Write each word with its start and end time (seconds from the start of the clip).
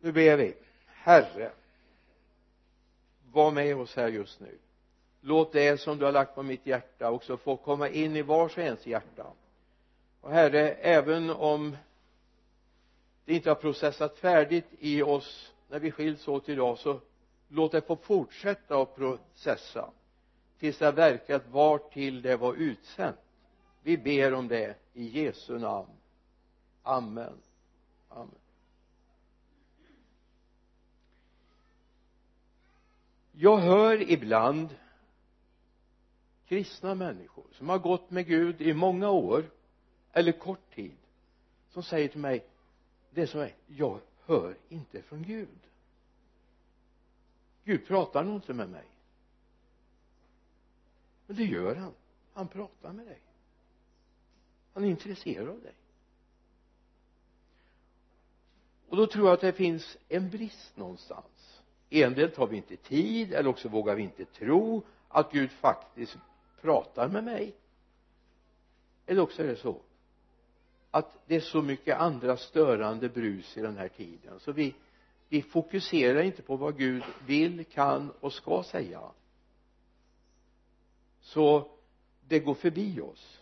nu 0.00 0.12
ber 0.12 0.36
vi. 0.36 0.54
Herre 0.86 1.50
var 3.32 3.50
med 3.50 3.76
oss 3.76 3.96
här 3.96 4.08
just 4.08 4.40
nu. 4.40 4.58
Låt 5.20 5.52
det 5.52 5.80
som 5.80 5.98
du 5.98 6.04
har 6.04 6.12
lagt 6.12 6.34
på 6.34 6.42
mitt 6.42 6.66
hjärta 6.66 7.10
också 7.10 7.36
få 7.36 7.56
komma 7.56 7.88
in 7.88 8.16
i 8.16 8.22
vars 8.22 8.56
och 8.56 8.62
ens 8.62 8.86
hjärta. 8.86 9.26
Och 10.20 10.30
herre 10.30 10.70
även 10.72 11.30
om 11.30 11.76
det 13.24 13.34
inte 13.34 13.50
har 13.50 13.54
processat 13.54 14.18
färdigt 14.18 14.66
i 14.78 15.02
oss 15.02 15.52
när 15.68 15.78
vi 15.78 15.90
skiljs 15.90 16.28
åt 16.28 16.48
idag 16.48 16.78
så 16.78 17.00
låt 17.48 17.72
det 17.72 17.80
få 17.80 17.96
fortsätta 17.96 18.82
att 18.82 18.96
processa 18.96 19.90
tills 20.58 20.78
det 20.78 20.84
har 20.84 20.92
verkat 20.92 21.42
var 21.50 21.78
till 21.78 22.22
det 22.22 22.36
var 22.36 22.54
utsänt. 22.54 23.16
Vi 23.82 23.98
ber 23.98 24.34
om 24.34 24.48
det 24.48 24.74
i 24.92 25.24
Jesu 25.24 25.58
namn. 25.58 25.88
Amen. 26.82 27.32
Amen. 28.08 28.34
Jag 33.40 33.58
hör 33.58 34.10
ibland 34.10 34.76
kristna 36.46 36.94
människor 36.94 37.46
som 37.52 37.68
har 37.68 37.78
gått 37.78 38.10
med 38.10 38.26
Gud 38.26 38.60
i 38.60 38.74
många 38.74 39.10
år 39.10 39.50
eller 40.12 40.32
kort 40.32 40.74
tid 40.74 40.96
som 41.68 41.82
säger 41.82 42.08
till 42.08 42.20
mig 42.20 42.44
det 43.10 43.26
som 43.26 43.40
är 43.40 43.54
jag 43.66 44.00
hör 44.24 44.56
inte 44.68 45.02
från 45.02 45.22
Gud. 45.22 45.58
Gud 47.64 47.86
pratar 47.86 48.24
nog 48.24 48.34
inte 48.34 48.54
med 48.54 48.68
mig. 48.68 48.86
Men 51.26 51.36
det 51.36 51.44
gör 51.44 51.74
han. 51.74 51.94
Han 52.32 52.48
pratar 52.48 52.92
med 52.92 53.06
dig. 53.06 53.20
Han 54.74 54.84
är 54.84 54.88
intresserad 54.88 55.48
av 55.48 55.62
dig. 55.62 55.74
Och 58.88 58.96
då 58.96 59.06
tror 59.06 59.26
jag 59.26 59.34
att 59.34 59.40
det 59.40 59.52
finns 59.52 59.96
en 60.08 60.30
brist 60.30 60.76
någonstans 60.76 61.37
endels 61.90 62.36
har 62.36 62.46
vi 62.46 62.56
inte 62.56 62.76
tid 62.76 63.32
eller 63.32 63.50
också 63.50 63.68
vågar 63.68 63.94
vi 63.94 64.02
inte 64.02 64.24
tro 64.24 64.82
att 65.08 65.32
Gud 65.32 65.50
faktiskt 65.50 66.16
pratar 66.60 67.08
med 67.08 67.24
mig. 67.24 67.54
Eller 69.06 69.22
också 69.22 69.42
är 69.42 69.46
det 69.46 69.56
så 69.56 69.80
att 70.90 71.18
det 71.26 71.36
är 71.36 71.40
så 71.40 71.62
mycket 71.62 71.98
andra 71.98 72.36
störande 72.36 73.08
brus 73.08 73.56
i 73.56 73.60
den 73.60 73.76
här 73.76 73.88
tiden 73.88 74.40
så 74.40 74.52
vi 74.52 74.74
vi 75.28 75.42
fokuserar 75.42 76.22
inte 76.22 76.42
på 76.42 76.56
vad 76.56 76.78
Gud 76.78 77.02
vill, 77.26 77.64
kan 77.64 78.10
och 78.20 78.32
ska 78.32 78.62
säga. 78.62 79.00
Så 81.20 81.70
det 82.28 82.38
går 82.38 82.54
förbi 82.54 83.00
oss. 83.00 83.40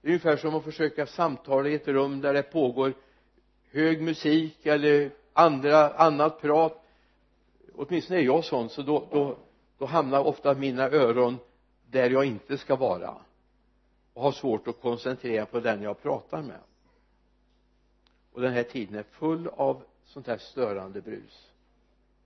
Det 0.00 0.08
är 0.08 0.10
ungefär 0.10 0.36
som 0.36 0.54
att 0.54 0.64
försöka 0.64 1.06
samtala 1.06 1.68
i 1.68 1.74
ett 1.74 1.88
rum 1.88 2.20
där 2.20 2.34
det 2.34 2.42
pågår 2.42 2.94
hög 3.70 4.02
musik 4.02 4.66
eller 4.66 5.10
andra, 5.32 5.90
annat 5.90 6.40
prat 6.40 6.81
åtminstone 7.76 8.20
är 8.20 8.24
jag 8.24 8.44
sån 8.44 8.68
så 8.68 8.82
då, 8.82 9.08
då, 9.10 9.36
då 9.78 9.86
hamnar 9.86 10.20
ofta 10.20 10.54
mina 10.54 10.88
öron 10.88 11.38
där 11.90 12.10
jag 12.10 12.24
inte 12.24 12.58
ska 12.58 12.76
vara. 12.76 13.14
Och 14.14 14.22
har 14.22 14.32
svårt 14.32 14.68
att 14.68 14.80
koncentrera 14.80 15.46
på 15.46 15.60
den 15.60 15.82
jag 15.82 16.02
pratar 16.02 16.42
med. 16.42 16.60
Och 18.32 18.40
den 18.40 18.52
här 18.52 18.62
tiden 18.62 18.94
är 18.94 19.02
full 19.02 19.48
av 19.48 19.82
sånt 20.04 20.26
här 20.26 20.38
störande 20.38 21.00
brus. 21.00 21.50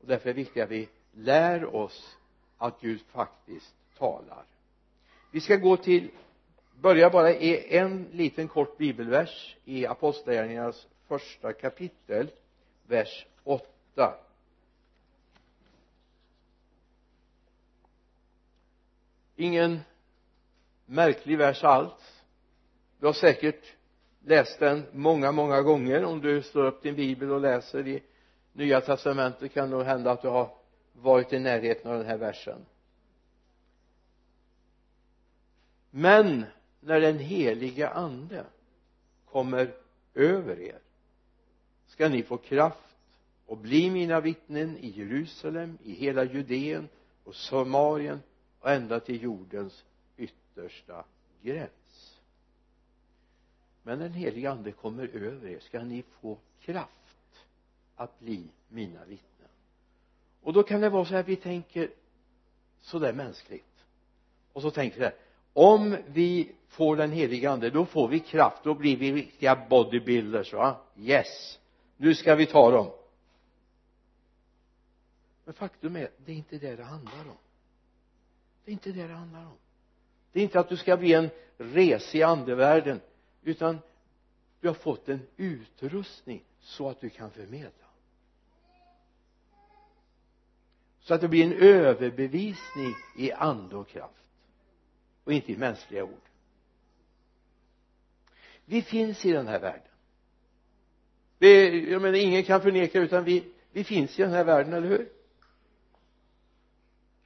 Och 0.01 0.07
därför 0.07 0.31
är 0.31 0.35
det 0.35 0.41
viktigt 0.41 0.63
att 0.63 0.71
vi 0.71 0.89
lär 1.13 1.75
oss 1.75 2.17
att 2.59 2.81
Gud 2.81 3.01
faktiskt 3.01 3.75
talar. 3.99 4.45
Vi 5.31 5.41
ska 5.41 5.57
gå 5.57 5.77
till 5.77 6.11
börja 6.81 7.11
bara 7.11 7.31
i 7.31 7.77
en 7.77 8.07
liten 8.13 8.49
kort 8.49 8.79
bibelvers 8.79 9.57
i 9.65 9.87
apostlagärningarnas 9.87 10.87
första 11.07 11.53
kapitel 11.53 12.31
vers 12.87 13.27
8 13.45 14.15
ingen 19.37 19.81
märklig 20.87 21.39
vers 21.39 21.65
alls. 21.65 22.23
Du 22.99 23.07
har 23.07 23.13
säkert 23.13 23.77
läst 24.25 24.59
den 24.59 24.87
många 24.93 25.33
många 25.33 25.63
gånger. 25.63 26.05
Om 26.05 26.21
du 26.21 26.43
slår 26.43 26.65
upp 26.65 26.83
din 26.83 26.95
bibel 26.95 27.31
och 27.31 27.41
läser 27.41 27.89
i 27.89 28.03
nya 28.53 28.81
testamentet 28.81 29.53
kan 29.53 29.71
det 29.71 29.77
nog 29.77 29.87
hända 29.87 30.11
att 30.11 30.23
du 30.23 30.29
har 30.29 30.55
varit 30.93 31.33
i 31.33 31.39
närheten 31.39 31.91
av 31.91 31.99
den 31.99 32.07
här 32.07 32.17
versen. 32.17 32.67
Men 35.91 36.45
när 36.81 37.01
den 37.01 37.19
helige 37.19 37.89
ande 37.89 38.45
kommer 39.25 39.75
över 40.15 40.61
er 40.61 40.79
ska 41.87 42.09
ni 42.09 42.23
få 42.23 42.37
kraft 42.37 42.97
och 43.47 43.57
bli 43.57 43.91
mina 43.91 44.21
vittnen 44.21 44.79
i 44.79 44.89
Jerusalem, 44.89 45.79
i 45.83 45.93
hela 45.93 46.25
Judeen 46.25 46.89
och 47.25 47.35
Samarien 47.35 48.23
och 48.61 48.71
ända 48.71 49.01
till 49.01 49.23
jordens 49.23 49.85
yttersta 50.17 51.05
gräns. 51.43 52.21
Men 53.83 53.99
den 53.99 54.13
helige 54.13 54.51
ande 54.51 54.73
kommer 54.73 55.09
över 55.09 55.49
er. 55.49 55.61
Ska 55.61 55.85
ni 55.85 56.03
få 56.21 56.39
kraft 56.61 57.47
att 57.97 58.21
bli 58.21 58.49
mina 58.69 59.05
vittnen? 59.05 59.49
Och 60.43 60.53
då 60.53 60.63
kan 60.63 60.81
det 60.81 60.89
vara 60.89 61.05
så 61.05 61.15
här 61.15 61.23
vi 61.23 61.37
tänker 61.37 61.91
sådär 62.81 63.13
mänskligt. 63.13 63.85
Och 64.53 64.63
så 64.63 64.71
tänker 64.71 64.99
vi 64.99 65.05
här 65.05 65.15
om 65.53 65.97
vi 66.07 66.53
får 66.69 66.97
den 66.97 67.13
helige 67.13 67.51
ande 67.51 67.71
då 67.71 67.87
får 67.87 68.09
vi 68.09 68.21
kraft. 68.21 68.65
Då 68.65 68.75
blir 68.75 68.97
vi 68.97 69.13
riktiga 69.13 69.67
bodybuilders 69.71 70.53
va? 70.53 70.81
Yes. 70.97 71.59
Nu 71.97 72.15
ska 72.15 72.35
vi 72.35 72.47
ta 72.47 72.71
dem. 72.71 72.91
Men 75.45 75.55
faktum 75.55 75.97
är 75.97 76.11
det 76.25 76.33
är 76.33 76.37
inte 76.37 76.59
det 76.59 76.77
det 76.77 76.85
handlar 76.85 77.21
om 77.21 77.37
det 78.67 78.71
är 78.71 78.73
inte 78.73 78.93
det 78.93 79.07
det 79.07 79.15
handlar 79.15 79.47
om. 79.47 79.57
Det 80.33 80.41
är 80.41 80.45
inte 80.45 80.61
att 80.61 80.69
du 80.69 80.77
ska 80.77 80.97
bli 80.97 81.13
en 81.13 81.31
resig 81.59 82.23
andevärlden 82.23 83.01
utan 83.43 83.79
du 84.61 84.69
har 84.69 84.75
fått 84.75 85.09
en 85.09 85.21
utrustning 85.37 86.45
så 86.61 86.89
att 86.89 87.01
du 87.01 87.11
kan 87.11 87.31
förmedla. 87.31 87.87
Så 91.01 91.15
att 91.15 91.21
det 91.21 91.29
blir 91.29 91.45
en 91.45 91.53
överbevisning 91.53 92.95
i 93.19 93.33
ande 93.33 93.77
och 93.77 93.89
kraft 93.89 94.29
och 95.25 95.33
inte 95.33 95.53
i 95.53 95.57
mänskliga 95.57 96.05
ord. 96.05 96.21
Vi 98.65 98.83
finns 98.83 99.25
i 99.25 99.33
den 99.33 99.47
här 99.47 99.61
världen. 99.61 99.89
Vi, 101.39 101.91
jag 101.93 102.03
menar 102.03 102.19
ingen 102.19 102.45
kan 102.45 102.63
förneka 102.63 103.01
utan 103.01 103.25
vi, 103.25 103.53
vi 103.73 103.85
finns 103.85 104.19
i 104.19 104.23
den 104.23 104.33
här 104.33 104.45
världen, 104.45 104.73
eller 104.73 104.89
hur? 104.89 105.16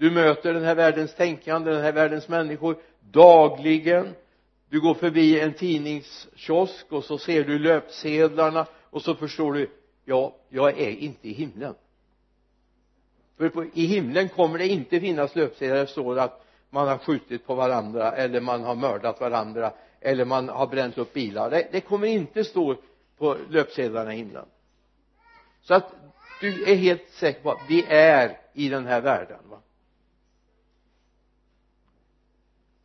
Du 0.00 0.10
möter 0.10 0.54
den 0.54 0.64
här 0.64 0.74
världens 0.74 1.14
tänkande, 1.14 1.70
den 1.70 1.82
här 1.82 1.92
världens 1.92 2.28
människor 2.28 2.76
dagligen. 3.00 4.14
Du 4.68 4.80
går 4.80 4.94
förbi 4.94 5.40
en 5.40 5.52
tidningskiosk 5.54 6.92
och 6.92 7.04
så 7.04 7.18
ser 7.18 7.44
du 7.44 7.58
löpsedlarna 7.58 8.66
och 8.90 9.02
så 9.02 9.14
förstår 9.14 9.52
du 9.52 9.70
ja, 10.04 10.36
jag 10.48 10.80
är 10.80 10.90
inte 10.90 11.28
i 11.28 11.32
himlen. 11.32 11.74
För 13.38 13.48
på, 13.48 13.64
i 13.64 13.86
himlen 13.86 14.28
kommer 14.28 14.58
det 14.58 14.68
inte 14.68 15.00
finnas 15.00 15.36
löpsedlar 15.36 15.74
där 15.74 15.84
det 15.84 15.90
står 15.90 16.18
att 16.18 16.46
man 16.70 16.88
har 16.88 16.98
skjutit 16.98 17.46
på 17.46 17.54
varandra 17.54 18.12
eller 18.12 18.40
man 18.40 18.62
har 18.62 18.74
mördat 18.74 19.20
varandra 19.20 19.72
eller 20.00 20.24
man 20.24 20.48
har 20.48 20.66
bränt 20.66 20.98
upp 20.98 21.12
bilar. 21.12 21.50
Det, 21.50 21.68
det 21.72 21.80
kommer 21.80 22.06
inte 22.06 22.44
stå 22.44 22.76
på 23.18 23.36
löpsedlarna 23.50 24.14
i 24.14 24.16
himlen. 24.16 24.46
Så 25.62 25.74
att 25.74 25.92
du 26.40 26.64
är 26.64 26.74
helt 26.74 27.10
säker 27.10 27.42
på 27.42 27.50
att 27.50 27.62
vi 27.68 27.84
är 27.88 28.38
i 28.52 28.68
den 28.68 28.86
här 28.86 29.00
världen 29.00 29.38
va? 29.50 29.60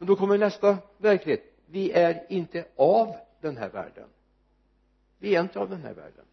Men 0.05 0.13
då 0.13 0.15
kommer 0.15 0.37
nästa 0.37 0.77
verklighet. 0.97 1.43
Vi 1.65 1.91
är 1.91 2.23
inte 2.29 2.65
av 2.75 3.15
den 3.41 3.57
här 3.57 3.69
världen. 3.69 4.07
Vi 5.19 5.35
är 5.35 5.41
inte 5.41 5.59
av 5.59 5.69
den 5.69 5.81
här 5.81 5.93
världen. 5.93 6.25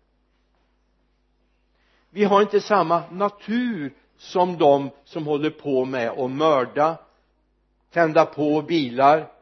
Vi 2.10 2.24
har 2.24 2.42
inte 2.42 2.60
samma 2.60 3.10
natur 3.10 3.94
som 4.16 4.58
de 4.58 4.90
som 5.04 5.26
håller 5.26 5.50
på 5.50 5.84
med 5.84 6.10
att 6.10 6.30
mörda 6.30 6.98
tända 7.90 8.26
på 8.26 8.62
bilar. 8.62 9.32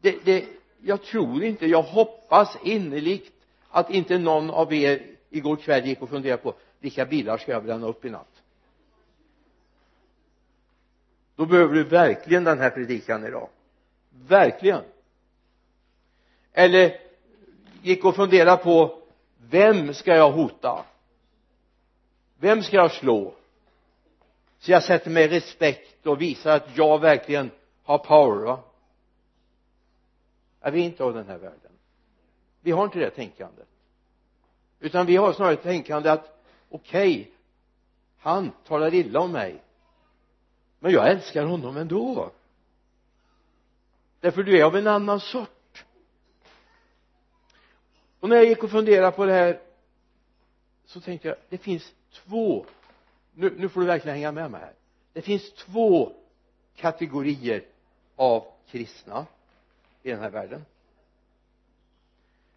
Det, 0.00 0.24
det, 0.24 0.44
jag 0.80 1.02
tror 1.02 1.44
inte, 1.44 1.66
jag 1.66 1.82
hoppas 1.82 2.56
innerligt 2.64 3.32
att 3.68 3.90
inte 3.90 4.18
någon 4.18 4.50
av 4.50 4.72
er 4.72 5.06
igår 5.30 5.56
kväll 5.56 5.86
gick 5.86 6.02
och 6.02 6.08
funderade 6.08 6.42
på 6.42 6.54
vilka 6.80 7.06
bilar 7.06 7.38
ska 7.38 7.52
jag 7.52 7.64
bränna 7.64 7.86
upp 7.86 8.04
i 8.04 8.10
natt? 8.10 8.35
Då 11.36 11.46
behöver 11.46 11.74
du 11.74 11.84
verkligen 11.84 12.44
den 12.44 12.58
här 12.58 12.70
predikan 12.70 13.26
idag. 13.26 13.48
Verkligen. 14.28 14.82
Eller 16.52 17.00
gick 17.82 18.04
och 18.04 18.16
funderade 18.16 18.62
på 18.62 19.02
vem 19.50 19.94
ska 19.94 20.16
jag 20.16 20.30
hota? 20.30 20.84
Vem 22.38 22.62
ska 22.62 22.76
jag 22.76 22.92
slå? 22.92 23.34
Så 24.58 24.72
jag 24.72 24.82
sätter 24.82 25.10
mig 25.10 25.24
i 25.24 25.28
respekt 25.28 26.06
och 26.06 26.20
visar 26.20 26.56
att 26.56 26.76
jag 26.76 27.00
verkligen 27.00 27.50
har 27.82 27.98
power 27.98 28.44
va? 28.44 28.60
Är 30.60 30.70
vi 30.70 30.80
inte 30.80 31.04
av 31.04 31.14
den 31.14 31.26
här 31.26 31.38
världen. 31.38 31.72
Vi 32.60 32.70
har 32.70 32.84
inte 32.84 32.98
det 32.98 33.10
tänkandet. 33.10 33.68
Utan 34.80 35.06
vi 35.06 35.16
har 35.16 35.32
snarare 35.32 35.56
tänkande 35.56 36.10
att 36.10 36.44
okej 36.68 37.20
okay, 37.20 37.32
han 38.18 38.52
talar 38.66 38.94
illa 38.94 39.20
om 39.20 39.32
mig 39.32 39.62
men 40.86 40.94
jag 40.94 41.10
älskar 41.10 41.44
honom 41.44 41.76
ändå. 41.76 42.30
Därför 44.20 44.42
du 44.42 44.58
är 44.58 44.64
av 44.64 44.76
en 44.76 44.86
annan 44.86 45.20
sort. 45.20 45.84
Och 48.20 48.28
när 48.28 48.36
jag 48.36 48.44
gick 48.44 48.62
och 48.62 48.70
funderade 48.70 49.16
på 49.16 49.24
det 49.24 49.32
här 49.32 49.60
så 50.84 51.00
tänkte 51.00 51.28
jag 51.28 51.36
det 51.48 51.58
finns 51.58 51.92
två 52.12 52.66
nu, 53.34 53.54
nu 53.58 53.68
får 53.68 53.80
du 53.80 53.86
verkligen 53.86 54.16
hänga 54.16 54.32
med 54.32 54.50
mig 54.50 54.60
här. 54.60 54.72
Det 55.12 55.22
finns 55.22 55.52
två 55.52 56.12
kategorier 56.76 57.64
av 58.16 58.44
kristna 58.70 59.26
i 60.02 60.10
den 60.10 60.20
här 60.20 60.30
världen. 60.30 60.64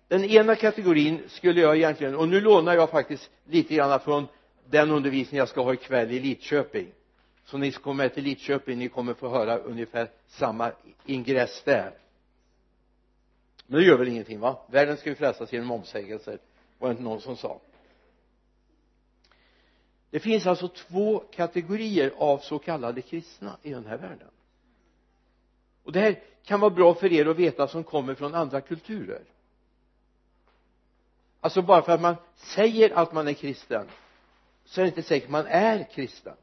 Den 0.08 0.24
ena 0.24 0.56
kategorin 0.56 1.24
skulle 1.28 1.62
jag 1.62 1.78
egentligen 1.78 2.16
och 2.16 2.28
nu 2.28 2.42
lånar 2.42 2.74
jag 2.74 2.90
faktiskt 2.90 3.30
lite 3.46 3.76
grann 3.76 4.00
från 4.00 4.28
den 4.66 4.92
undervisning 4.92 5.38
jag 5.38 5.50
ska 5.50 5.64
ha 5.64 5.74
ikväll 5.74 6.12
i 6.12 6.20
Lidköping 6.20 6.92
så 7.50 7.58
ni 7.58 7.72
som 7.72 7.84
kommer 7.84 8.10
till 8.10 8.24
Lidköping 8.24 8.80
ni 8.80 8.90
kommer 8.90 9.14
få 9.14 9.30
höra 9.30 9.58
ungefär 9.58 10.12
samma 10.28 10.72
ingress 11.06 11.64
där. 11.64 11.98
Men 13.68 13.80
det 13.80 13.86
gör 13.86 13.98
väl 13.98 14.08
ingenting 14.08 14.40
va? 14.40 14.60
Världen 14.68 14.98
ska 14.98 15.10
ju 15.10 15.16
frälsas 15.16 15.54
genom 15.54 15.72
omsägelser 15.72 16.40
var 16.78 16.88
det 16.88 16.92
inte 16.92 17.04
någon 17.04 17.22
som 17.22 17.38
sa. 17.38 17.62
Det 20.10 20.20
finns 20.20 20.48
alltså 20.48 20.68
två 20.68 21.20
kategorier 21.20 22.14
av 22.18 22.38
så 22.38 22.60
kallade 22.60 23.02
kristna 23.02 23.58
i 23.64 23.70
den 23.70 23.86
här 23.86 23.98
världen. 23.98 24.30
Och 25.84 25.92
det 25.92 26.00
här 26.00 26.24
kan 26.44 26.60
vara 26.60 26.72
bra 26.72 26.94
för 26.94 27.14
er 27.14 27.26
att 27.26 27.38
veta 27.38 27.68
som 27.68 27.84
kommer 27.84 28.16
från 28.16 28.36
andra 28.36 28.62
kulturer. 28.62 29.22
Alltså 31.42 31.62
bara 31.62 31.82
för 31.82 31.92
att 31.92 32.02
man 32.02 32.16
säger 32.36 32.92
att 32.92 33.14
man 33.14 33.28
är 33.28 33.34
kristen 33.34 33.88
så 34.66 34.82
är 34.82 34.86
det 34.86 34.90
inte 34.90 35.04
säkert 35.04 35.28
att 35.28 35.32
man 35.32 35.46
är 35.48 35.84
kristen 35.84 36.36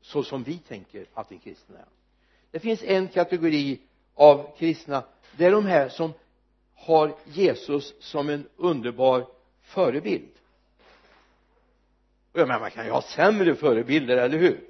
så 0.00 0.22
som 0.22 0.42
vi 0.42 0.58
tänker 0.58 1.06
att 1.14 1.32
en 1.32 1.38
kristen 1.38 1.76
är. 1.76 1.84
Det 2.50 2.60
finns 2.60 2.82
en 2.82 3.08
kategori 3.08 3.80
av 4.14 4.56
kristna. 4.56 5.04
Det 5.36 5.44
är 5.44 5.50
de 5.50 5.66
här 5.66 5.88
som 5.88 6.12
har 6.74 7.16
Jesus 7.24 7.94
som 8.00 8.28
en 8.28 8.48
underbar 8.56 9.26
förebild. 9.62 10.30
Och 12.32 12.40
jag 12.40 12.48
menar 12.48 12.60
man 12.60 12.70
kan 12.70 12.84
ju 12.84 12.90
ha 12.90 13.02
sämre 13.02 13.54
förebilder, 13.54 14.16
eller 14.16 14.38
hur? 14.38 14.60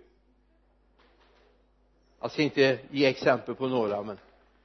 Jag 2.21 2.31
ska 2.31 2.43
inte 2.43 2.79
ge 2.91 3.07
exempel 3.07 3.55
på 3.55 3.69
några 3.69 4.03
men 4.03 4.19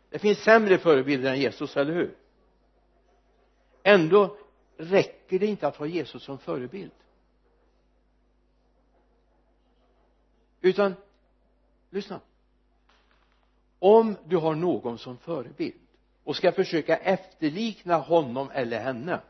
det 0.10 0.20
finns 0.20 0.40
sämre 0.40 0.78
förebilder 0.78 1.32
än 1.32 1.40
Jesus, 1.40 1.78
eller 1.78 1.94
hur? 1.94 2.16
Ändå 3.84 4.38
räcker 4.78 5.40
det 5.40 5.46
inte 5.46 5.68
att 5.68 5.76
ha 5.76 5.86
Jesus 5.86 6.24
som 6.24 6.38
förebild. 6.38 6.92
Utan 10.70 10.96
lyssna. 11.90 12.20
Om 13.80 14.18
du 14.26 14.38
har 14.38 14.56
någon 14.56 14.98
som 14.98 15.18
förebild 15.18 15.76
och 16.24 16.36
ska 16.36 16.52
försöka 16.52 16.98
efterlikna 16.98 17.98
honom 17.98 18.50
eller 18.54 18.80
henne 18.80 19.22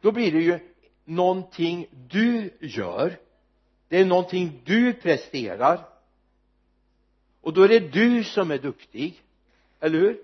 då 0.00 0.12
blir 0.12 0.32
det 0.32 0.40
ju 0.40 0.58
någonting 1.04 1.86
du 1.90 2.50
gör 2.60 3.18
det 3.88 4.00
är 4.00 4.04
någonting 4.04 4.62
du 4.64 4.92
presterar 4.92 5.88
och 7.40 7.52
då 7.52 7.62
är 7.62 7.68
det 7.68 7.80
du 7.80 8.24
som 8.24 8.50
är 8.50 8.58
duktig 8.58 9.22
eller 9.80 9.98
hur? 9.98 10.22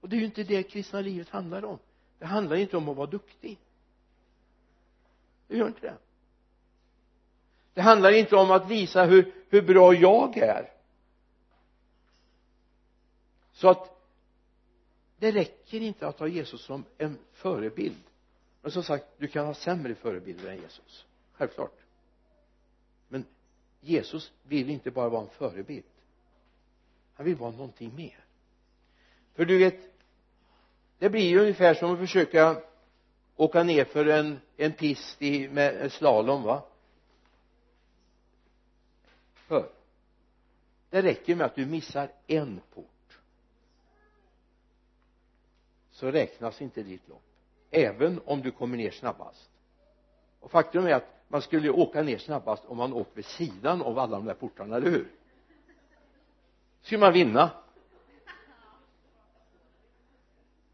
Och 0.00 0.08
det 0.08 0.16
är 0.16 0.18
ju 0.18 0.26
inte 0.26 0.44
det 0.44 0.62
kristna 0.62 1.00
livet 1.00 1.28
handlar 1.28 1.64
om. 1.64 1.78
Det 2.18 2.26
handlar 2.26 2.56
inte 2.56 2.76
om 2.76 2.88
att 2.88 2.96
vara 2.96 3.06
duktig. 3.06 3.58
Det 5.48 5.56
gör 5.56 5.66
inte 5.66 5.80
det 5.80 5.96
det 7.74 7.80
handlar 7.80 8.12
inte 8.12 8.36
om 8.36 8.50
att 8.50 8.70
visa 8.70 9.04
hur, 9.04 9.32
hur 9.48 9.62
bra 9.62 9.94
jag 9.94 10.36
är. 10.36 10.72
Så 13.52 13.68
att 13.68 13.92
det 15.18 15.32
räcker 15.32 15.80
inte 15.80 16.06
att 16.06 16.18
ha 16.18 16.26
Jesus 16.26 16.60
som 16.60 16.84
en 16.98 17.18
förebild. 17.32 18.02
Men 18.62 18.70
som 18.70 18.82
sagt 18.82 19.06
du 19.18 19.28
kan 19.28 19.46
ha 19.46 19.54
sämre 19.54 19.94
förebilder 19.94 20.50
än 20.50 20.60
Jesus. 20.60 21.06
Självklart. 21.32 21.78
Men 23.08 23.24
Jesus 23.80 24.32
vill 24.42 24.70
inte 24.70 24.90
bara 24.90 25.08
vara 25.08 25.22
en 25.22 25.28
förebild. 25.28 25.84
Han 27.14 27.26
vill 27.26 27.36
vara 27.36 27.50
någonting 27.50 27.94
mer. 27.96 28.24
För 29.34 29.44
du 29.44 29.58
vet 29.58 29.78
det 30.98 31.10
blir 31.10 31.28
ju 31.28 31.40
ungefär 31.40 31.74
som 31.74 31.92
att 31.92 31.98
försöka 31.98 32.62
åka 33.36 33.62
ner 33.62 33.84
för 33.84 34.06
en, 34.06 34.40
en 34.56 34.72
pist 34.72 35.22
i, 35.22 35.48
med 35.48 35.92
slalom 35.92 36.42
va? 36.42 36.62
För. 39.52 39.72
Det 40.90 41.02
räcker 41.02 41.36
med 41.36 41.46
att 41.46 41.54
du 41.54 41.66
missar 41.66 42.10
en 42.26 42.60
port. 42.74 43.18
Så 45.90 46.10
räknas 46.10 46.62
inte 46.62 46.82
ditt 46.82 47.08
lopp 47.08 47.22
även 47.70 48.20
om 48.24 48.42
du 48.42 48.50
kommer 48.50 48.76
ner 48.76 48.90
snabbast. 48.90 49.50
Och 50.40 50.50
faktum 50.50 50.86
är 50.86 50.92
att 50.92 51.24
man 51.28 51.42
skulle 51.42 51.70
åka 51.70 52.02
ner 52.02 52.18
snabbast 52.18 52.64
om 52.64 52.76
man 52.76 52.92
åkte 52.92 53.16
vid 53.16 53.24
sidan 53.24 53.82
av 53.82 53.98
alla 53.98 54.16
de 54.16 54.24
där 54.24 54.34
portarna, 54.34 54.76
eller 54.76 54.90
hur? 54.90 55.10
Skulle 56.82 57.00
man 57.00 57.12
vinna. 57.12 57.50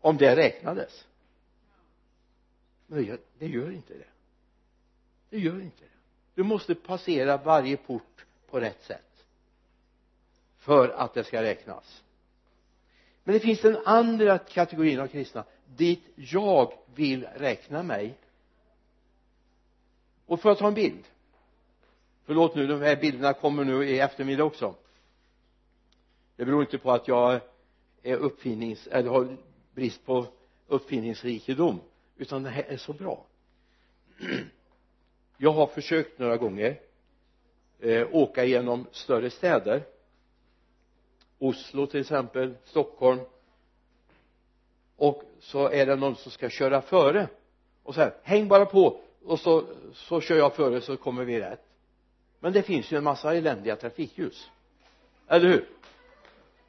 Om 0.00 0.16
det 0.16 0.36
räknades. 0.36 1.06
Men 2.86 2.98
det 2.98 3.04
gör, 3.04 3.18
det 3.38 3.46
gör 3.46 3.70
inte 3.70 3.94
det. 3.94 4.08
Det 5.30 5.38
gör 5.38 5.60
inte 5.60 5.84
det. 5.84 5.90
Du 6.34 6.42
måste 6.42 6.74
passera 6.74 7.36
varje 7.36 7.76
port 7.76 8.26
på 8.50 8.60
rätt 8.60 8.82
sätt. 8.82 9.24
För 10.58 10.88
att 10.88 11.14
det 11.14 11.24
ska 11.24 11.42
räknas. 11.42 12.02
Men 13.24 13.32
det 13.34 13.40
finns 13.40 13.60
den 13.60 13.78
andra 13.84 14.38
kategorin 14.38 15.00
av 15.00 15.06
kristna. 15.06 15.44
Dit 15.76 16.02
jag 16.14 16.72
vill 16.94 17.24
räkna 17.24 17.82
mig. 17.82 18.14
Och 20.26 20.40
får 20.40 20.50
jag 20.50 20.58
ta 20.58 20.66
en 20.66 20.74
bild? 20.74 21.04
Förlåt 22.24 22.54
nu 22.54 22.66
de 22.66 22.80
här 22.80 22.96
bilderna 22.96 23.32
kommer 23.32 23.64
nu 23.64 23.88
i 23.88 24.00
eftermiddag 24.00 24.44
också. 24.44 24.74
Det 26.36 26.44
beror 26.44 26.60
inte 26.60 26.78
på 26.78 26.92
att 26.92 27.08
jag 27.08 27.40
är 28.02 28.16
uppfinnings 28.16 28.86
eller 28.86 29.10
har 29.10 29.36
brist 29.74 30.06
på 30.06 30.26
uppfinningsrikedom 30.66 31.80
utan 32.16 32.42
det 32.42 32.50
här 32.50 32.62
är 32.62 32.76
så 32.76 32.92
bra. 32.92 33.26
Jag 35.36 35.52
har 35.52 35.66
försökt 35.66 36.18
några 36.18 36.36
gånger 36.36 36.80
eh, 37.80 38.08
åka 38.12 38.44
genom 38.44 38.86
större 38.92 39.30
städer. 39.30 39.82
Oslo 41.38 41.86
till 41.86 42.00
exempel 42.00 42.54
Stockholm. 42.64 43.20
Och 44.96 45.22
så 45.40 45.68
är 45.68 45.86
det 45.86 45.96
någon 45.96 46.16
som 46.16 46.32
ska 46.32 46.50
köra 46.50 46.82
före. 46.82 47.28
Och 47.82 47.94
så 47.94 48.00
här 48.00 48.14
häng 48.22 48.48
bara 48.48 48.66
på. 48.66 49.00
Och 49.24 49.40
så, 49.40 49.64
så 49.94 50.20
kör 50.20 50.36
jag 50.36 50.54
före 50.54 50.80
så 50.80 50.96
kommer 50.96 51.24
vi 51.24 51.40
rätt. 51.40 51.64
Men 52.40 52.52
det 52.52 52.62
finns 52.62 52.92
ju 52.92 52.96
en 52.96 53.04
massa 53.04 53.34
eländiga 53.34 53.76
trafikljus. 53.76 54.50
Eller 55.28 55.48
hur? 55.48 55.68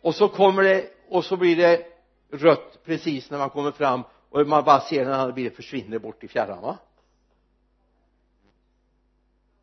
Och 0.01 0.15
så 0.15 0.27
kommer 0.27 0.63
det 0.63 0.89
och 1.09 1.25
så 1.25 1.37
blir 1.37 1.55
det 1.55 1.85
rött 2.31 2.79
precis 2.85 3.29
när 3.29 3.37
man 3.37 3.49
kommer 3.49 3.71
fram 3.71 4.03
och 4.29 4.47
man 4.47 4.63
bara 4.63 4.79
ser 4.79 5.05
den 5.05 5.13
andra 5.13 5.31
bilen 5.31 5.51
försvinner 5.51 5.99
bort 5.99 6.23
i 6.23 6.27
fjärran 6.27 6.61
va? 6.61 6.77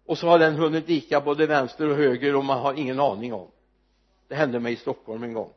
Och 0.07 0.19
så 0.19 0.29
har 0.29 0.39
den 0.39 0.55
hunnit 0.55 0.89
vika 0.89 1.21
både 1.21 1.47
vänster 1.47 1.89
och 1.89 1.97
höger 1.97 2.37
och 2.37 2.45
man 2.45 2.59
har 2.59 2.75
ingen 2.75 3.01
aning 3.01 3.33
om. 3.33 3.49
Det 4.29 4.35
hände 4.35 4.61
mig 4.61 4.73
i 4.73 4.77
Stockholm 4.77 5.23
en 5.23 5.33
gång. 5.33 5.53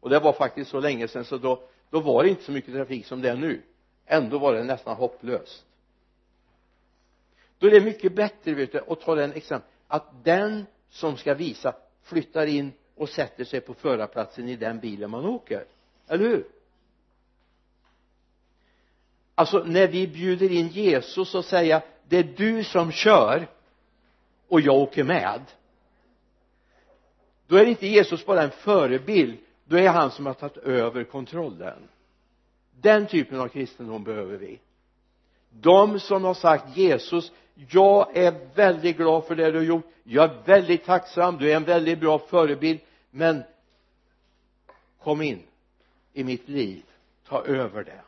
Och 0.00 0.10
det 0.10 0.18
var 0.18 0.32
faktiskt 0.32 0.70
så 0.70 0.80
länge 0.80 1.08
sedan 1.08 1.24
så 1.24 1.38
då, 1.38 1.62
då 1.90 2.00
var 2.00 2.22
det 2.22 2.28
inte 2.28 2.42
så 2.42 2.52
mycket 2.52 2.74
trafik 2.74 3.06
som 3.06 3.22
det 3.22 3.30
är 3.30 3.36
nu. 3.36 3.62
Ändå 4.06 4.38
var 4.38 4.54
det 4.54 4.64
nästan 4.64 4.96
hopplöst. 4.96 5.64
Då 7.58 7.66
är 7.66 7.70
det 7.70 7.80
mycket 7.80 8.14
bättre 8.14 8.54
vet 8.54 8.72
du 8.72 8.80
att 8.88 9.00
ta 9.00 9.14
den 9.14 9.32
exempel 9.32 9.70
att 9.88 10.24
den 10.24 10.66
som 10.88 11.16
ska 11.16 11.34
visa 11.34 11.74
flyttar 12.02 12.46
in 12.46 12.72
och 12.94 13.08
sätter 13.08 13.44
sig 13.44 13.60
på 13.60 13.74
förarplatsen 13.74 14.48
i 14.48 14.56
den 14.56 14.80
bilen 14.80 15.10
man 15.10 15.26
åker. 15.26 15.64
Eller 16.08 16.24
hur? 16.24 16.46
Alltså 19.34 19.58
när 19.58 19.88
vi 19.88 20.08
bjuder 20.08 20.52
in 20.52 20.68
Jesus 20.68 21.34
och 21.34 21.44
säger 21.44 21.82
det 22.08 22.16
är 22.16 22.22
du 22.36 22.64
som 22.64 22.92
kör 22.92 23.48
och 24.50 24.60
jag 24.60 24.74
åker 24.74 25.04
med. 25.04 25.40
Då 27.46 27.56
är 27.56 27.66
inte 27.66 27.86
Jesus 27.86 28.26
bara 28.26 28.42
en 28.42 28.50
förebild 28.50 29.38
då 29.64 29.78
är 29.78 29.88
han 29.88 30.10
som 30.10 30.26
har 30.26 30.34
tagit 30.34 30.56
över 30.56 31.04
kontrollen. 31.04 31.88
Den 32.80 33.06
typen 33.06 33.40
av 33.40 33.48
kristendom 33.48 34.04
behöver 34.04 34.36
vi. 34.36 34.60
De 35.50 36.00
som 36.00 36.24
har 36.24 36.34
sagt 36.34 36.76
Jesus 36.76 37.32
jag 37.68 38.16
är 38.16 38.54
väldigt 38.54 38.96
glad 38.96 39.24
för 39.24 39.34
det 39.34 39.50
du 39.50 39.58
har 39.58 39.64
gjort. 39.64 39.92
Jag 40.02 40.30
är 40.30 40.42
väldigt 40.44 40.84
tacksam. 40.84 41.38
Du 41.38 41.52
är 41.52 41.56
en 41.56 41.64
väldigt 41.64 42.00
bra 42.00 42.18
förebild. 42.18 42.80
Men 43.10 43.42
kom 44.98 45.22
in 45.22 45.42
i 46.12 46.24
mitt 46.24 46.48
liv. 46.48 46.82
Ta 47.28 47.44
över 47.44 47.84
det. 47.84 48.00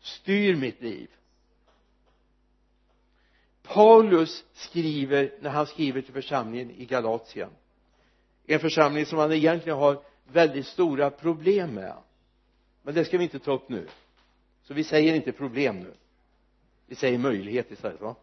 Styr 0.00 0.56
mitt 0.56 0.82
liv. 0.82 1.08
Paulus 3.66 4.44
skriver 4.52 5.34
när 5.40 5.50
han 5.50 5.66
skriver 5.66 6.02
till 6.02 6.12
församlingen 6.12 6.70
i 6.70 6.84
Galatien. 6.84 7.50
En 8.46 8.60
församling 8.60 9.06
som 9.06 9.18
han 9.18 9.32
egentligen 9.32 9.78
har 9.78 10.02
väldigt 10.24 10.66
stora 10.66 11.10
problem 11.10 11.74
med. 11.74 11.94
Men 12.82 12.94
det 12.94 13.04
ska 13.04 13.18
vi 13.18 13.24
inte 13.24 13.38
ta 13.38 13.52
upp 13.52 13.68
nu. 13.68 13.88
Så 14.62 14.74
vi 14.74 14.84
säger 14.84 15.14
inte 15.14 15.32
problem 15.32 15.80
nu. 15.80 15.94
Vi 16.86 16.94
säger 16.94 17.18
möjlighet 17.18 17.70
istället 17.70 18.00
va? 18.00 18.14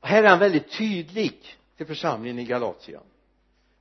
Här 0.00 0.24
är 0.24 0.28
han 0.28 0.38
väldigt 0.38 0.70
tydlig 0.70 1.58
till 1.76 1.86
församlingen 1.86 2.38
i 2.38 2.44
Galatien. 2.44 3.02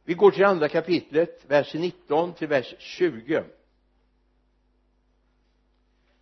Vi 0.04 0.14
går 0.14 0.32
till 0.32 0.46
andra 0.46 0.70
kapitlet 0.70 1.44
vers 1.48 1.74
19 1.74 2.34
till 2.34 2.48
vers 2.48 2.76
20 2.80 3.44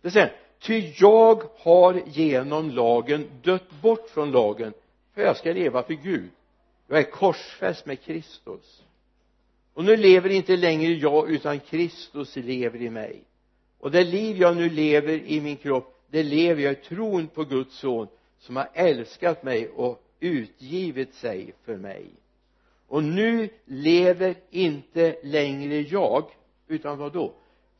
det 0.00 0.10
säger 0.10 0.36
ty 0.60 0.92
jag 0.96 1.42
har 1.58 2.02
genom 2.06 2.70
lagen 2.70 3.30
dött 3.42 3.70
bort 3.82 4.08
från 4.10 4.30
lagen 4.30 4.72
för 5.14 5.22
jag 5.22 5.36
ska 5.36 5.52
leva 5.52 5.82
för 5.82 5.94
Gud. 5.94 6.30
Jag 6.88 6.98
är 6.98 7.10
korsfäst 7.10 7.86
med 7.86 8.02
Kristus. 8.02 8.82
Och 9.74 9.84
nu 9.84 9.96
lever 9.96 10.30
inte 10.30 10.56
längre 10.56 10.92
jag 10.92 11.30
utan 11.30 11.60
Kristus 11.60 12.36
lever 12.36 12.82
i 12.82 12.90
mig. 12.90 13.22
Och 13.78 13.90
det 13.90 14.04
liv 14.04 14.36
jag 14.36 14.56
nu 14.56 14.70
lever 14.70 15.12
i 15.12 15.40
min 15.40 15.56
kropp 15.56 15.94
det 16.10 16.22
lever 16.22 16.62
jag 16.62 16.72
i 16.72 16.76
tron 16.76 17.28
på 17.28 17.44
Guds 17.44 17.78
son 17.78 18.08
som 18.38 18.56
har 18.56 18.68
älskat 18.74 19.42
mig 19.42 19.68
och 19.68 20.02
utgivit 20.20 21.14
sig 21.14 21.54
för 21.64 21.76
mig. 21.76 22.06
Och 22.86 23.04
nu 23.04 23.48
lever 23.64 24.34
inte 24.50 25.16
längre 25.22 25.80
jag 25.80 26.24
utan 26.68 26.98
vad 26.98 27.12
då? 27.12 27.34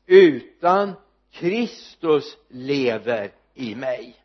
Utan 0.07 0.93
Kristus 1.31 2.37
lever 2.49 3.31
i 3.55 3.75
mig. 3.75 4.17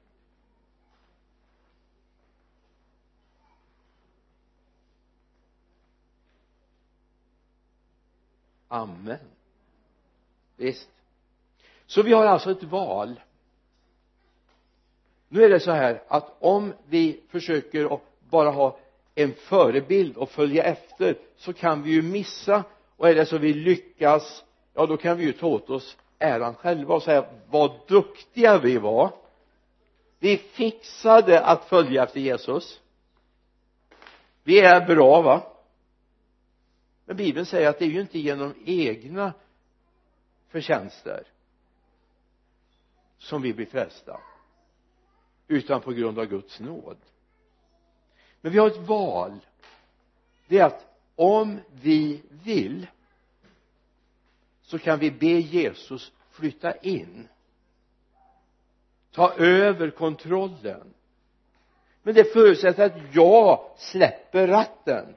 Amen. 8.68 9.18
Visst. 10.56 10.90
Så 11.86 12.02
vi 12.02 12.14
har 12.14 12.26
alltså 12.26 12.52
ett 12.52 12.64
val. 12.64 13.20
Nu 15.30 15.44
är 15.44 15.50
det 15.50 15.60
så 15.60 15.72
här 15.72 16.04
att 16.08 16.36
om 16.40 16.74
vi 16.86 17.22
försöker 17.30 17.94
att 17.96 18.02
bara 18.30 18.50
ha 18.50 18.80
en 19.16 19.34
förebild 19.34 20.18
och 20.18 20.30
följa 20.30 20.64
efter 20.64 21.18
så 21.38 21.54
kan 21.54 21.84
vi 21.84 21.92
ju 21.92 22.02
missa. 22.02 22.64
Och 22.98 23.10
är 23.10 23.16
det 23.16 23.26
så 23.26 23.38
vi 23.38 23.54
lyckas 23.54 24.44
ja 24.74 24.86
då 24.86 24.98
kan 24.98 25.18
vi 25.18 25.24
ju 25.24 25.34
ta 25.34 25.48
åt 25.48 25.70
oss 25.70 25.98
äran 26.24 26.56
själva 26.56 26.96
och 26.96 27.04
säga 27.04 27.26
vad 27.50 27.72
duktiga 27.88 28.60
vi 28.60 28.78
var. 28.78 29.16
Vi 30.20 30.38
fixade 30.38 31.46
att 31.46 31.66
följa 31.66 32.04
efter 32.04 32.20
Jesus. 32.20 32.82
Vi 34.44 34.60
är 34.60 34.86
bra 34.86 35.22
va? 35.22 35.44
Men 37.06 37.18
bibeln 37.18 37.46
säger 37.46 37.70
att 37.70 37.80
det 37.80 37.86
är 37.86 37.90
ju 37.90 38.02
inte 38.02 38.20
genom 38.20 38.54
egna 38.66 39.34
förtjänster 40.48 41.28
som 43.18 43.42
vi 43.42 43.54
blir 43.54 43.66
frälsta 43.66 44.20
utan 45.48 45.82
på 45.82 45.92
grund 45.92 46.20
av 46.20 46.26
Guds 46.26 46.60
nåd. 46.60 46.98
Men 48.42 48.52
vi 48.52 48.58
har 48.58 48.68
ett 48.68 48.88
val. 48.88 49.40
Det 50.48 50.60
är 50.60 50.66
att 50.66 50.86
om 51.16 51.60
vi 51.82 52.22
vill 52.30 52.88
så 54.74 54.80
kan 54.80 55.00
vi 55.00 55.12
be 55.12 55.28
Jesus 55.28 56.12
flytta 56.32 56.76
in. 56.76 57.28
Ta 59.12 59.34
över 59.34 59.90
kontrollen. 59.90 60.94
Men 62.04 62.16
det 62.16 62.34
förutsätter 62.34 62.86
att 62.86 63.16
jag 63.16 63.72
släpper 63.78 64.48
ratten. 64.48 65.16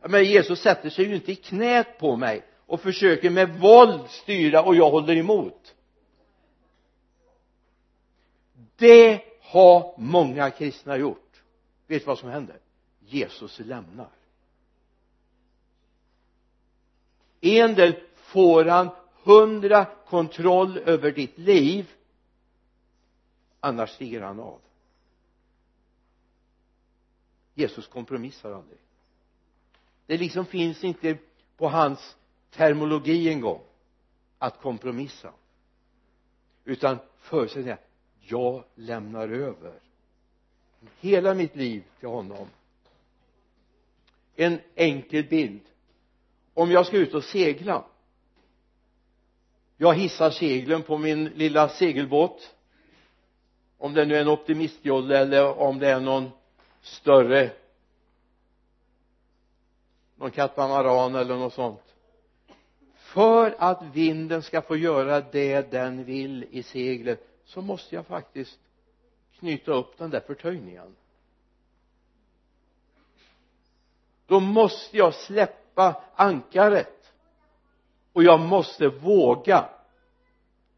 Men 0.00 0.24
Jesus 0.24 0.60
sätter 0.60 0.90
sig 0.90 1.04
ju 1.04 1.14
inte 1.14 1.32
i 1.32 1.36
knät 1.36 1.98
på 1.98 2.16
mig 2.16 2.42
och 2.66 2.80
försöker 2.80 3.30
med 3.30 3.58
våld 3.58 4.10
styra 4.10 4.62
och 4.62 4.76
jag 4.76 4.90
håller 4.90 5.16
emot. 5.16 5.74
Det 8.76 9.22
har 9.40 9.94
många 9.98 10.50
kristna 10.50 10.96
gjort. 10.96 11.42
Vet 11.86 12.02
du 12.02 12.06
vad 12.06 12.18
som 12.18 12.28
händer? 12.28 12.60
Jesus 13.00 13.58
lämnar. 13.58 14.15
En 17.46 17.74
del 17.74 17.94
får 18.14 18.64
han 18.64 18.88
hundra 19.22 19.84
kontroll 19.84 20.78
över 20.78 21.12
ditt 21.12 21.38
liv. 21.38 21.92
Annars 23.60 23.90
stiger 23.90 24.20
han 24.20 24.40
av. 24.40 24.60
Jesus 27.54 27.86
kompromissar 27.86 28.52
aldrig. 28.52 28.78
Det 30.06 30.16
liksom 30.16 30.46
finns 30.46 30.84
inte 30.84 31.18
på 31.56 31.68
hans 31.68 32.16
termologi 32.50 33.28
en 33.28 33.40
gång 33.40 33.62
att 34.38 34.60
kompromissa. 34.60 35.32
Utan 36.64 36.98
förutsättningen 37.18 37.78
jag 38.20 38.64
lämnar 38.74 39.28
över 39.28 39.80
hela 41.00 41.34
mitt 41.34 41.56
liv 41.56 41.84
till 41.98 42.08
honom. 42.08 42.48
En 44.36 44.60
enkel 44.74 45.24
bild 45.24 45.60
om 46.56 46.70
jag 46.70 46.86
ska 46.86 46.96
ut 46.96 47.14
och 47.14 47.24
segla. 47.24 47.84
Jag 49.76 49.94
hissar 49.94 50.30
seglen 50.30 50.82
på 50.82 50.98
min 50.98 51.24
lilla 51.24 51.68
segelbåt. 51.68 52.54
Om 53.78 53.94
det 53.94 54.04
nu 54.04 54.16
är 54.16 54.20
en 54.20 54.28
optimistjolle 54.28 55.18
eller 55.18 55.58
om 55.58 55.78
det 55.78 55.88
är 55.88 56.00
någon 56.00 56.30
större. 56.80 57.50
Någon 60.16 60.30
katamaran 60.30 61.14
eller 61.14 61.36
något 61.36 61.54
sånt. 61.54 61.94
För 62.96 63.54
att 63.58 63.82
vinden 63.82 64.42
ska 64.42 64.62
få 64.62 64.76
göra 64.76 65.20
det 65.20 65.70
den 65.70 66.04
vill 66.04 66.46
i 66.50 66.62
seglet 66.62 67.28
så 67.44 67.62
måste 67.62 67.94
jag 67.94 68.06
faktiskt 68.06 68.58
knyta 69.38 69.72
upp 69.72 69.98
den 69.98 70.10
där 70.10 70.20
förtöjningen. 70.20 70.96
Då 74.26 74.40
måste 74.40 74.96
jag 74.96 75.14
släppa 75.14 75.65
släppa 75.76 76.02
ankaret. 76.16 77.12
Och 78.12 78.24
jag 78.24 78.40
måste 78.40 78.88
våga 78.88 79.68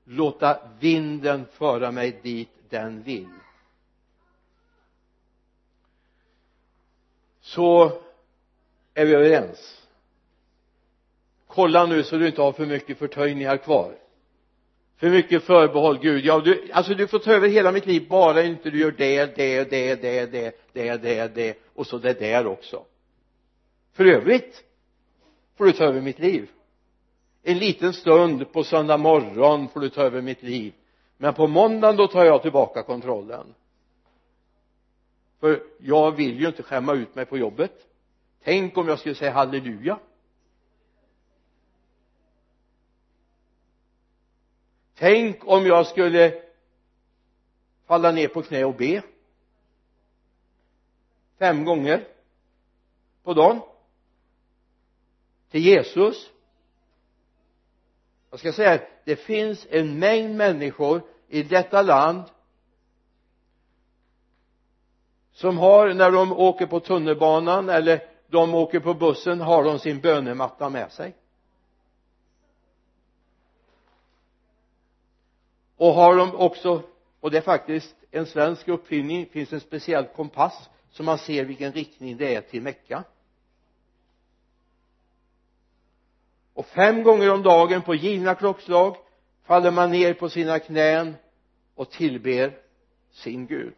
låta 0.05 0.61
vinden 0.81 1.47
föra 1.53 1.91
mig 1.91 2.21
dit 2.23 2.51
den 2.69 3.03
vill. 3.03 3.29
Så 7.41 7.93
är 8.95 9.07
vi 9.07 9.15
överens. 9.15 9.83
Kolla 11.47 11.87
nu 11.87 12.03
så 12.03 12.17
du 12.17 12.27
inte 12.27 12.43
har 12.43 12.53
för 12.53 12.67
mycket 12.67 12.99
förtöjningar 12.99 13.57
kvar. 13.57 13.95
För 14.97 15.11
mycket 15.11 15.45
förbehåll 15.45 15.99
Gud. 15.99 16.25
Ja 16.25 16.41
du, 16.41 16.71
alltså 16.73 16.95
du 16.95 17.07
får 17.07 17.19
ta 17.19 17.33
över 17.33 17.49
hela 17.49 17.73
mitt 17.73 17.87
liv 17.87 18.09
bara 18.09 18.43
inte 18.43 18.71
du 18.71 18.79
gör 18.79 18.91
det, 18.91 19.37
det, 19.37 19.71
det, 19.71 19.95
det, 19.95 20.33
det, 20.33 20.55
det, 20.73 20.97
det, 20.97 21.35
det 21.35 21.59
och 21.75 21.87
så 21.87 21.99
det 21.99 22.21
där 22.21 22.47
också. 22.47 22.85
För 23.93 24.05
övrigt 24.05 24.68
får 25.59 25.65
du 25.65 25.73
ta 25.73 25.85
över 25.85 26.01
mitt 26.01 26.19
liv. 26.19 26.51
En 27.43 27.59
liten 27.59 27.93
stund 27.93 28.53
på 28.53 28.65
söndag 28.65 28.97
morgon 28.97 29.69
får 29.69 29.81
du 29.81 29.89
ta 29.91 30.03
över 30.03 30.23
mitt 30.23 30.43
liv. 30.43 30.75
Men 31.17 31.35
på 31.35 31.47
måndagen 31.47 31.97
då 31.97 32.07
tar 32.07 32.25
jag 32.25 32.43
tillbaka 32.43 32.83
kontrollen. 32.83 33.55
För 35.41 35.63
jag 35.79 36.17
vill 36.17 36.41
ju 36.41 36.47
inte 36.47 36.63
skämma 36.63 36.95
ut 36.95 37.15
mig 37.15 37.25
på 37.25 37.39
jobbet. 37.39 37.73
Tänk 38.43 38.77
om 38.77 38.89
jag 38.89 38.99
skulle 38.99 39.15
säga 39.15 39.31
halleluja. 39.31 39.99
Tänk 44.95 45.47
om 45.47 45.67
jag 45.67 45.87
skulle 45.87 46.43
falla 47.87 48.13
ner 48.13 48.29
på 48.29 48.43
knä 48.43 48.65
och 48.65 48.75
be. 48.75 49.03
Fem 51.39 51.65
gånger 51.65 52.09
på 53.23 53.35
dagen 53.35 53.61
till 55.51 55.61
Jesus. 55.61 56.31
Jag 58.31 58.41
ska 58.41 58.53
säga 58.53 58.73
att 58.73 58.89
det 59.05 59.17
finns 59.17 59.67
en 59.71 59.99
mängd 59.99 60.37
människor 60.37 61.03
i 61.29 61.43
detta 61.43 61.83
land 61.83 62.23
som 65.33 65.59
har 65.59 65.95
när 65.95 66.11
de 66.11 66.33
åker 66.33 66.67
på 66.67 66.81
tunnelbanan 66.81 67.69
eller 67.69 68.09
de 68.29 68.55
åker 68.55 68.81
på 68.81 68.95
bussen 68.95 69.41
har 69.41 69.65
de 69.65 69.79
sin 69.79 70.01
bönematta 70.01 70.69
med 70.69 70.93
sig. 70.93 71.15
Och 75.77 75.93
har 75.93 76.17
de 76.17 76.35
också 76.35 76.83
och 77.21 77.31
det 77.31 77.39
är 77.39 77.43
faktiskt 77.43 77.97
en 78.11 78.27
svensk 78.27 78.69
uppfinning 78.69 79.27
finns 79.27 79.53
en 79.53 79.61
speciell 79.61 80.05
kompass 80.05 80.71
så 80.91 81.03
man 81.03 81.19
ser 81.19 81.45
vilken 81.45 81.73
riktning 81.73 82.17
det 82.17 82.35
är 82.35 82.41
till 82.41 82.63
Mecka. 82.63 83.05
Och 86.59 86.67
fem 86.67 87.03
gånger 87.03 87.31
om 87.31 87.43
dagen 87.43 87.83
på 87.83 87.95
givna 87.95 88.35
klockslag 88.35 88.97
faller 89.45 89.71
man 89.71 89.91
ner 89.91 90.15
på 90.15 90.29
sina 90.29 90.59
knän 90.59 91.17
och 91.75 91.91
tillber 91.91 92.59
sin 93.11 93.47
Gud. 93.47 93.75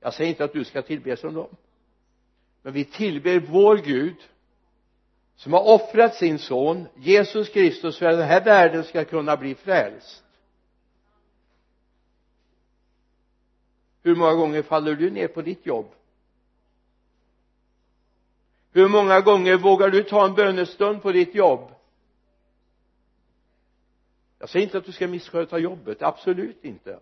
Jag 0.00 0.14
säger 0.14 0.30
inte 0.30 0.44
att 0.44 0.52
du 0.52 0.64
ska 0.64 0.82
tillbe 0.82 1.16
som 1.16 1.34
dem 1.34 1.56
men 2.62 2.72
vi 2.72 2.84
tillber 2.84 3.40
vår 3.40 3.76
Gud 3.76 4.16
som 5.34 5.52
har 5.52 5.74
offrat 5.74 6.14
sin 6.14 6.38
son 6.38 6.86
Jesus 6.94 7.48
Kristus 7.48 7.98
för 7.98 8.06
att 8.06 8.18
den 8.18 8.28
här 8.28 8.44
världen 8.44 8.84
ska 8.84 9.04
kunna 9.04 9.36
bli 9.36 9.54
frälst. 9.54 10.24
Hur 14.02 14.16
många 14.16 14.34
gånger 14.34 14.62
faller 14.62 14.94
du 14.94 15.10
ner 15.10 15.28
på 15.28 15.42
ditt 15.42 15.66
jobb? 15.66 15.86
Hur 18.76 18.88
många 18.88 19.20
gånger 19.20 19.56
vågar 19.56 19.90
du 19.90 20.02
ta 20.02 20.26
en 20.26 20.34
bönestund 20.34 21.02
på 21.02 21.12
ditt 21.12 21.34
jobb? 21.34 21.70
Jag 24.38 24.48
säger 24.48 24.66
inte 24.66 24.78
att 24.78 24.84
du 24.84 24.92
ska 24.92 25.08
missköta 25.08 25.58
jobbet 25.58 26.02
absolut 26.02 26.64
inte. 26.64 27.00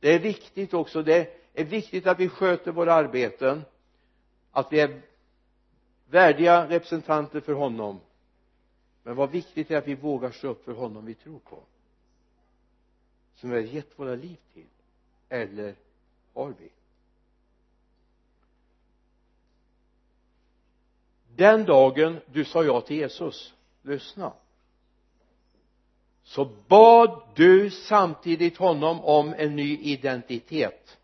Det 0.00 0.14
är 0.14 0.18
viktigt 0.18 0.74
också 0.74 1.02
det 1.02 1.34
är 1.54 1.64
viktigt 1.64 2.06
att 2.06 2.20
vi 2.20 2.28
sköter 2.28 2.72
våra 2.72 2.94
arbeten 2.94 3.64
att 4.50 4.72
vi 4.72 4.80
är 4.80 5.00
värdiga 6.10 6.68
representanter 6.68 7.40
för 7.40 7.52
honom. 7.52 8.00
Men 9.02 9.16
vad 9.16 9.30
viktigt 9.30 9.70
är 9.70 9.76
att 9.78 9.88
vi 9.88 9.94
vågar 9.94 10.30
stå 10.30 10.48
upp 10.48 10.64
för 10.64 10.72
honom 10.72 11.06
vi 11.06 11.14
tror 11.14 11.38
på 11.38 11.62
som 13.34 13.50
vi 13.50 13.56
har 13.56 13.62
gett 13.62 13.98
våra 13.98 14.14
liv 14.14 14.36
till 14.54 14.66
eller 15.28 15.74
har 16.34 16.54
vi. 16.58 16.70
Den 21.38 21.64
dagen 21.64 22.20
du 22.26 22.44
sa 22.44 22.64
ja 22.64 22.80
till 22.80 22.96
Jesus 22.96 23.54
lyssna 23.82 24.32
så 26.22 26.48
bad 26.68 27.22
du 27.34 27.70
samtidigt 27.70 28.56
honom 28.56 29.00
om 29.00 29.34
en 29.38 29.56
ny 29.56 29.78
identitet. 29.78 30.98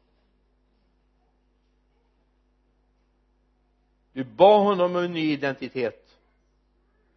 Du 4.13 4.25
bad 4.25 4.63
honom 4.63 4.97
om 4.97 5.05
en 5.05 5.13
ny 5.13 5.33
identitet. 5.33 6.17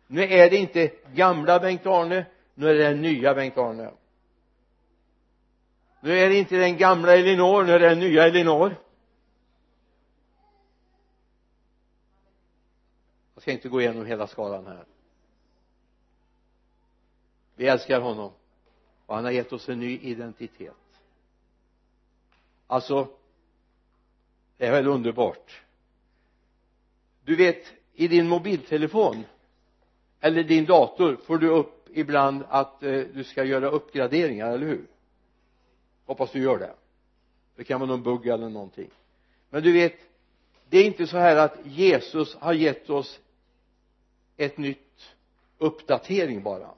Nu 0.08 0.24
är 0.24 0.50
det 0.50 0.58
inte 0.58 0.92
gamla 1.14 1.60
Bengt-Arne 1.60 2.26
nu 2.54 2.70
är 2.70 2.74
det 2.74 2.84
den 2.84 3.02
nya 3.02 3.34
Bengt-Arne 3.34 3.92
nu 6.02 6.20
är 6.20 6.30
det 6.30 6.36
inte 6.36 6.56
den 6.56 6.78
gamla 6.78 7.16
Elinor 7.16 7.64
nu 7.64 7.74
är 7.74 7.80
det 7.80 7.90
den 7.90 8.00
nya 8.00 8.24
Elinor. 8.24 8.76
Ska 13.48 13.52
inte 13.52 13.70
gå 13.70 13.82
igenom 13.82 14.06
hela 14.06 14.28
skalan 14.28 14.68
här. 14.68 14.86
Vi 17.56 17.68
älskar 17.68 18.02
honom. 18.02 18.32
Och 19.06 19.16
han 19.16 19.24
har 19.24 19.32
gett 19.32 19.54
oss 19.54 19.70
en 19.70 19.80
ny 19.80 20.00
identitet. 20.00 20.74
Alltså 22.68 23.08
det 24.58 24.66
är 24.66 24.72
väl 24.72 24.88
underbart. 24.88 25.62
Du 27.24 27.36
vet 27.36 27.74
i 27.94 28.08
din 28.08 28.28
mobiltelefon 28.28 29.24
eller 30.20 30.44
din 30.44 30.66
dator 30.66 31.16
får 31.16 31.38
du 31.38 31.50
upp 31.50 31.90
ibland 31.94 32.44
att 32.50 32.84
eh, 32.84 33.02
du 33.14 33.24
ska 33.24 33.44
göra 33.44 33.70
uppgraderingar, 33.70 34.52
eller 34.52 34.68
hur? 34.68 34.88
Hoppas 36.06 36.32
du 36.32 36.40
gör 36.40 36.60
det. 36.60 36.74
Det 37.56 37.64
kan 37.64 37.80
vara 37.80 37.90
någon 37.90 38.04
bugg 38.04 38.28
eller 38.28 38.50
någonting. 38.50 38.90
Men 39.50 39.64
du 39.64 39.72
vet 39.72 39.96
det 40.70 40.78
är 40.78 40.86
inte 40.86 41.08
så 41.08 41.18
här 41.18 41.36
att 41.36 41.58
Jesus 41.66 42.36
har 42.36 42.54
gett 42.54 42.90
oss 42.90 43.20
ett 44.38 44.58
nytt 44.58 45.16
uppdatering 45.58 46.44
bara. 46.44 46.70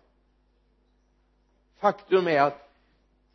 Faktum 1.78 2.28
är 2.28 2.42
att 2.42 2.70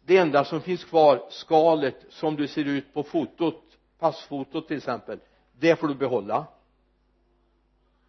det 0.04 0.16
enda 0.16 0.44
som 0.44 0.60
finns 0.60 0.84
kvar 0.84 1.26
skalet 1.30 2.04
som 2.08 2.36
du 2.36 2.48
ser 2.48 2.64
ut 2.64 2.94
på 2.94 3.02
fotot 3.02 3.62
passfotot 3.98 4.68
till 4.68 4.76
exempel 4.76 5.20
det 5.58 5.76
får 5.76 5.88
du 5.88 5.94
behålla. 5.94 6.46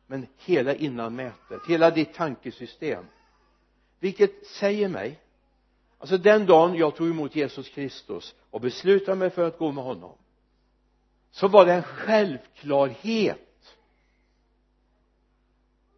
Men 0.08 0.28
hela 0.38 0.75
innanmätet 0.75 1.62
hela 1.67 1.91
ditt 1.91 2.13
tankesystem. 2.13 3.06
Vilket 3.99 4.45
säger 4.45 4.89
mig 4.89 5.19
alltså 5.97 6.17
den 6.17 6.45
dagen 6.45 6.75
jag 6.75 6.95
tog 6.95 7.10
emot 7.10 7.36
Jesus 7.36 7.69
Kristus 7.69 8.36
och 8.51 8.62
beslutade 8.62 9.17
mig 9.17 9.30
för 9.30 9.47
att 9.47 9.58
gå 9.58 9.71
med 9.71 9.84
honom 9.84 10.17
så 11.32 11.47
var 11.47 11.65
det 11.65 11.73
en 11.73 11.84
självklarhet 11.84 13.44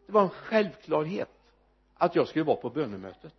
det 0.08 0.14
var 0.14 0.22
en 0.22 0.30
självklarhet 0.30 1.30
att 1.98 2.16
jag 2.16 2.28
skulle 2.28 2.46
vara 2.46 2.58
på 2.58 2.70
bönemötet. 2.70 3.34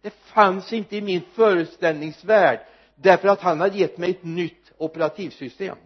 Det 0.00 0.10
fanns 0.10 0.72
inte 0.72 0.96
i 0.96 1.00
min 1.00 1.20
föreställningsvärld 1.32 2.60
därför 2.94 3.28
att 3.28 3.40
han 3.40 3.60
hade 3.60 3.78
gett 3.78 3.98
mig 3.98 4.10
ett 4.10 4.24
nytt 4.24 4.72
operativsystem. 4.78 5.76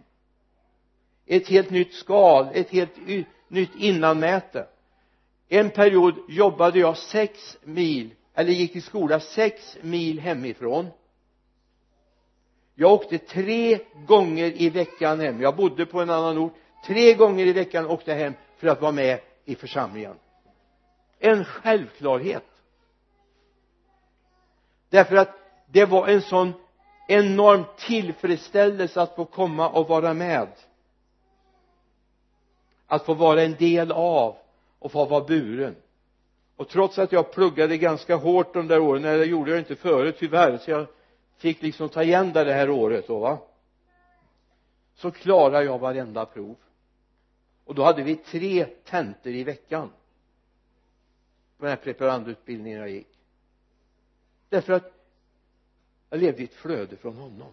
Ett 1.25 1.47
helt 1.47 1.69
nytt 1.69 1.93
skal, 1.93 2.47
ett 2.53 2.69
helt 2.69 2.95
nytt 3.47 3.75
innanmäte. 3.77 4.67
En 5.49 5.69
period 5.69 6.15
jobbade 6.29 6.79
jag 6.79 6.97
sex 6.97 7.57
mil 7.63 8.09
eller 8.33 8.51
gick 8.51 8.75
i 8.75 8.81
skola 8.81 9.19
sex 9.19 9.77
mil 9.81 10.19
hemifrån. 10.19 10.87
Jag 12.75 12.91
åkte 12.91 13.17
tre 13.17 13.79
gånger 14.07 14.61
i 14.61 14.69
veckan 14.69 15.19
hem. 15.19 15.41
Jag 15.41 15.55
bodde 15.55 15.85
på 15.85 16.01
en 16.01 16.09
annan 16.09 16.37
ort. 16.37 16.53
Tre 16.87 17.13
gånger 17.13 17.45
i 17.45 17.53
veckan 17.53 17.85
åkte 17.85 18.11
jag 18.11 18.17
hem 18.17 18.33
för 18.57 18.67
att 18.67 18.81
vara 18.81 18.91
med 18.91 19.19
i 19.45 19.55
församlingen. 19.55 20.15
En 21.19 21.45
självklarhet. 21.45 22.43
Därför 24.89 25.15
att 25.15 25.29
det 25.67 25.85
var 25.85 26.07
en 26.07 26.21
sån 26.21 26.53
enorm 27.07 27.63
tillfredsställelse 27.77 29.01
att 29.01 29.15
få 29.15 29.25
komma 29.25 29.69
och 29.69 29.87
vara 29.87 30.13
med. 30.13 30.47
Att 32.87 33.05
få 33.05 33.13
vara 33.13 33.43
en 33.43 33.55
del 33.55 33.91
av 33.91 34.35
och 34.79 34.91
få 34.91 35.05
vara 35.05 35.23
buren. 35.23 35.75
Och 36.55 36.69
trots 36.69 36.99
att 36.99 37.11
jag 37.11 37.33
pluggade 37.33 37.77
ganska 37.77 38.15
hårt 38.15 38.53
de 38.53 38.67
där 38.67 38.79
åren, 38.79 39.01
nej 39.01 39.17
det 39.17 39.25
gjorde 39.25 39.51
jag 39.51 39.59
inte 39.59 39.75
förut 39.75 40.15
tyvärr 40.19 40.57
så 40.57 40.71
jag 40.71 40.87
fick 41.37 41.61
liksom 41.61 41.89
ta 41.89 42.03
igen 42.03 42.33
det 42.33 42.53
här 42.53 42.69
året 42.69 43.07
då 43.07 43.19
va? 43.19 43.37
Så 44.95 45.11
klarade 45.11 45.65
jag 45.65 45.79
varenda 45.79 46.25
prov 46.25 46.55
och 47.65 47.75
då 47.75 47.83
hade 47.83 48.03
vi 48.03 48.15
tre 48.15 48.65
tentor 48.65 49.33
i 49.33 49.43
veckan 49.43 49.89
på 51.57 51.65
den 51.65 51.69
här 51.69 51.83
preparandutbildningen 51.83 52.79
jag 52.79 52.89
gick. 52.89 53.19
Därför 54.49 54.73
att 54.73 54.93
jag 56.09 56.19
levde 56.19 56.41
i 56.41 56.45
ett 56.45 56.53
flöde 56.53 56.95
från 56.95 57.17
honom. 57.17 57.51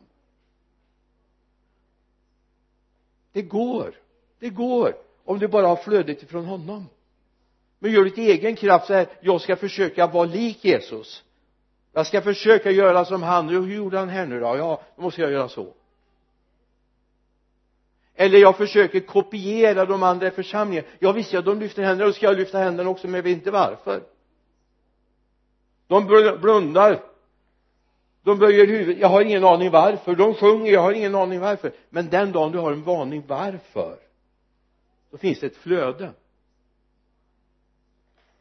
Det 3.33 3.43
går 3.43 3.95
det 4.41 4.51
går 4.51 4.97
om 5.25 5.39
du 5.39 5.49
bara 5.49 5.67
har 5.67 5.77
flödet 5.77 6.23
ifrån 6.23 6.45
honom. 6.45 6.87
Men 7.79 7.93
gör 7.93 8.05
ditt 8.05 8.19
egen 8.19 8.57
kraft 8.57 8.87
så 8.87 8.93
här 8.93 9.07
jag 9.21 9.41
ska 9.41 9.57
försöka 9.57 10.07
vara 10.07 10.25
lik 10.25 10.65
Jesus. 10.65 11.25
Jag 11.93 12.07
ska 12.07 12.23
försöka 12.23 12.71
göra 12.71 13.05
som 13.05 13.23
han. 13.23 13.49
Hur 13.49 13.75
gjorde 13.75 13.99
han 13.99 14.09
här 14.09 14.27
nu 14.27 14.41
då? 14.41 14.47
Ja 14.47 14.83
då 14.97 15.03
måste 15.03 15.21
jag 15.21 15.33
göra 15.33 15.49
så 15.49 15.75
eller 18.21 18.39
jag 18.39 18.57
försöker 18.57 19.01
kopiera 19.01 19.85
de 19.85 20.03
andra 20.03 20.27
i 20.27 20.31
församlingen. 20.31 20.85
Ja 20.99 21.13
visst 21.13 21.33
ja 21.33 21.41
de 21.41 21.61
lyfter 21.61 21.83
händerna 21.83 22.07
då 22.07 22.13
ska 22.13 22.27
jag 22.27 22.37
lyfta 22.37 22.59
händerna 22.59 22.91
också 22.91 23.07
men 23.07 23.15
jag 23.15 23.23
vet 23.23 23.33
inte 23.33 23.51
varför. 23.51 24.03
De 25.87 26.07
blundar. 26.41 27.03
De 28.23 28.39
böjer 28.39 28.67
huvudet. 28.67 29.01
Jag 29.01 29.09
har 29.09 29.23
ingen 29.23 29.45
aning 29.45 29.71
varför. 29.71 30.15
De 30.15 30.35
sjunger. 30.35 30.73
Jag 30.73 30.81
har 30.81 30.93
ingen 30.93 31.15
aning 31.15 31.41
varför. 31.41 31.73
Men 31.89 32.11
den 32.11 32.33
dagen 32.33 32.53
du 32.53 32.59
har 32.59 32.73
en 32.73 32.83
varning 32.83 33.25
varför? 33.27 33.99
Då 35.11 35.17
finns 35.17 35.41
det 35.41 35.47
ett 35.47 35.57
flöde. 35.57 36.13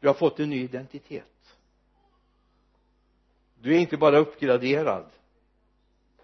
Du 0.00 0.06
har 0.06 0.14
fått 0.14 0.40
en 0.40 0.50
ny 0.50 0.62
identitet. 0.62 1.56
Du 3.60 3.74
är 3.74 3.78
inte 3.78 3.96
bara 3.96 4.18
uppgraderad 4.18 5.06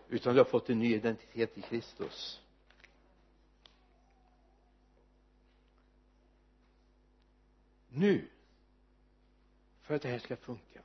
utan 0.09 0.35
du 0.35 0.41
har 0.41 0.45
fått 0.45 0.71
en 0.71 0.79
ny 0.79 0.95
identitet 0.95 1.59
i 1.59 1.63
Kristus. 1.63 2.41
Nu 7.97 8.29
för 9.83 9.95
att 9.95 10.03
det 10.03 10.09
här 10.09 10.19
ska 10.19 10.37
funka 10.37 10.81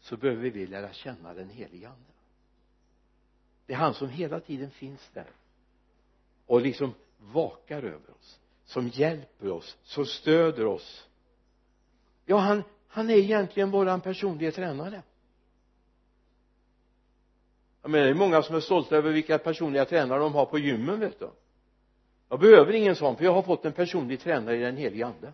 så 0.00 0.16
behöver 0.16 0.50
vi 0.50 0.66
lära 0.66 0.92
känna 0.92 1.34
den 1.34 1.50
helige 1.50 1.88
ande. 1.88 2.12
Det 3.66 3.72
är 3.72 3.76
han 3.76 3.94
som 3.94 4.08
hela 4.08 4.40
tiden 4.40 4.70
finns 4.70 5.10
där 5.12 5.30
och 6.46 6.60
liksom 6.60 6.94
vakar 7.18 7.82
över 7.82 8.10
oss 8.10 8.40
som 8.64 8.88
hjälper 8.88 9.50
oss 9.50 9.76
som 9.82 10.06
stöder 10.06 10.66
oss. 10.66 11.08
Ja 12.24 12.38
han 12.38 12.62
han 12.94 13.10
är 13.10 13.16
egentligen 13.16 13.70
våran 13.70 14.00
personliga 14.00 14.52
tränare. 14.52 15.02
Jag 17.82 17.90
menar 17.90 18.04
det 18.04 18.10
är 18.10 18.14
många 18.14 18.42
som 18.42 18.56
är 18.56 18.60
stolta 18.60 18.96
över 18.96 19.12
vilka 19.12 19.38
personliga 19.38 19.84
tränare 19.84 20.18
de 20.18 20.34
har 20.34 20.46
på 20.46 20.58
gymmen 20.58 21.00
vet 21.00 21.18
du. 21.18 21.30
Jag 22.28 22.40
behöver 22.40 22.72
ingen 22.72 22.96
sån 22.96 23.16
för 23.16 23.24
jag 23.24 23.32
har 23.32 23.42
fått 23.42 23.64
en 23.64 23.72
personlig 23.72 24.20
tränare 24.20 24.56
i 24.56 24.60
den 24.60 24.76
helige 24.76 25.06
ande. 25.06 25.32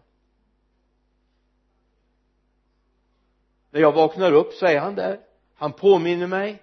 När 3.71 3.81
jag 3.81 3.93
vaknar 3.93 4.33
upp 4.33 4.53
så 4.53 4.67
är 4.67 4.79
han 4.79 4.95
där. 4.95 5.21
Han 5.55 5.73
påminner 5.73 6.27
mig. 6.27 6.63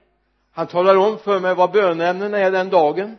Han 0.51 0.67
talar 0.67 0.95
om 0.95 1.19
för 1.19 1.39
mig 1.39 1.55
vad 1.55 1.71
bönämnena 1.71 2.37
är 2.37 2.51
den 2.51 2.69
dagen. 2.69 3.17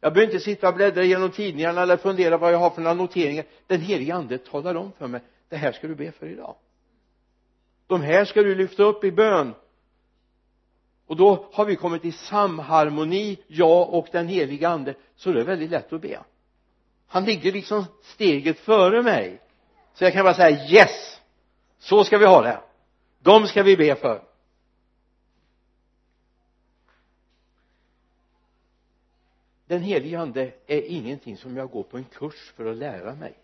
Jag 0.00 0.12
behöver 0.12 0.32
inte 0.32 0.44
sitta 0.44 0.68
och 0.68 0.74
bläddra 0.74 1.02
genom 1.02 1.30
tidningarna 1.30 1.82
eller 1.82 1.96
fundera 1.96 2.36
vad 2.36 2.52
jag 2.52 2.58
har 2.58 2.70
för 2.70 2.82
några 2.82 2.94
noteringar. 2.94 3.44
Den 3.66 3.80
helige 3.80 4.14
ande 4.14 4.38
talar 4.38 4.74
om 4.74 4.92
för 4.98 5.06
mig 5.06 5.20
det 5.48 5.56
här 5.56 5.72
ska 5.72 5.86
du 5.86 5.94
be 5.94 6.12
för 6.12 6.26
idag. 6.26 6.56
De 7.86 8.00
här 8.02 8.24
ska 8.24 8.42
du 8.42 8.54
lyfta 8.54 8.82
upp 8.82 9.04
i 9.04 9.12
bön. 9.12 9.54
Och 11.06 11.16
då 11.16 11.48
har 11.52 11.64
vi 11.64 11.76
kommit 11.76 12.04
i 12.04 12.12
samharmoni 12.12 13.38
jag 13.46 13.94
och 13.94 14.08
den 14.12 14.28
helige 14.28 14.68
ande. 14.68 14.94
Så 15.16 15.32
det 15.32 15.40
är 15.40 15.44
väldigt 15.44 15.70
lätt 15.70 15.92
att 15.92 16.00
be. 16.00 16.18
Han 17.06 17.24
ligger 17.24 17.52
liksom 17.52 17.84
steget 18.02 18.58
före 18.58 19.02
mig. 19.02 19.40
Så 19.94 20.04
jag 20.04 20.12
kan 20.12 20.24
bara 20.24 20.34
säga 20.34 20.66
yes! 20.70 21.13
Så 21.84 22.04
ska 22.04 22.18
vi 22.18 22.26
ha 22.26 22.42
det. 22.42 22.60
De 23.18 23.46
ska 23.46 23.62
vi 23.62 23.76
be 23.76 23.94
för. 23.94 24.24
Den 29.66 29.82
helige 29.82 30.20
ande 30.20 30.52
är 30.66 30.82
ingenting 30.82 31.36
som 31.36 31.56
jag 31.56 31.70
går 31.70 31.82
på 31.82 31.96
en 31.96 32.04
kurs 32.04 32.52
för 32.56 32.66
att 32.66 32.76
lära 32.76 33.14
mig. 33.14 33.34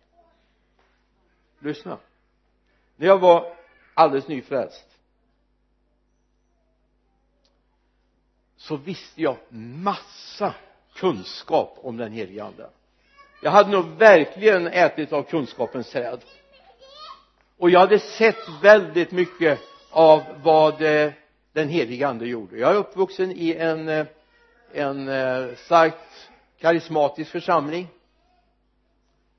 Lyssna. 1.59 1.99
När 2.97 3.07
jag 3.07 3.19
var 3.19 3.57
alldeles 3.95 4.29
nyfrälst 4.29 4.99
så 8.57 8.77
visste 8.77 9.23
jag 9.23 9.37
massa 9.53 10.55
kunskap 10.95 11.79
om 11.83 11.97
den 11.97 12.13
helige 12.13 12.45
ande. 12.45 12.71
Jag 13.43 13.51
hade 13.51 13.71
nog 13.71 13.87
verkligen 13.87 14.67
ätit 14.67 15.13
av 15.13 15.23
kunskapens 15.23 15.91
träd 15.91 16.25
och 17.61 17.71
jag 17.71 17.81
hade 17.81 17.99
sett 17.99 18.49
väldigt 18.63 19.11
mycket 19.13 19.59
av 19.91 20.23
vad 20.43 20.83
eh, 20.83 21.13
den 21.53 21.69
helige 21.69 22.09
ande 22.09 22.27
gjorde. 22.27 22.59
Jag 22.59 22.71
är 22.71 22.77
uppvuxen 22.77 23.31
i 23.31 23.55
en 23.55 23.89
eh, 23.89 24.07
en 24.73 25.09
eh, 25.09 25.55
starkt 25.57 26.31
karismatisk 26.61 27.31
församling. 27.31 27.89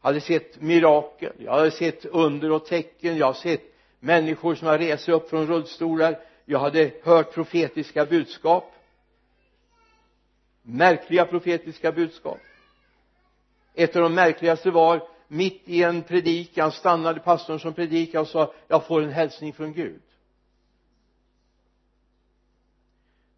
Hade 0.02 0.22
sett 0.22 0.62
mirakel 0.62 1.34
jag 1.38 1.52
hade 1.52 1.72
sett 1.72 2.06
under 2.06 2.52
och 2.52 2.66
tecken 2.66 3.18
jag 3.18 3.26
har 3.26 3.34
sett 3.34 3.62
människor 4.00 4.56
som 4.56 4.68
har 4.68 4.78
rest 4.78 5.10
upp 5.10 5.30
från 5.30 5.48
rullstolar. 5.48 6.20
Jag 6.46 6.60
hade 6.60 6.92
hört 7.04 7.34
profetiska 7.34 8.06
budskap. 8.06 8.74
Märkliga 10.62 11.26
profetiska 11.26 11.92
budskap. 11.92 12.40
Ett 13.76 13.96
av 13.96 14.02
de 14.02 14.14
märkligaste 14.14 14.72
var 14.72 15.08
mitt 15.32 15.62
i 15.66 15.84
en 15.84 16.04
predikan 16.04 16.72
stannade 16.72 17.20
pastorn 17.20 17.60
som 17.60 17.74
predikade 17.74 18.22
och 18.22 18.28
sa 18.28 18.54
jag 18.68 18.86
får 18.86 19.02
en 19.02 19.12
hälsning 19.12 19.54
från 19.54 19.74
Gud. 19.74 20.02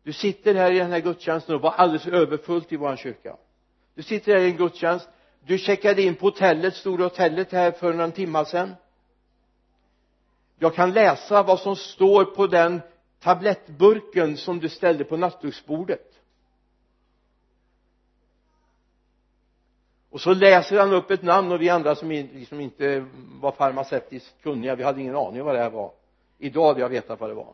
Du 0.03 0.13
sitter 0.13 0.55
här 0.55 0.71
i 0.71 0.77
den 0.77 0.91
här 0.91 0.99
gudstjänsten 0.99 1.55
och 1.55 1.61
var 1.61 1.71
alldeles 1.71 2.07
överfullt 2.07 2.71
i 2.71 2.75
våran 2.75 2.97
kyrka. 2.97 3.37
Du 3.95 4.03
sitter 4.03 4.33
här 4.35 4.41
i 4.41 4.51
en 4.51 4.57
gudstjänst. 4.57 5.09
Du 5.45 5.57
checkade 5.57 6.01
in 6.01 6.15
på 6.15 6.25
hotellet, 6.25 6.75
stora 6.75 7.03
hotellet 7.03 7.51
här 7.51 7.71
för 7.71 7.93
någon 7.93 8.11
timma 8.11 8.45
sedan. 8.45 8.75
Jag 10.59 10.75
kan 10.75 10.93
läsa 10.93 11.43
vad 11.43 11.59
som 11.59 11.75
står 11.75 12.25
på 12.25 12.47
den 12.47 12.81
tablettburken 13.19 14.37
som 14.37 14.59
du 14.59 14.69
ställde 14.69 15.03
på 15.03 15.17
nattduksbordet. 15.17 16.12
Och 20.13 20.21
så 20.21 20.33
läser 20.33 20.79
han 20.79 20.93
upp 20.93 21.11
ett 21.11 21.23
namn 21.23 21.51
och 21.51 21.61
vi 21.61 21.69
andra 21.69 21.95
som 21.95 22.11
liksom 22.11 22.59
inte 22.59 23.05
var 23.41 23.51
farmaceutiskt 23.51 24.41
kunniga 24.41 24.75
vi 24.75 24.83
hade 24.83 25.01
ingen 25.01 25.15
aning 25.15 25.43
vad 25.43 25.55
det 25.55 25.61
här 25.61 25.69
var. 25.69 25.91
Idag 26.37 26.67
hade 26.67 26.79
jag 26.79 26.89
vetat 26.89 27.19
vad 27.19 27.29
det 27.29 27.33
var. 27.33 27.53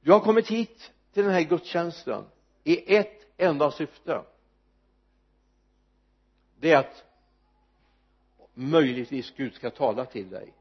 Du 0.00 0.12
har 0.12 0.20
kommit 0.20 0.48
hit 0.48 0.92
till 1.12 1.24
den 1.24 1.32
här 1.32 1.42
gudstjänsten 1.42 2.24
i 2.64 2.96
ett 2.96 3.26
enda 3.36 3.70
syfte. 3.70 4.22
Det 6.60 6.72
är 6.72 6.78
att 6.78 7.04
möjligtvis 8.54 9.32
Gud 9.36 9.54
ska 9.54 9.70
tala 9.70 10.04
till 10.04 10.30
dig. 10.30 10.52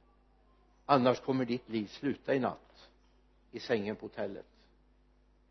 Annars 0.86 1.20
kommer 1.20 1.46
ditt 1.46 1.70
liv 1.70 1.88
sluta 1.88 2.36
i 2.36 2.40
natt 2.40 2.90
i 3.52 3.60
sängen 3.60 3.96
på 3.96 4.06
hotellet. 4.06 4.46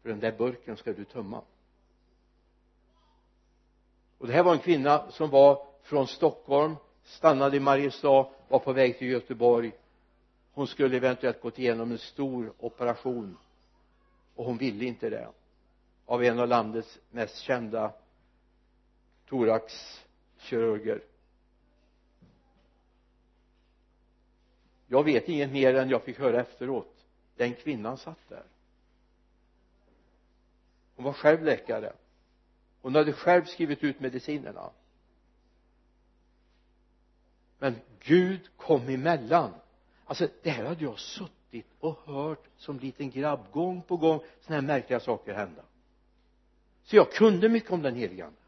För 0.03 0.09
den 0.09 0.21
där 0.21 0.33
burken 0.33 0.77
ska 0.77 0.93
du 0.93 1.05
tömma 1.05 1.43
och 4.19 4.27
det 4.27 4.33
här 4.33 4.43
var 4.43 4.53
en 4.53 4.59
kvinna 4.59 5.11
som 5.11 5.31
var 5.31 5.67
från 5.83 6.07
Stockholm 6.07 6.77
stannade 7.05 7.57
i 7.57 7.61
Mariestad 7.61 8.27
var 8.49 8.59
på 8.59 8.73
väg 8.73 8.99
till 8.99 9.09
Göteborg. 9.09 9.73
Hon 10.53 10.67
skulle 10.67 10.97
eventuellt 10.97 11.41
gått 11.41 11.59
igenom 11.59 11.91
en 11.91 11.99
stor 11.99 12.53
operation. 12.59 13.39
Och 14.35 14.45
hon 14.45 14.59
ville 14.59 14.85
inte 14.85 15.11
det. 15.11 15.29
Av 16.07 16.25
en 16.25 16.39
av 16.39 16.49
landets 16.49 16.99
mest 17.11 17.37
kända 17.37 17.93
thoraxkirurger. 19.29 21.03
Jag 24.87 25.05
vet 25.05 25.29
inget 25.29 25.53
mer 25.53 25.75
än 25.75 25.91
jag 25.91 26.03
fick 26.03 26.19
höra 26.19 26.41
efteråt. 26.41 26.95
Den 27.37 27.55
kvinnan 27.55 27.97
satt 27.97 28.29
där. 28.29 28.45
Hon 30.97 31.05
var 31.05 31.13
själv 31.13 31.45
läkare 31.45 31.93
hon 32.83 32.95
hade 32.95 33.13
själv 33.13 33.45
skrivit 33.45 33.85
ut 33.85 34.01
medicinerna. 34.01 34.71
Men 37.59 37.75
Gud 38.01 38.41
kom 38.57 38.89
emellan. 38.89 39.55
Alltså 40.05 40.29
det 40.43 40.51
här 40.51 40.65
hade 40.65 40.85
jag 40.85 40.99
suttit 40.99 41.67
och 41.81 41.99
hört 42.05 42.45
som 42.57 42.79
liten 42.79 43.11
grabb 43.11 43.41
gång 43.53 43.83
på 43.83 43.97
gång 43.97 44.21
sådana 44.41 44.61
här 44.61 44.67
märkliga 44.67 45.01
saker 45.01 45.35
hända. 45.35 45.63
Så 46.85 46.97
jag 46.97 47.13
kunde 47.13 47.49
mycket 47.49 47.71
om 47.71 47.83
den 47.83 47.95
helige 47.95 48.25
ande. 48.25 48.39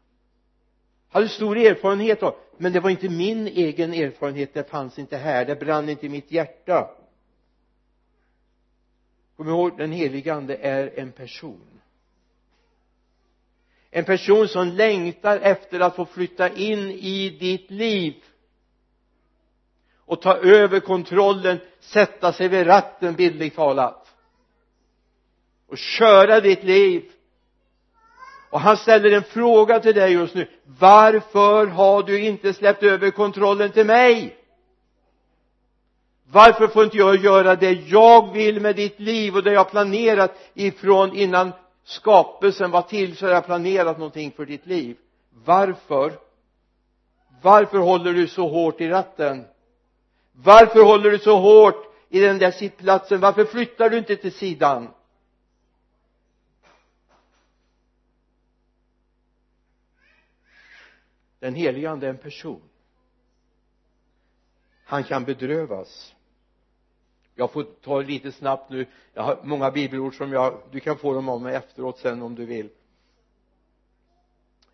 Hade 1.09 1.29
stor 1.29 1.57
erfarenhet 1.57 2.23
av 2.23 2.35
men 2.57 2.73
det 2.73 2.79
var 2.79 2.89
inte 2.89 3.09
min 3.09 3.47
egen 3.47 3.93
erfarenhet. 3.93 4.53
Det 4.53 4.69
fanns 4.69 4.99
inte 4.99 5.17
här. 5.17 5.45
Det 5.45 5.55
brann 5.55 5.89
inte 5.89 6.05
i 6.05 6.09
mitt 6.09 6.31
hjärta. 6.31 6.95
Kom 9.35 9.47
ihåg 9.47 9.77
den 9.77 9.91
helige 9.91 10.33
ande 10.33 10.55
är 10.55 10.99
en 10.99 11.11
person 11.11 11.81
en 13.91 14.05
person 14.05 14.47
som 14.47 14.67
längtar 14.67 15.39
efter 15.39 15.79
att 15.79 15.95
få 15.95 16.05
flytta 16.05 16.49
in 16.49 16.91
i 16.91 17.29
ditt 17.29 17.71
liv 17.71 18.13
och 20.05 20.21
ta 20.21 20.37
över 20.37 20.79
kontrollen 20.79 21.59
sätta 21.79 22.33
sig 22.33 22.47
vid 22.47 22.67
ratten 22.67 23.15
bildligt 23.15 23.55
talat 23.55 24.07
och 25.67 25.77
köra 25.77 26.39
ditt 26.39 26.63
liv. 26.63 27.03
Och 28.49 28.59
han 28.59 28.77
ställer 28.77 29.11
en 29.11 29.23
fråga 29.23 29.79
till 29.79 29.95
dig 29.95 30.13
just 30.13 30.35
nu. 30.35 30.47
Varför 30.79 31.67
har 31.67 32.03
du 32.03 32.19
inte 32.19 32.53
släppt 32.53 32.83
över 32.83 33.11
kontrollen 33.11 33.71
till 33.71 33.85
mig? 33.85 34.37
Varför 36.31 36.67
får 36.67 36.83
inte 36.83 36.97
jag 36.97 37.15
göra 37.15 37.55
det 37.55 37.71
jag 37.71 38.33
vill 38.33 38.61
med 38.61 38.75
ditt 38.75 38.99
liv 38.99 39.35
och 39.35 39.43
det 39.43 39.51
jag 39.51 39.71
planerat 39.71 40.51
ifrån 40.53 41.15
innan 41.15 41.51
skapelsen 41.83 42.71
var 42.71 42.81
till 42.81 43.17
så 43.17 43.25
har 43.25 43.33
jag 43.33 43.45
planerat 43.45 43.97
någonting 43.97 44.31
för 44.31 44.45
ditt 44.45 44.65
liv? 44.65 44.97
Varför? 45.29 46.19
Varför 47.41 47.77
håller 47.77 48.13
du 48.13 48.27
så 48.27 48.47
hårt 48.47 48.81
i 48.81 48.89
ratten? 48.89 49.45
Varför 50.31 50.83
håller 50.83 51.11
du 51.11 51.19
så 51.19 51.37
hårt 51.39 51.93
i 52.09 52.19
den 52.19 52.37
där 52.37 52.51
sittplatsen? 52.51 53.19
Varför 53.19 53.45
flyttar 53.45 53.89
du 53.89 53.97
inte 53.97 54.15
till 54.15 54.33
sidan? 54.33 54.93
Den 61.39 61.55
helige 61.55 61.89
ande 61.89 62.05
är 62.05 62.09
en 62.09 62.17
person. 62.17 62.61
Han 64.85 65.03
kan 65.03 65.23
bedrövas 65.25 66.15
jag 67.35 67.51
får 67.51 67.63
ta 67.63 68.01
lite 68.01 68.31
snabbt 68.31 68.69
nu. 68.69 68.85
Jag 69.13 69.23
har 69.23 69.39
många 69.43 69.71
bibelord 69.71 70.17
som 70.17 70.33
jag 70.33 70.61
du 70.71 70.79
kan 70.79 70.97
få 70.97 71.13
dem 71.13 71.29
av 71.29 71.41
mig 71.41 71.55
efteråt 71.55 71.99
sen 71.99 72.21
om 72.21 72.35
du 72.35 72.45
vill. 72.45 72.69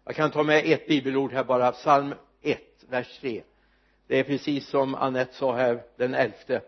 Jag 0.04 0.16
kan 0.16 0.32
ta 0.32 0.44
med 0.44 0.66
ett 0.66 0.88
bibelord 0.88 1.34
här 1.34 1.44
bara 1.44 1.72
psalm 1.72 2.14
1 2.42 2.60
vers 2.90 3.20
3 3.20 3.44
det 4.08 4.20
är 4.20 4.24
precis 4.24 4.68
som 4.68 4.96
Annette 4.96 5.34
sa 5.34 5.56
här 5.56 5.84
den 5.98 6.14
elfte. 6.14 6.62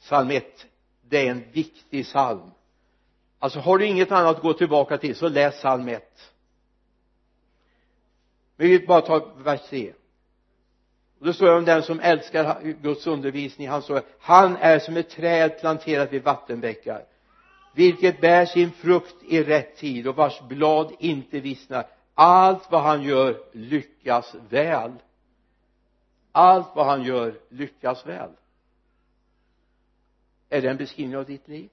Psalm 0.00 0.30
1 0.30 0.66
det 1.02 1.26
är 1.26 1.30
en 1.30 1.50
viktig 1.52 2.04
psalm. 2.04 2.50
Alltså 3.38 3.58
har 3.58 3.78
du 3.78 3.86
inget 3.86 4.12
annat 4.12 4.36
att 4.36 4.42
gå 4.42 4.52
tillbaka 4.52 4.98
till 4.98 5.14
så 5.14 5.28
läs 5.28 5.54
psalm 5.54 5.88
1 5.88 6.32
vi 8.56 8.68
vill 8.68 8.86
bara 8.86 9.00
ta 9.00 9.34
vers 9.36 9.60
3 9.68 9.92
och 11.18 11.26
då 11.26 11.32
står 11.32 11.46
det 11.46 11.56
om 11.56 11.64
den 11.64 11.82
som 11.82 12.00
älskar 12.00 12.62
Guds 12.82 13.06
undervisning. 13.06 13.68
Han 13.68 13.82
står 13.82 14.02
han 14.20 14.56
är 14.56 14.78
som 14.78 14.96
ett 14.96 15.10
träd 15.10 15.60
planterat 15.60 16.12
vid 16.12 16.22
vattenbäckar 16.22 17.04
vilket 17.76 18.20
bär 18.20 18.46
sin 18.46 18.72
frukt 18.72 19.22
i 19.22 19.42
rätt 19.42 19.76
tid 19.76 20.08
och 20.08 20.16
vars 20.16 20.40
blad 20.40 20.92
inte 20.98 21.40
vissnar. 21.40 21.86
Allt 22.14 22.70
vad 22.70 22.82
han 22.82 23.02
gör 23.02 23.42
lyckas 23.52 24.34
väl. 24.48 24.92
Allt 26.32 26.68
vad 26.74 26.86
han 26.86 27.02
gör 27.02 27.40
lyckas 27.48 28.06
väl. 28.06 28.30
Är 30.48 30.62
det 30.62 30.70
en 30.70 30.76
beskrivning 30.76 31.16
av 31.16 31.24
ditt 31.24 31.48
liv? 31.48 31.68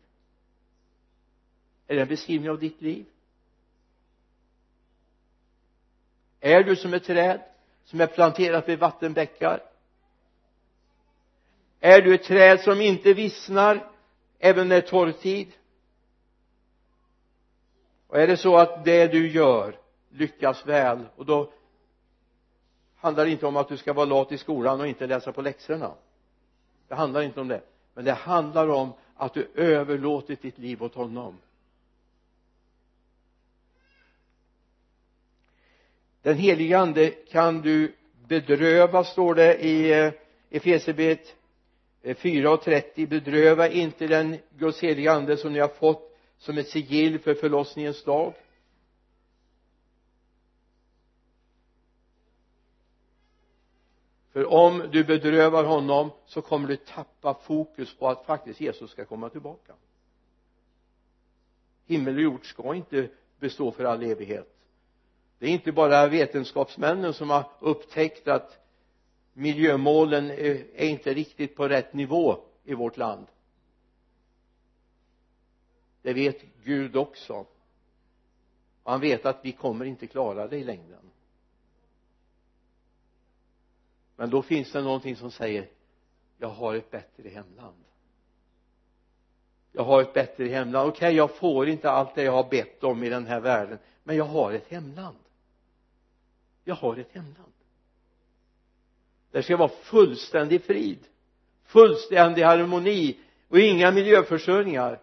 Är 1.88 1.96
det 1.96 2.02
en 2.02 2.08
beskrivning 2.08 2.50
av 2.50 2.60
ditt 2.60 2.82
liv? 2.82 3.06
Är 6.40 6.64
du 6.64 6.76
som 6.76 6.94
ett 6.94 7.04
träd? 7.04 7.42
Som 7.86 8.02
är 8.02 8.08
planterat 8.08 8.70
vid 8.70 8.80
vattenbäckar. 8.80 9.64
Är 11.80 12.02
du 12.02 12.16
ett 12.16 12.24
träd 12.24 12.60
som 12.60 12.82
inte 12.82 13.14
vissnar 13.14 13.90
även 14.40 14.68
när 14.68 14.76
det 14.76 14.88
är 14.88 14.90
torrtid? 14.90 15.48
Och 18.08 18.20
är 18.20 18.28
det 18.28 18.38
så 18.38 18.58
att 18.58 18.86
det 18.86 19.08
du 19.08 19.32
gör 19.32 19.80
lyckas 20.10 20.66
väl 20.66 21.06
och 21.16 21.26
då 21.26 21.52
handlar 22.96 23.26
det 23.26 23.32
inte 23.32 23.46
om 23.46 23.58
att 23.58 23.68
du 23.68 23.78
ska 23.78 23.94
vara 23.94 24.06
lat 24.06 24.32
i 24.32 24.38
skolan 24.38 24.80
och 24.80 24.88
inte 24.88 25.08
läsa 25.08 25.32
på 25.32 25.42
läxorna. 25.42 25.92
Det 26.88 26.96
handlar 26.96 27.22
inte 27.22 27.42
om 27.42 27.48
det. 27.48 27.62
Men 27.94 28.06
det 28.06 28.14
handlar 28.14 28.68
om 28.68 28.94
att 29.16 29.34
du 29.34 29.52
överlåtit 29.56 30.42
ditt 30.42 30.58
liv 30.58 30.84
åt 30.84 30.96
honom. 30.96 31.38
Den 36.24 36.38
helige 36.38 36.78
ande 36.78 37.10
kan 37.10 37.62
du 37.62 37.96
bedröva 38.28 39.04
står 39.04 39.36
det 39.36 39.66
i 39.66 39.92
eh, 39.92 40.14
Efesierbrevet 40.50 41.36
eh, 42.02 42.16
4 42.18 42.52
och 42.52 42.62
30 42.62 43.08
bedröva 43.08 43.68
inte 43.68 44.08
den 44.08 44.38
Guds 44.58 44.80
heliga 44.80 45.12
ande 45.12 45.38
som 45.38 45.54
ni 45.54 45.60
har 45.60 45.68
fått 45.68 46.18
som 46.38 46.58
ett 46.58 46.68
sigill 46.68 47.20
för 47.20 47.34
förlossningens 47.34 48.04
dag. 48.04 48.34
För 54.32 54.46
om 54.46 54.90
du 54.92 55.04
bedrövar 55.04 55.64
honom 55.64 56.12
så 56.26 56.42
kommer 56.42 56.68
du 56.68 56.76
tappa 56.76 57.34
fokus 57.34 57.96
på 57.98 58.10
att 58.10 58.26
faktiskt 58.26 58.62
Jesus 58.62 58.92
ska 58.92 59.06
komma 59.06 59.30
tillbaka. 59.30 59.74
Himmel 61.86 62.16
och 62.16 62.22
jord 62.22 62.50
ska 62.50 62.76
inte 62.76 63.10
bestå 63.40 63.72
för 63.72 63.84
all 63.84 64.04
evighet 64.04 64.63
det 65.44 65.50
är 65.50 65.52
inte 65.52 65.72
bara 65.72 66.08
vetenskapsmännen 66.08 67.14
som 67.14 67.30
har 67.30 67.46
upptäckt 67.60 68.28
att 68.28 68.60
miljömålen 69.34 70.32
är 70.32 70.86
inte 70.86 71.14
riktigt 71.14 71.56
på 71.56 71.68
rätt 71.68 71.94
nivå 71.94 72.38
i 72.64 72.74
vårt 72.74 72.98
land. 72.98 73.28
Det 76.02 76.14
vet 76.14 76.42
Gud 76.64 76.96
också. 76.96 77.34
Och 78.84 78.92
han 78.92 79.02
vet 79.02 79.26
att 79.26 79.40
vi 79.42 79.52
kommer 79.52 79.86
inte 79.86 80.08
klara 80.08 80.48
det 80.48 80.58
i 80.58 80.64
längden. 80.64 81.12
Men 84.16 84.30
då 84.30 84.42
finns 84.42 84.72
det 84.72 84.82
någonting 84.82 85.16
som 85.16 85.32
säger 85.32 85.70
jag 86.38 86.50
har 86.50 86.76
ett 86.76 86.92
bättre 86.92 87.30
hemland. 87.30 87.84
Jag 89.72 89.84
har 89.84 90.02
ett 90.02 90.14
bättre 90.14 90.48
hemland. 90.48 90.90
Okej 90.90 90.98
okay, 90.98 91.16
jag 91.16 91.36
får 91.36 91.68
inte 91.68 91.92
allt 91.92 92.16
det 92.16 92.24
jag 92.24 92.32
har 92.32 92.50
bett 92.50 92.84
om 92.84 93.04
i 93.04 93.10
den 93.10 93.26
här 93.26 93.40
världen 93.40 93.78
men 94.04 94.18
jag 94.18 94.26
har 94.26 94.52
ett 94.52 94.68
hemland 94.68 95.18
jag 96.64 96.76
har 96.76 96.98
ett 96.98 97.12
hemland. 97.12 97.54
Det 99.32 99.44
ska 99.44 99.58
vara 99.58 99.70
fullständig 99.70 100.64
frid 100.64 101.08
fullständig 101.74 102.44
harmoni 102.44 103.20
och 103.50 103.60
inga 103.60 103.92
miljöförstöringar. 103.92 105.00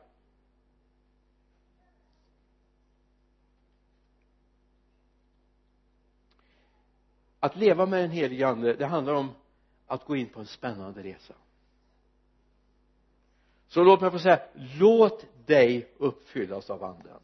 Att 7.41 7.57
leva 7.57 7.87
med 7.87 8.03
den 8.03 8.11
helige 8.11 8.49
ande 8.49 8.75
det 8.75 8.87
handlar 8.87 9.15
om 9.15 9.35
att 9.87 10.05
gå 10.05 10.17
in 10.17 10.29
på 10.29 10.41
en 10.41 10.47
spännande 10.47 11.03
resa. 11.03 11.35
Så 13.69 13.85
låt 13.85 14.01
mig 14.01 14.11
få 14.11 14.19
säga 14.19 14.41
låt 14.79 15.27
dig 15.47 15.95
uppfyllas 15.99 16.71
av 16.71 16.85
anden 16.85 17.21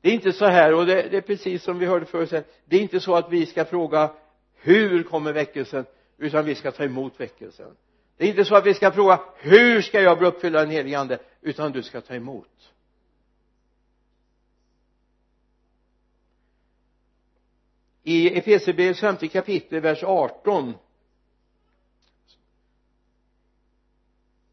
det 0.00 0.08
är 0.08 0.12
inte 0.12 0.32
så 0.32 0.44
här 0.44 0.74
och 0.74 0.86
det, 0.86 1.02
det 1.02 1.16
är 1.16 1.20
precis 1.20 1.62
som 1.62 1.78
vi 1.78 1.86
hörde 1.86 2.06
förut 2.06 2.46
det 2.64 2.76
är 2.76 2.80
inte 2.80 3.00
så 3.00 3.14
att 3.14 3.32
vi 3.32 3.46
ska 3.46 3.64
fråga 3.64 4.12
hur 4.54 5.02
kommer 5.02 5.32
väckelsen? 5.32 5.84
utan 6.18 6.44
vi 6.44 6.54
ska 6.54 6.70
ta 6.70 6.84
emot 6.84 7.20
väckelsen. 7.20 7.76
Det 8.16 8.24
är 8.24 8.28
inte 8.28 8.44
så 8.44 8.54
att 8.54 8.66
vi 8.66 8.74
ska 8.74 8.92
fråga 8.92 9.20
hur 9.36 9.82
ska 9.82 10.00
jag 10.00 10.18
bli 10.18 10.26
uppfylld 10.26 10.56
av 10.56 10.62
den 10.62 10.70
helige 10.70 10.98
ande? 10.98 11.18
utan 11.40 11.72
du 11.72 11.82
ska 11.82 12.00
ta 12.00 12.14
emot. 12.14 12.72
I 18.02 18.38
Efesierbrevets 18.38 19.00
femte 19.00 19.28
kapitel 19.28 19.80
vers 19.80 20.02
18 20.02 20.74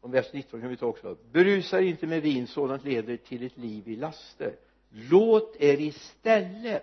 och 0.00 0.14
vers 0.14 0.32
19 0.32 0.60
kan 0.60 0.70
vi 0.70 0.76
ta 0.76 0.86
också. 0.86 1.16
Berusa 1.32 1.80
inte 1.80 2.06
med 2.06 2.22
vin 2.22 2.46
sådant 2.46 2.84
leder 2.84 3.16
till 3.16 3.46
ett 3.46 3.56
liv 3.56 3.88
i 3.88 3.96
laster 3.96 4.56
låt 4.96 5.56
er 5.60 5.80
istället 5.80 6.82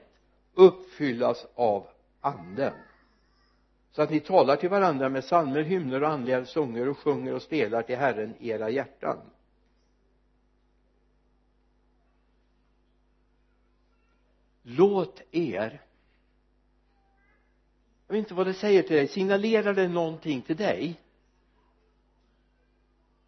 uppfyllas 0.54 1.48
av 1.56 1.88
anden. 2.22 2.74
Så 3.92 4.02
att 4.02 4.10
ni 4.10 4.20
talar 4.20 4.56
till 4.56 4.70
varandra 4.70 5.10
med 5.10 5.24
psalmer, 5.24 5.62
hymner 5.62 6.04
och 6.04 6.10
andliga 6.10 6.46
sånger 6.46 6.90
och 6.90 6.98
sjunger 6.98 7.34
och 7.34 7.42
spelar 7.42 7.82
till 7.82 7.98
Herren 7.98 8.36
i 8.40 8.50
era 8.50 8.70
hjärtan. 8.70 9.18
Låt 14.64 15.22
er 15.32 15.82
jag 18.08 18.18
vet 18.18 18.26
inte 18.26 18.34
vad 18.34 18.48
det 18.48 18.54
säger 18.54 18.84
till 18.84 18.96
dig 18.96 19.08
signalerar 19.08 19.74
det 19.74 19.88
någonting 19.88 20.42
till 20.42 20.56
dig? 20.56 21.02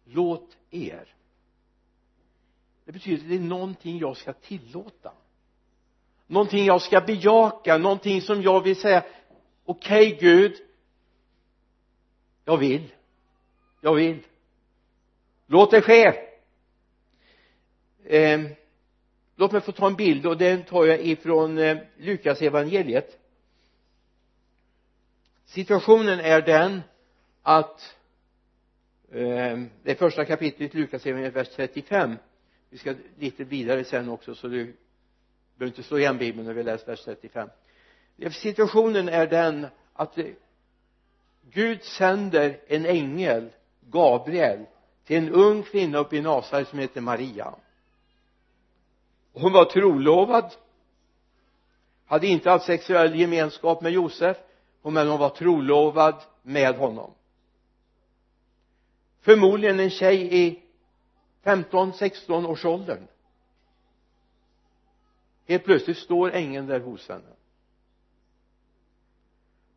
Låt 0.04 0.56
er 0.70 1.15
det 2.86 2.92
betyder 2.92 3.22
att 3.22 3.28
det 3.28 3.34
är 3.34 3.40
någonting 3.40 3.98
jag 3.98 4.16
ska 4.16 4.32
tillåta. 4.32 5.12
Någonting 6.26 6.64
jag 6.64 6.82
ska 6.82 7.00
bejaka 7.00 7.78
någonting 7.78 8.20
som 8.22 8.42
jag 8.42 8.60
vill 8.60 8.76
säga 8.76 9.04
okej 9.64 10.14
okay, 10.14 10.20
Gud. 10.20 10.56
Jag 12.44 12.56
vill. 12.56 12.92
Jag 13.80 13.94
vill. 13.94 14.22
Låt 15.46 15.70
det 15.70 15.82
ske. 15.82 16.12
Eh, 18.04 18.40
låt 19.36 19.52
mig 19.52 19.60
få 19.60 19.72
ta 19.72 19.86
en 19.86 19.96
bild 19.96 20.26
och 20.26 20.36
den 20.36 20.62
tar 20.62 20.84
jag 20.84 21.00
ifrån 21.00 21.58
eh, 21.58 21.78
Lukas 21.96 22.42
evangeliet. 22.42 23.18
Situationen 25.44 26.20
är 26.20 26.42
den 26.42 26.82
att 27.42 27.96
eh, 29.10 29.58
det 29.82 29.90
är 29.90 29.94
första 29.94 30.24
kapitlet 30.24 30.74
i 30.74 30.78
Lukas 30.78 31.06
evangeliet 31.06 31.36
vers 31.36 31.48
35 31.56 32.16
vi 32.70 32.78
ska 32.78 32.94
lite 33.18 33.44
vidare 33.44 33.84
sen 33.84 34.08
också 34.08 34.34
så 34.34 34.48
du 34.48 34.76
behöver 35.56 35.76
inte 35.76 35.82
slå 35.82 35.98
igen 35.98 36.18
bibeln 36.18 36.46
när 36.46 36.54
vi 36.54 36.62
läser 36.62 36.86
vers 36.86 37.04
35 37.04 37.48
situationen 38.30 39.08
är 39.08 39.26
den 39.26 39.66
att 39.92 40.18
Gud 41.50 41.82
sänder 41.82 42.60
en 42.66 42.86
ängel 42.86 43.48
Gabriel 43.80 44.66
till 45.04 45.16
en 45.16 45.30
ung 45.30 45.62
kvinna 45.62 45.98
uppe 45.98 46.16
i 46.16 46.20
Nasaret 46.20 46.68
som 46.68 46.78
heter 46.78 47.00
Maria. 47.00 47.54
Hon 49.32 49.52
var 49.52 49.64
trolovad 49.64 50.52
hade 52.06 52.26
inte 52.26 52.50
haft 52.50 52.66
sexuell 52.66 53.20
gemenskap 53.20 53.82
med 53.82 53.92
Josef 53.92 54.36
men 54.82 55.08
hon 55.08 55.18
var 55.18 55.28
trolovad 55.28 56.22
med 56.42 56.76
honom. 56.76 57.10
Förmodligen 59.20 59.80
en 59.80 59.90
tjej 59.90 60.44
i 60.44 60.62
15-16 61.46 62.46
års 62.46 62.64
åldern. 62.64 63.06
Helt 65.46 65.64
plötsligt 65.64 65.98
står 65.98 66.32
ängeln 66.32 66.66
där 66.66 66.80
hos 66.80 67.08
henne. 67.08 67.32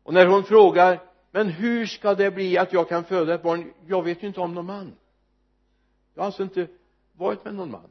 Och 0.02 0.14
när 0.14 0.26
hon 0.26 0.44
frågar 0.44 1.00
men 1.30 1.48
hur 1.48 1.86
ska 1.86 2.14
det 2.14 2.30
bli 2.30 2.58
att 2.58 2.72
jag 2.72 2.88
kan 2.88 3.04
föda 3.04 3.34
ett 3.34 3.42
barn? 3.42 3.72
Jag 3.86 4.02
vet 4.02 4.22
ju 4.22 4.26
inte 4.26 4.40
om 4.40 4.54
någon 4.54 4.66
man. 4.66 4.96
Jag 6.14 6.22
har 6.22 6.26
alltså 6.26 6.42
inte 6.42 6.66
varit 7.12 7.44
med 7.44 7.54
någon 7.54 7.70
man. 7.70 7.90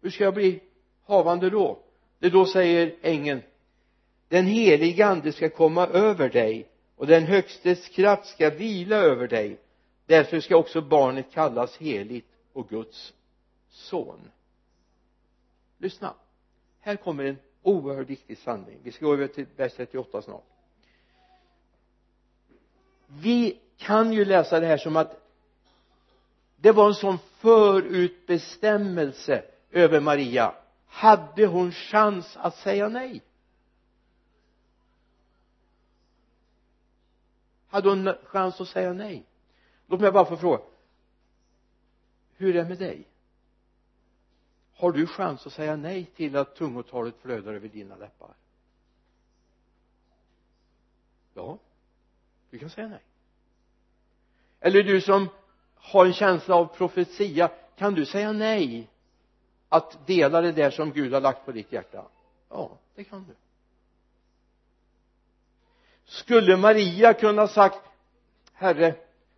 Hur 0.00 0.10
ska 0.10 0.24
jag 0.24 0.34
bli 0.34 0.60
havande 1.04 1.50
då? 1.50 1.78
Det 2.18 2.30
då 2.30 2.46
säger 2.46 2.96
ängeln 3.02 3.42
den 4.28 4.46
helige 4.46 5.06
ande 5.06 5.32
ska 5.32 5.48
komma 5.48 5.86
över 5.86 6.28
dig 6.28 6.68
och 6.96 7.06
den 7.06 7.24
högstes 7.24 7.88
kraft 7.88 8.26
ska 8.26 8.50
vila 8.50 8.96
över 8.96 9.28
dig 9.28 9.58
därför 10.06 10.40
ska 10.40 10.56
också 10.56 10.80
barnet 10.80 11.32
kallas 11.32 11.76
heligt 11.76 12.28
och 12.52 12.68
Guds 12.68 13.14
son. 13.68 14.30
Lyssna. 15.78 16.14
Här 16.80 16.96
kommer 16.96 17.24
en 17.24 17.38
oerhört 17.62 18.10
viktig 18.10 18.38
sanning. 18.38 18.78
Vi 18.82 18.92
ska 18.92 19.06
gå 19.06 19.12
över 19.12 19.26
till 19.26 19.46
vers 19.56 19.72
38 19.72 20.22
snart. 20.22 20.44
Vi 23.06 23.60
kan 23.76 24.12
ju 24.12 24.24
läsa 24.24 24.60
det 24.60 24.66
här 24.66 24.78
som 24.78 24.96
att 24.96 25.20
det 26.56 26.72
var 26.72 26.86
en 26.86 26.94
sån 26.94 27.18
förutbestämmelse 27.38 29.44
över 29.70 30.00
Maria. 30.00 30.54
Hade 30.86 31.46
hon 31.46 31.72
chans 31.72 32.36
att 32.36 32.56
säga 32.56 32.88
nej? 32.88 33.22
Hade 37.68 37.88
hon 37.88 38.14
chans 38.24 38.60
att 38.60 38.68
säga 38.68 38.92
nej? 38.92 39.26
Låt 39.86 40.00
mig 40.00 40.12
bara 40.12 40.24
få 40.24 40.36
fråga. 40.36 40.62
Hur 42.36 42.56
är 42.56 42.62
det 42.62 42.68
med 42.68 42.78
dig? 42.78 43.08
Har 44.74 44.92
du 44.92 45.06
chans 45.06 45.46
att 45.46 45.52
säga 45.52 45.76
nej 45.76 46.04
till 46.04 46.36
att 46.36 46.54
tungotalet 46.54 47.14
flödar 47.22 47.54
över 47.54 47.68
dina 47.68 47.96
läppar? 47.96 48.34
Ja 51.34 51.58
du 52.50 52.58
kan 52.58 52.70
säga 52.70 52.88
nej. 52.88 53.02
Eller 54.60 54.82
du 54.82 55.00
som 55.00 55.28
har 55.74 56.06
en 56.06 56.12
känsla 56.12 56.54
av 56.54 56.66
profetia 56.66 57.50
kan 57.76 57.94
du 57.94 58.06
säga 58.06 58.32
nej 58.32 58.90
att 59.68 60.06
dela 60.06 60.40
det 60.40 60.52
där 60.52 60.70
som 60.70 60.92
Gud 60.92 61.12
har 61.12 61.20
lagt 61.20 61.44
på 61.44 61.52
ditt 61.52 61.72
hjärta? 61.72 62.04
Ja 62.48 62.70
det 62.94 63.04
kan 63.04 63.24
du. 63.24 63.34
Skulle 66.04 66.56
Maria 66.56 67.14
kunna 67.14 67.48
sagt 67.48 67.80
herre 68.52 68.94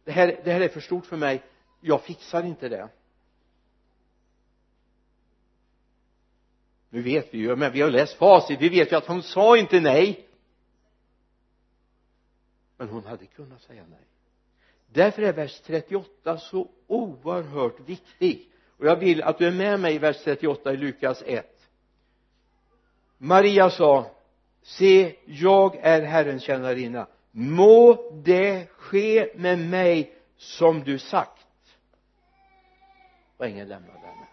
det 0.08 0.12
här, 0.12 0.40
det 0.44 0.52
här 0.52 0.60
är 0.60 0.68
för 0.68 0.80
stort 0.80 1.06
för 1.06 1.16
mig. 1.16 1.42
Jag 1.80 2.02
fixar 2.02 2.44
inte 2.44 2.68
det. 2.68 2.88
Nu 6.90 7.02
vet 7.02 7.34
vi 7.34 7.38
ju 7.38 7.56
men 7.56 7.72
vi 7.72 7.80
har 7.80 7.90
läst 7.90 8.14
facit. 8.14 8.60
Vi 8.60 8.68
vet 8.68 8.92
ju 8.92 8.96
att 8.96 9.06
hon 9.06 9.22
sa 9.22 9.56
inte 9.56 9.80
nej. 9.80 10.28
Men 12.76 12.88
hon 12.88 13.04
hade 13.04 13.26
kunnat 13.26 13.62
säga 13.62 13.82
nej. 13.90 14.06
Därför 14.86 15.22
är 15.22 15.32
vers 15.32 15.60
38 15.60 16.38
så 16.38 16.68
oerhört 16.86 17.80
viktig. 17.80 18.50
Och 18.78 18.86
jag 18.86 18.96
vill 18.96 19.22
att 19.22 19.38
du 19.38 19.46
är 19.46 19.52
med 19.52 19.80
mig 19.80 19.94
i 19.94 19.98
vers 19.98 20.24
38 20.24 20.72
i 20.72 20.76
Lukas 20.76 21.22
1 21.26 21.70
Maria 23.18 23.70
sa 23.70 24.10
se 24.62 25.16
jag 25.24 25.76
är 25.76 26.02
Herrens 26.02 26.42
tjänarinna 26.42 27.06
må 27.38 28.10
det 28.12 28.68
ske 28.68 29.30
med 29.34 29.58
mig 29.58 30.14
som 30.36 30.84
du 30.84 30.98
sagt. 30.98 31.46
Och 33.36 33.46
ängeln 33.46 33.68
lämnade 33.68 33.98
henne 33.98 34.28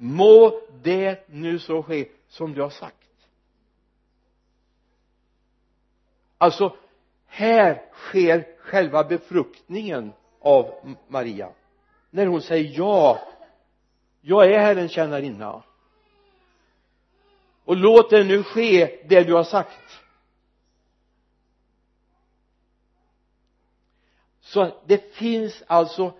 må 0.00 0.60
det 0.82 1.28
nu 1.28 1.58
så 1.58 1.82
ske 1.82 2.08
som 2.28 2.54
du 2.54 2.62
har 2.62 2.70
sagt. 2.70 2.96
Alltså 6.38 6.76
här 7.26 7.82
sker 7.92 8.46
själva 8.58 9.04
befruktningen 9.04 10.12
av 10.40 10.96
Maria. 11.08 11.50
När 12.10 12.26
hon 12.26 12.42
säger 12.42 12.78
ja. 12.78 13.18
Jag 14.20 14.52
är 14.52 14.58
Herrens 14.58 14.92
tjänarinna. 14.92 15.62
Och 17.64 17.76
låt 17.76 18.10
det 18.10 18.24
nu 18.24 18.42
ske 18.42 18.98
det 19.08 19.24
du 19.24 19.34
har 19.34 19.44
sagt. 19.44 20.02
Så 24.48 24.72
det 24.86 25.14
finns 25.14 25.62
alltså 25.66 26.12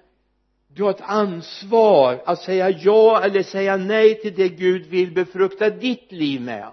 du 0.69 0.83
har 0.83 0.91
ett 0.91 1.01
ansvar 1.01 2.23
att 2.27 2.43
säga 2.43 2.71
ja 2.71 3.23
eller 3.23 3.43
säga 3.43 3.77
nej 3.77 4.21
till 4.21 4.35
det 4.35 4.49
Gud 4.49 4.87
vill 4.87 5.13
befrukta 5.13 5.71
ditt 5.71 6.13
liv 6.13 6.41
med. 6.41 6.69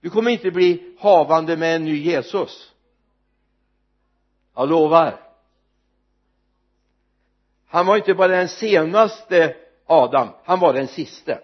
Du 0.00 0.10
kommer 0.10 0.30
inte 0.30 0.50
bli 0.50 0.96
havande 0.98 1.56
med 1.56 1.76
en 1.76 1.84
ny 1.84 1.96
Jesus. 1.96 2.72
Jag 4.54 4.68
lovar. 4.68 5.20
Han 7.66 7.86
var 7.86 7.96
inte 7.96 8.14
bara 8.14 8.28
den 8.28 8.48
senaste 8.48 9.56
Adam 9.86 10.28
han 10.44 10.60
var 10.60 10.72
den 10.72 10.88
siste. 10.88 11.40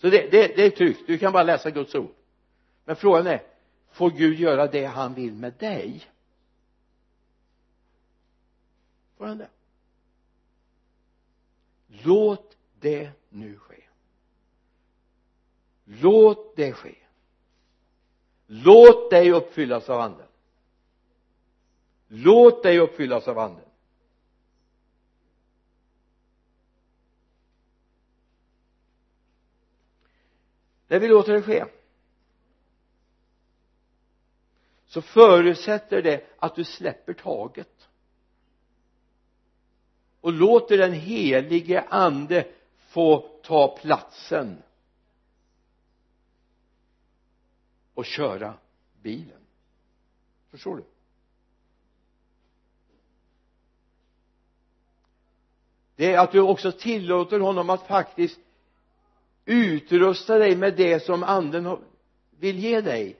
Så 0.00 0.08
det, 0.08 0.30
det, 0.30 0.56
det 0.56 0.64
är 0.64 0.70
tryggt. 0.70 1.06
Du 1.06 1.18
kan 1.18 1.32
bara 1.32 1.42
läsa 1.42 1.70
Guds 1.70 1.94
ord. 1.94 2.14
Men 2.84 2.96
frågan 2.96 3.26
är 3.26 3.42
får 3.92 4.10
Gud 4.10 4.40
göra 4.40 4.66
det 4.66 4.84
han 4.84 5.14
vill 5.14 5.32
med 5.32 5.52
dig? 5.58 6.11
Fortfarande. 9.22 9.48
Låt 11.86 12.56
det 12.80 13.10
nu 13.28 13.58
ske. 13.58 13.82
Låt 15.84 16.56
det 16.56 16.72
ske. 16.72 16.94
Låt 18.46 19.10
dig 19.10 19.32
uppfyllas 19.32 19.90
av 19.90 20.00
anden. 20.00 20.26
Låt 22.08 22.62
dig 22.62 22.78
uppfyllas 22.78 23.28
av 23.28 23.38
anden. 23.38 23.64
När 30.88 30.98
vi 31.00 31.08
låter 31.08 31.32
det 31.32 31.42
ske 31.42 31.64
så 34.86 35.02
förutsätter 35.02 36.02
det 36.02 36.26
att 36.38 36.54
du 36.54 36.64
släpper 36.64 37.14
taget 37.14 37.71
och 40.22 40.32
låter 40.32 40.78
den 40.78 40.92
helige 40.92 41.84
ande 41.88 42.46
få 42.88 43.28
ta 43.42 43.76
platsen 43.76 44.62
och 47.94 48.04
köra 48.04 48.54
bilen. 49.02 49.40
Förstår 50.50 50.76
du? 50.76 50.84
Det 55.96 56.12
är 56.12 56.18
att 56.18 56.32
du 56.32 56.40
också 56.40 56.72
tillåter 56.72 57.40
honom 57.40 57.70
att 57.70 57.86
faktiskt 57.86 58.40
utrusta 59.44 60.38
dig 60.38 60.56
med 60.56 60.76
det 60.76 61.00
som 61.00 61.22
anden 61.22 61.78
vill 62.30 62.58
ge 62.58 62.80
dig. 62.80 63.16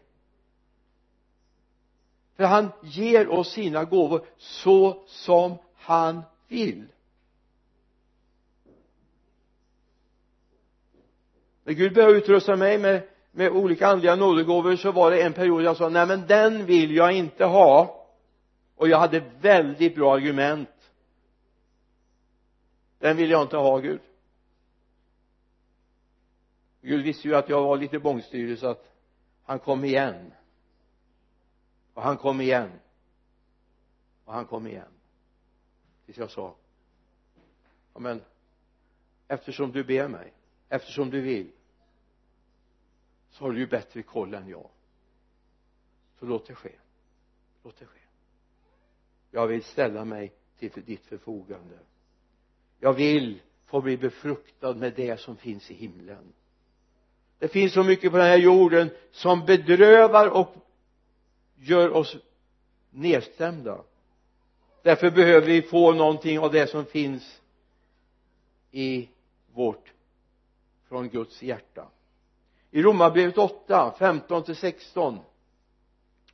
För 2.36 2.44
han 2.44 2.68
ger 2.82 3.28
oss 3.28 3.52
sina 3.52 3.84
gåvor 3.84 4.26
så 4.36 5.04
som 5.06 5.56
han 5.74 6.22
vill. 6.52 6.86
När 11.64 11.72
Gud 11.72 11.94
började 11.94 12.18
utrusta 12.18 12.56
mig 12.56 12.78
med, 12.78 13.08
med 13.30 13.50
olika 13.50 13.86
andliga 13.86 14.16
nådegåvor. 14.16 14.76
Så 14.76 14.92
var 14.92 15.10
det 15.10 15.22
en 15.22 15.32
period 15.32 15.62
jag 15.62 15.76
sa 15.76 15.88
nej 15.88 16.06
men 16.06 16.26
den 16.26 16.66
vill 16.66 16.96
jag 16.96 17.12
inte 17.12 17.44
ha. 17.44 18.06
Och 18.76 18.88
jag 18.88 18.98
hade 18.98 19.20
väldigt 19.40 19.94
bra 19.94 20.14
argument. 20.14 20.68
Den 22.98 23.16
vill 23.16 23.30
jag 23.30 23.42
inte 23.42 23.56
ha 23.56 23.78
Gud. 23.78 24.00
Gud 26.82 27.04
visste 27.04 27.28
ju 27.28 27.34
att 27.34 27.48
jag 27.48 27.62
var 27.62 27.76
lite 27.76 27.98
bångstyrig 27.98 28.58
så 28.58 28.66
att 28.66 28.92
han 29.44 29.58
kom 29.58 29.84
igen. 29.84 30.32
Och 31.94 32.02
han 32.02 32.16
kom 32.16 32.40
igen. 32.40 32.70
Och 34.24 34.32
han 34.32 34.44
kom 34.44 34.66
igen 34.66 35.01
tills 36.06 36.18
jag 36.18 36.30
sa 36.30 36.54
ja 37.94 38.00
men 38.00 38.22
eftersom 39.28 39.72
du 39.72 39.84
ber 39.84 40.08
mig 40.08 40.32
eftersom 40.68 41.10
du 41.10 41.20
vill 41.20 41.50
så 43.32 43.44
har 43.44 43.52
du 43.52 43.58
ju 43.58 43.66
bättre 43.66 44.02
koll 44.02 44.34
än 44.34 44.48
jag. 44.48 44.68
Så 46.18 46.26
låt 46.26 46.46
det 46.46 46.54
ske. 46.54 46.72
Låt 47.62 47.78
det 47.78 47.86
ske. 47.86 47.98
Jag 49.30 49.46
vill 49.46 49.62
ställa 49.62 50.04
mig 50.04 50.32
till 50.58 50.70
ditt 50.84 51.06
förfogande. 51.06 51.78
Jag 52.80 52.92
vill 52.92 53.40
få 53.64 53.80
bli 53.80 53.96
befruktad 53.96 54.74
med 54.74 54.92
det 54.96 55.20
som 55.20 55.36
finns 55.36 55.70
i 55.70 55.74
himlen. 55.74 56.32
Det 57.38 57.48
finns 57.48 57.72
så 57.72 57.82
mycket 57.82 58.10
på 58.10 58.16
den 58.16 58.26
här 58.26 58.38
jorden 58.38 58.90
som 59.10 59.44
bedrövar 59.44 60.28
och 60.28 60.54
gör 61.54 61.90
oss 61.90 62.16
nedstämda 62.90 63.84
därför 64.82 65.10
behöver 65.10 65.46
vi 65.46 65.62
få 65.62 65.92
någonting 65.92 66.38
av 66.38 66.52
det 66.52 66.66
som 66.66 66.84
finns 66.84 67.40
i 68.70 69.08
vårt 69.52 69.92
från 70.88 71.08
Guds 71.08 71.42
hjärta. 71.42 71.86
I 72.70 72.82
Romarbrevet 72.82 73.38
8, 73.38 73.94
15 73.98 74.44
till 74.44 74.56
16 74.56 75.18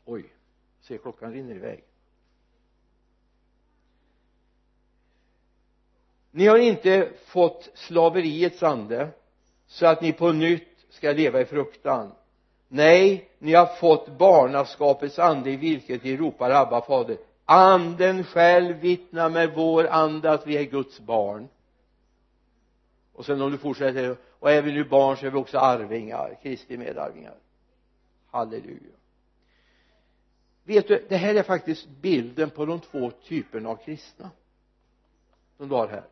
oj, 0.04 0.24
se 0.80 0.98
klockan 0.98 1.32
rinner 1.32 1.54
iväg. 1.54 1.84
Ni 6.30 6.46
har 6.46 6.58
inte 6.58 7.12
fått 7.24 7.70
slaveriets 7.74 8.62
ande 8.62 9.08
så 9.66 9.86
att 9.86 10.02
ni 10.02 10.12
på 10.12 10.32
nytt 10.32 10.86
ska 10.88 11.12
leva 11.12 11.40
i 11.40 11.44
fruktan. 11.44 12.12
Nej 12.68 13.30
ni 13.38 13.54
har 13.54 13.66
fått 13.66 14.18
barnaskapets 14.18 15.18
ande 15.18 15.50
i 15.50 15.56
vilket 15.56 16.04
ni 16.04 16.16
ropar 16.16 16.50
Abba 16.50 16.80
fader 16.80 17.16
anden 17.50 18.24
själv 18.24 18.76
vittnar 18.76 19.30
med 19.30 19.54
vår 19.54 19.86
ande 19.86 20.30
att 20.30 20.46
vi 20.46 20.56
är 20.56 20.64
Guds 20.64 21.00
barn. 21.00 21.48
Och 23.12 23.26
sen 23.26 23.42
om 23.42 23.50
du 23.52 23.58
fortsätter 23.58 24.16
och 24.38 24.50
är 24.50 24.62
vi 24.62 24.72
nu 24.72 24.84
barn 24.84 25.16
så 25.16 25.26
är 25.26 25.30
vi 25.30 25.38
också 25.38 25.58
arvingar 25.58 26.38
Kristi 26.42 26.76
medarvingar. 26.76 27.34
Halleluja. 28.30 28.94
Vet 30.64 30.88
du 30.88 31.06
det 31.08 31.16
här 31.16 31.34
är 31.34 31.42
faktiskt 31.42 31.88
bilden 31.88 32.50
på 32.50 32.66
de 32.66 32.80
två 32.80 33.10
typerna 33.10 33.68
av 33.68 33.76
kristna 33.76 34.30
som 35.56 35.68
du 35.68 35.74
har 35.74 35.88
här. 35.88 36.04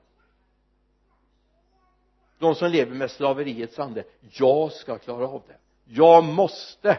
De 2.38 2.54
som 2.54 2.70
lever 2.70 2.94
med 2.94 3.10
slaveriets 3.10 3.78
ande. 3.78 4.04
Jag 4.30 4.72
ska 4.72 4.98
klara 4.98 5.28
av 5.28 5.42
det. 5.46 5.56
Jag 5.84 6.24
måste. 6.24 6.98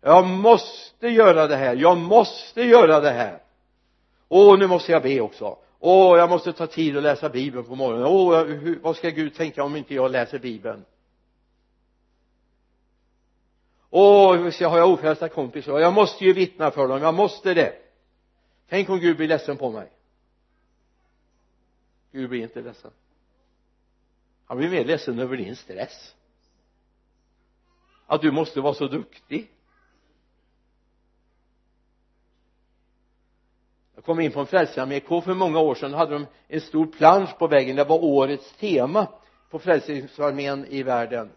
Jag 0.00 0.26
måste 0.26 1.08
göra 1.08 1.46
det 1.46 1.56
här. 1.56 1.76
Jag 1.76 1.98
måste 1.98 2.62
göra 2.62 3.00
det 3.00 3.10
här 3.10 3.42
åh 4.30 4.58
nu 4.58 4.66
måste 4.66 4.92
jag 4.92 5.02
be 5.02 5.20
också. 5.20 5.58
Åh 5.78 6.18
jag 6.18 6.30
måste 6.30 6.52
ta 6.52 6.66
tid 6.66 6.96
och 6.96 7.02
läsa 7.02 7.28
bibeln 7.28 7.64
på 7.64 7.74
morgonen. 7.74 8.06
Åh 8.06 8.44
hur, 8.44 8.80
vad 8.80 8.96
ska 8.96 9.10
Gud 9.10 9.34
tänka 9.34 9.64
om 9.64 9.76
inte 9.76 9.94
jag 9.94 10.10
läser 10.10 10.38
bibeln? 10.38 10.84
Åh 13.90 14.50
så 14.50 14.68
har 14.68 14.78
jag 14.78 14.90
ofrälsta 14.90 15.28
kompisar? 15.28 15.78
Jag 15.78 15.92
måste 15.92 16.24
ju 16.24 16.32
vittna 16.32 16.70
för 16.70 16.88
dem. 16.88 17.02
Jag 17.02 17.14
måste 17.14 17.54
det. 17.54 17.74
Tänk 18.68 18.88
om 18.88 19.00
Gud 19.00 19.16
blir 19.16 19.28
ledsen 19.28 19.56
på 19.56 19.70
mig. 19.70 19.92
Gud 22.12 22.28
blir 22.28 22.42
inte 22.42 22.60
ledsen. 22.60 22.90
Han 24.46 24.58
blir 24.58 24.70
mer 24.70 24.84
ledsen 24.84 25.18
över 25.18 25.36
din 25.36 25.56
stress. 25.56 26.14
Att 28.06 28.20
du 28.20 28.30
måste 28.30 28.60
vara 28.60 28.74
så 28.74 28.86
duktig. 28.86 29.50
Jag 34.00 34.04
kom 34.04 34.20
in 34.20 34.32
på 34.32 34.40
en 34.40 34.46
frälsningsarmé 34.46 35.00
för 35.00 35.34
många 35.34 35.58
år 35.58 35.74
sedan 35.74 35.94
hade 35.94 36.12
de 36.12 36.26
en 36.48 36.60
stor 36.60 36.86
plansch 36.86 37.38
på 37.38 37.46
väggen. 37.46 37.76
Det 37.76 37.84
var 37.84 38.04
årets 38.04 38.52
tema 38.52 39.08
på 39.50 39.58
frälsningsarmén 39.58 40.66
i 40.66 40.82
världen. 40.82 41.30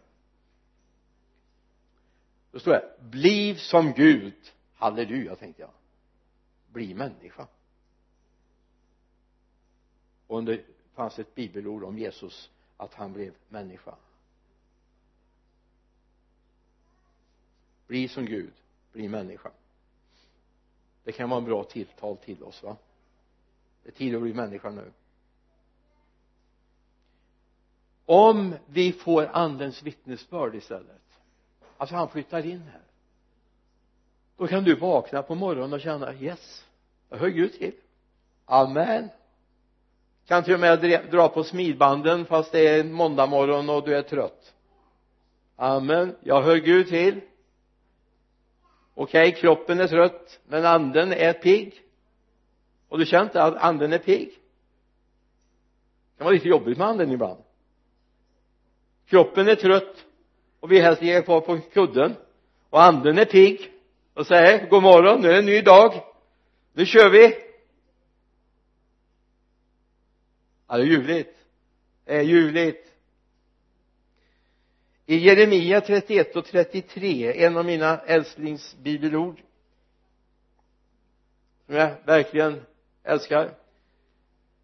Då 2.51 2.59
stod 2.59 2.73
det 2.73 2.93
bliv 2.99 3.55
som 3.55 3.93
Gud. 3.93 4.33
Halleluja 4.73 5.35
tänkte 5.35 5.61
jag. 5.61 5.71
Bli 6.71 6.93
människa. 6.93 7.47
Och 10.27 10.43
det 10.43 10.61
fanns 10.95 11.19
ett 11.19 11.35
bibelord 11.35 11.83
om 11.83 11.97
Jesus 11.97 12.49
att 12.77 12.93
han 12.93 13.13
blev 13.13 13.33
människa. 13.49 13.95
Bli 17.87 18.07
som 18.07 18.25
Gud 18.25 18.53
bli 18.91 19.07
människa 19.07 19.51
det 21.03 21.11
kan 21.11 21.29
vara 21.29 21.37
en 21.37 21.45
bra 21.45 21.63
tilltal 21.63 22.17
till 22.17 22.43
oss 22.43 22.63
va? 22.63 22.75
Det 23.83 23.89
är 23.89 23.93
tid 23.93 24.15
att 24.15 24.21
bli 24.21 24.33
människa 24.33 24.69
nu. 24.69 24.91
Om 28.05 28.55
vi 28.65 28.91
får 28.91 29.29
andens 29.33 29.83
vittnesbörd 29.83 30.55
istället 30.55 31.01
alltså 31.77 31.95
han 31.95 32.09
flyttar 32.09 32.45
in 32.45 32.61
här 32.61 32.81
då 34.37 34.47
kan 34.47 34.63
du 34.63 34.75
vakna 34.75 35.23
på 35.23 35.35
morgonen 35.35 35.73
och 35.73 35.81
känna 35.81 36.13
yes 36.13 36.65
jag 37.13 37.17
hör 37.17 37.29
Gud 37.29 37.53
till. 37.53 37.73
Amen. 38.45 39.09
Kan 40.25 40.43
till 40.43 40.53
och 40.53 40.59
med 40.59 40.79
dra 41.11 41.27
på 41.27 41.43
smidbanden 41.43 42.25
fast 42.25 42.51
det 42.51 42.67
är 42.67 42.83
måndag 42.83 43.25
morgon 43.25 43.69
och 43.69 43.85
du 43.85 43.95
är 43.95 44.01
trött. 44.01 44.53
Amen. 45.55 46.15
Jag 46.21 46.41
hör 46.41 46.57
Gud 46.57 46.87
till 46.87 47.21
okej 48.95 49.29
okay, 49.29 49.41
kroppen 49.41 49.79
är 49.79 49.87
trött 49.87 50.39
men 50.47 50.65
anden 50.65 51.13
är 51.13 51.33
pigg. 51.33 51.81
Och 52.89 52.99
du 52.99 53.05
känner 53.05 53.23
inte 53.23 53.43
att 53.43 53.55
anden 53.55 53.93
är 53.93 53.97
pigg? 53.97 54.29
Det 54.29 56.17
kan 56.17 56.25
vara 56.25 56.33
lite 56.33 56.47
jobbigt 56.47 56.77
med 56.77 56.87
anden 56.87 57.11
ibland. 57.11 57.43
Kroppen 59.05 59.47
är 59.47 59.55
trött 59.55 60.05
och 60.59 60.71
vi 60.71 60.79
helst 60.79 61.01
ligga 61.01 61.21
kvar 61.21 61.41
på 61.41 61.59
kudden 61.73 62.15
och 62.69 62.83
anden 62.83 63.17
är 63.17 63.25
pigg 63.25 63.71
och 64.13 64.27
säger 64.27 64.69
god 64.69 64.83
morgon 64.83 65.21
nu 65.21 65.27
är 65.27 65.33
det 65.33 65.39
en 65.39 65.45
ny 65.45 65.61
dag. 65.61 65.93
Nu 66.73 66.85
kör 66.85 67.09
vi. 67.09 67.37
Ja 70.67 70.77
det 70.77 70.83
är 70.83 70.87
ljuvligt. 70.87 71.37
Det 72.05 72.15
är 72.15 72.21
ljuvligt 72.21 72.92
i 75.05 75.17
Jeremia 75.17 75.81
31 75.81 76.35
och 76.35 76.45
33 76.45 77.45
en 77.45 77.57
av 77.57 77.65
mina 77.65 77.99
älsklingsbibelord 77.99 79.41
som 81.65 81.75
jag 81.75 81.91
verkligen 82.05 82.61
älskar. 83.03 83.49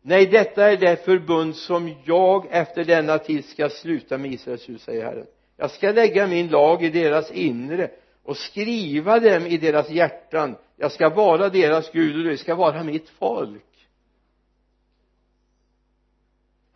Nej 0.02 0.26
detta 0.26 0.72
är 0.72 0.78
det 0.78 1.06
förbund 1.06 1.56
som 1.56 1.96
jag 2.06 2.48
efter 2.50 2.84
denna 2.84 3.18
tid 3.18 3.46
ska 3.46 3.70
sluta 3.70 4.18
med 4.18 4.32
Israels 4.34 4.70
hus 4.70 4.84
säger 4.84 5.06
Herren. 5.06 5.26
Jag 5.58 5.72
ska 5.72 5.92
lägga 5.92 6.28
min 6.28 6.48
lag 6.48 6.84
i 6.84 6.90
deras 6.90 7.32
inre 7.32 7.92
och 8.24 8.38
skriva 8.38 9.20
dem 9.20 9.46
i 9.46 9.58
deras 9.58 9.90
hjärtan. 9.90 10.56
Jag 10.78 10.92
ska 10.92 11.10
vara 11.10 11.50
deras 11.50 11.92
Gud 11.92 12.18
och 12.18 12.32
de 12.32 12.38
ska 12.38 12.56
vara 12.56 12.84
mitt 12.84 13.10
folk. 13.10 13.64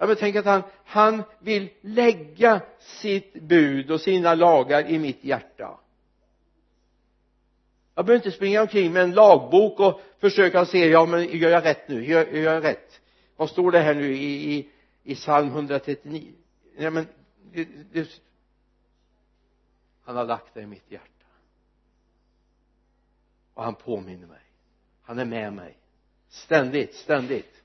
Ja 0.03 0.07
men 0.07 0.15
tänk 0.15 0.35
att 0.35 0.45
han 0.45 0.63
han 0.85 1.23
vill 1.39 1.69
lägga 1.81 2.61
sitt 2.79 3.33
bud 3.33 3.91
och 3.91 4.01
sina 4.01 4.35
lagar 4.35 4.89
i 4.89 4.99
mitt 4.99 5.23
hjärta. 5.23 5.79
Jag 7.95 8.05
behöver 8.05 8.25
inte 8.25 8.37
springa 8.37 8.61
omkring 8.61 8.93
med 8.93 9.03
en 9.03 9.11
lagbok 9.11 9.79
och 9.79 10.01
försöka 10.19 10.65
se 10.65 10.87
ja 10.87 11.05
men 11.05 11.37
gör 11.37 11.49
jag 11.49 11.65
rätt 11.65 11.87
nu? 11.87 12.05
Gör, 12.05 12.25
gör 12.25 12.53
jag 12.53 12.63
rätt? 12.63 13.01
Vad 13.35 13.49
står 13.49 13.71
det 13.71 13.79
här 13.79 13.95
nu 13.95 14.15
i, 14.15 14.53
i, 14.53 14.69
i 15.03 15.15
psalm 15.15 15.47
139 15.47 16.33
nej 16.77 16.91
men 16.91 17.07
det, 17.51 17.67
det, 17.91 18.09
han 20.03 20.15
har 20.15 20.25
lagt 20.25 20.53
det 20.53 20.61
i 20.61 20.67
mitt 20.67 20.91
hjärta. 20.91 21.07
Och 23.53 23.63
han 23.63 23.75
påminner 23.75 24.27
mig. 24.27 24.43
Han 25.01 25.19
är 25.19 25.25
med 25.25 25.53
mig. 25.53 25.77
Ständigt, 26.29 26.95
ständigt. 26.95 27.62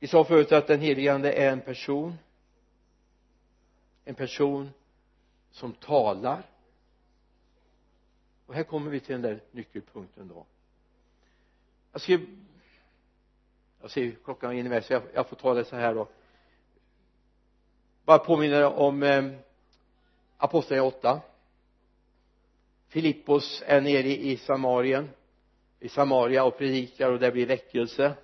Vi 0.00 0.06
sa 0.06 0.24
förut 0.24 0.52
att 0.52 0.66
den 0.66 0.80
helige 0.80 1.14
ande 1.14 1.32
är 1.32 1.52
en 1.52 1.60
person. 1.60 2.18
En 4.04 4.14
person 4.14 4.70
som 5.50 5.72
talar. 5.72 6.42
Och 8.46 8.54
här 8.54 8.62
kommer 8.62 8.90
vi 8.90 9.00
till 9.00 9.12
den 9.12 9.22
där 9.22 9.40
nyckelpunkten 9.50 10.28
då. 10.28 10.46
Jag 11.92 12.00
ska 12.00 12.18
jag 13.80 13.90
ser 13.90 14.16
klockan 14.24 14.52
in 14.52 14.72
i 14.72 14.82
så 14.82 14.92
jag, 14.92 15.02
jag 15.14 15.28
får 15.28 15.36
ta 15.36 15.54
det 15.54 15.64
så 15.64 15.76
här 15.76 15.94
då. 15.94 16.08
Bara 18.04 18.18
påminna 18.18 18.68
om 18.68 19.02
eh, 19.02 19.32
aposteln 20.36 20.80
8 20.80 21.20
Filippos 22.88 23.62
är 23.66 23.80
nere 23.80 24.08
i 24.08 24.36
Samarien. 24.36 25.10
I 25.80 25.88
Samaria 25.88 26.44
och 26.44 26.58
predikar 26.58 27.12
och 27.12 27.18
det 27.18 27.30
blir 27.30 27.46
väckelse 27.46 28.14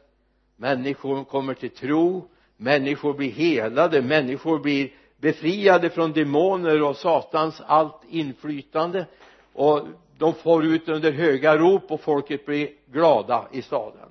människor 0.56 1.24
kommer 1.24 1.54
till 1.54 1.70
tro. 1.70 2.28
Människor 2.56 3.14
blir 3.14 3.30
helade. 3.30 4.02
Människor 4.02 4.58
blir 4.58 4.92
befriade 5.16 5.90
från 5.90 6.12
demoner 6.12 6.82
och 6.82 6.96
satans 6.96 7.60
allt 7.66 8.00
inflytande. 8.08 9.06
Och 9.52 9.86
de 10.18 10.34
får 10.34 10.64
ut 10.64 10.88
under 10.88 11.12
höga 11.12 11.56
rop 11.56 11.90
och 11.90 12.00
folket 12.00 12.46
blir 12.46 12.70
glada 12.86 13.48
i 13.52 13.62
staden. 13.62 14.08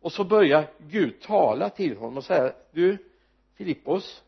Och 0.00 0.12
så 0.12 0.24
börjar 0.24 0.70
Gud 0.78 1.20
tala 1.20 1.70
till 1.70 1.96
honom 1.96 2.16
och 2.16 2.24
säga 2.24 2.52
du 2.72 2.98
Filippos 3.54 4.22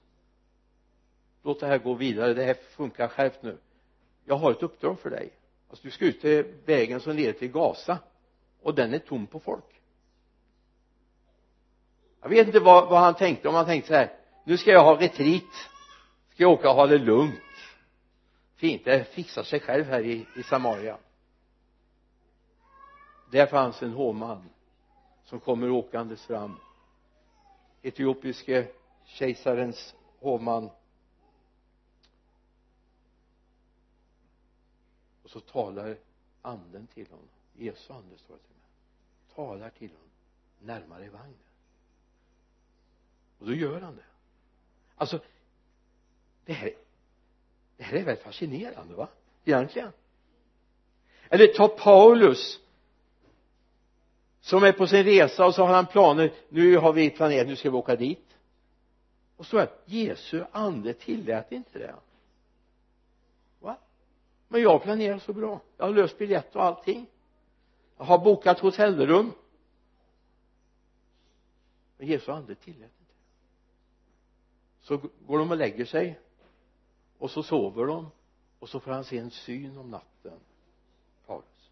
låt 1.42 1.60
det 1.60 1.66
här 1.66 1.78
gå 1.78 1.94
vidare. 1.94 2.34
Det 2.34 2.44
här 2.44 2.54
funkar 2.54 3.08
skärpt 3.08 3.42
nu. 3.42 3.58
Jag 4.24 4.36
har 4.36 4.50
ett 4.50 4.62
uppdrag 4.62 5.00
för 5.00 5.10
dig. 5.10 5.30
Alltså 5.68 5.84
du 5.84 5.90
ska 5.90 6.04
ut 6.04 6.20
till 6.20 6.44
vägen 6.64 7.00
som 7.00 7.16
leder 7.16 7.32
till 7.32 7.50
Gaza 7.50 7.98
och 8.62 8.74
den 8.74 8.94
är 8.94 8.98
tom 8.98 9.26
på 9.26 9.40
folk 9.40 9.71
jag 12.22 12.28
vet 12.28 12.46
inte 12.46 12.60
vad, 12.60 12.88
vad 12.88 13.00
han 13.00 13.14
tänkte. 13.14 13.48
Om 13.48 13.54
han 13.54 13.66
tänkte 13.66 13.88
så 13.88 13.94
här 13.94 14.18
nu 14.44 14.58
ska 14.58 14.70
jag 14.70 14.84
ha 14.84 15.00
retreat. 15.00 15.52
Ska 16.30 16.42
jag 16.42 16.52
åka 16.52 16.70
och 16.70 16.74
ha 16.74 16.86
det 16.86 16.98
lugnt. 16.98 17.40
Fint 18.54 18.84
det 18.84 19.04
fixar 19.04 19.42
sig 19.42 19.60
själv 19.60 19.84
här 19.84 20.00
i, 20.00 20.26
i 20.36 20.42
Samaria. 20.42 20.98
Där 23.30 23.46
fanns 23.46 23.82
en 23.82 23.92
hovman 23.92 24.50
som 25.24 25.40
kommer 25.40 25.70
åkandes 25.70 26.26
fram. 26.26 26.56
Etiopiske 27.82 28.68
kejsarens 29.04 29.94
hovman. 30.20 30.70
Och 35.22 35.30
så 35.30 35.40
talar 35.40 35.96
anden 36.42 36.86
till 36.86 37.06
honom. 37.10 37.28
Jesu 37.56 37.92
ande 37.92 38.18
står 38.18 38.34
det 38.34 38.40
till 38.40 38.56
mig 38.56 38.62
talar 39.34 39.70
till 39.70 39.90
honom. 39.90 40.10
Närmare 40.60 41.08
vagnen 41.08 41.51
och 43.42 43.48
då 43.48 43.54
gör 43.54 43.80
han 43.80 43.96
det. 43.96 44.02
Alltså 44.96 45.20
det 46.44 46.52
här 46.52 46.72
det 47.76 47.82
här 47.82 47.96
är 47.96 48.04
väldigt 48.04 48.24
fascinerande 48.24 48.94
va? 48.94 49.08
Egentligen. 49.44 49.92
Eller 51.28 51.46
ta 51.46 51.68
Paulus 51.68 52.60
som 54.40 54.64
är 54.64 54.72
på 54.72 54.86
sin 54.86 55.04
resa 55.04 55.46
och 55.46 55.54
så 55.54 55.64
har 55.64 55.74
han 55.74 55.86
planer. 55.86 56.32
Nu 56.48 56.76
har 56.76 56.92
vi 56.92 57.10
planerat 57.10 57.46
nu 57.46 57.56
ska 57.56 57.70
vi 57.70 57.76
åka 57.76 57.96
dit. 57.96 58.36
Och 59.36 59.46
så 59.46 59.58
är 59.58 59.70
Jesu 59.84 60.44
ande 60.52 60.94
tillät 60.94 61.52
inte 61.52 61.78
det. 61.78 61.94
Va? 63.60 63.78
Men 64.48 64.62
jag 64.62 64.82
planerar 64.82 65.18
så 65.18 65.32
bra. 65.32 65.60
Jag 65.76 65.84
har 65.84 65.92
löst 65.92 66.18
biljett 66.18 66.56
och 66.56 66.64
allting. 66.64 67.06
Jag 67.96 68.04
har 68.04 68.18
bokat 68.18 68.58
hotellrum. 68.58 69.32
Men 71.96 72.06
Jesu 72.06 72.32
ande 72.32 72.54
tillät 72.54 72.90
inte 73.00 73.01
så 74.82 74.96
går 75.26 75.38
de 75.38 75.50
och 75.50 75.56
lägger 75.56 75.84
sig 75.84 76.18
och 77.18 77.30
så 77.30 77.42
sover 77.42 77.86
de 77.86 78.10
och 78.58 78.68
så 78.68 78.80
får 78.80 78.92
han 78.92 79.04
se 79.04 79.18
en 79.18 79.30
syn 79.30 79.78
om 79.78 79.90
natten. 79.90 80.40
Paulus. 81.26 81.70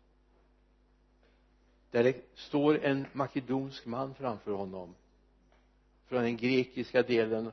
Där 1.90 2.04
det 2.04 2.16
står 2.34 2.84
en 2.84 3.06
makedonsk 3.12 3.86
man 3.86 4.14
framför 4.14 4.52
honom 4.52 4.94
från 6.06 6.22
den 6.22 6.36
grekiska 6.36 7.02
delen 7.02 7.52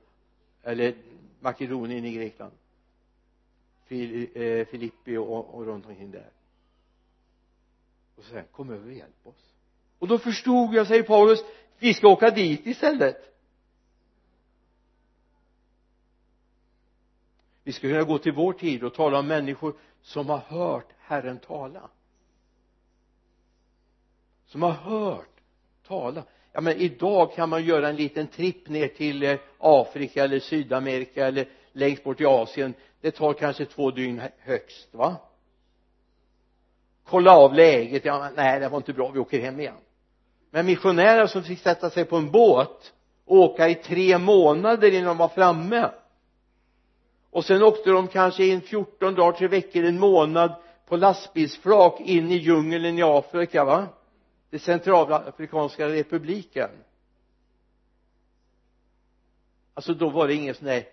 eller 0.63 0.95
Makedonien 1.39 2.05
i 2.05 2.13
Grekland 2.13 2.53
eh, 3.89 4.67
Filippi 4.67 5.17
och, 5.17 5.55
och 5.55 5.65
runt 5.65 5.85
omkring 5.85 6.11
där. 6.11 6.29
Och 8.15 8.23
så 8.23 8.29
säger 8.29 8.41
han 8.41 8.51
kom 8.51 8.69
över 8.69 8.85
och 8.85 8.93
hjälp 8.93 9.27
oss. 9.27 9.53
Och 9.99 10.07
då 10.07 10.19
förstod 10.19 10.73
jag 10.73 10.87
säger 10.87 11.03
Paulus 11.03 11.39
vi 11.79 11.93
ska 11.93 12.07
åka 12.07 12.29
dit 12.29 12.67
istället. 12.67 13.36
Vi 17.67 17.73
ska 17.73 17.87
kunna 17.87 18.03
gå 18.03 18.17
till 18.17 18.31
vår 18.31 18.53
tid 18.53 18.83
och 18.83 18.93
tala 18.93 19.19
om 19.19 19.27
människor 19.27 19.75
som 20.01 20.29
har 20.29 20.37
hört 20.37 20.87
Herren 20.99 21.39
tala. 21.39 21.89
Som 24.45 24.63
har 24.63 24.71
hört 24.71 25.39
tala. 25.87 26.23
Ja 26.51 26.61
men 26.61 26.77
idag 26.77 27.33
kan 27.33 27.49
man 27.49 27.65
göra 27.65 27.89
en 27.89 27.95
liten 27.95 28.27
tripp 28.27 28.69
ner 28.69 28.87
till 28.87 29.23
eh, 29.23 29.39
Afrika 29.57 30.23
eller 30.23 30.39
Sydamerika 30.39 31.27
eller 31.27 31.47
längst 31.71 32.03
bort 32.03 32.21
i 32.21 32.25
Asien. 32.25 32.73
Det 33.01 33.11
tar 33.11 33.33
kanske 33.33 33.65
två 33.65 33.91
dygn 33.91 34.21
högst 34.39 34.93
va? 34.93 35.15
Kolla 37.03 37.37
av 37.37 37.53
läget. 37.53 38.05
Ja 38.05 38.29
nej 38.35 38.59
det 38.59 38.69
var 38.69 38.77
inte 38.77 38.93
bra. 38.93 39.11
Vi 39.11 39.19
åker 39.19 39.39
hem 39.39 39.59
igen. 39.59 39.77
Men 40.51 40.65
missionärer 40.65 41.27
som 41.27 41.43
fick 41.43 41.59
sätta 41.59 41.89
sig 41.89 42.05
på 42.05 42.15
en 42.15 42.31
båt 42.31 42.93
och 43.25 43.37
åka 43.37 43.69
i 43.69 43.75
tre 43.75 44.17
månader 44.17 44.93
innan 44.93 45.07
de 45.07 45.17
var 45.17 45.29
framme 45.29 45.91
och 47.37 47.45
sen 47.45 47.63
åkte 47.63 47.89
de 47.89 48.07
kanske 48.07 48.45
in 48.45 48.61
14 48.61 49.15
dagar, 49.15 49.37
tre 49.37 49.47
veckor, 49.47 49.83
en 49.83 49.99
månad 49.99 50.55
på 50.85 50.97
lastbilsflak 50.97 51.99
in 51.99 52.31
i 52.31 52.35
djungeln 52.35 52.99
i 52.99 53.03
Afrika 53.03 53.65
va? 53.65 53.87
Det 54.49 54.59
centralafrikanska 54.59 55.87
republiken. 55.87 56.69
Alltså 59.73 59.93
då 59.93 60.09
var 60.09 60.27
det 60.27 60.33
ingen 60.33 60.55
sån 60.55 60.65
där 60.65 60.83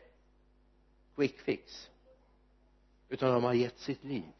quick 1.16 1.38
fix. 1.38 1.90
Utan 3.08 3.32
de 3.32 3.44
har 3.44 3.54
gett 3.54 3.78
sitt 3.78 4.04
liv. 4.04 4.32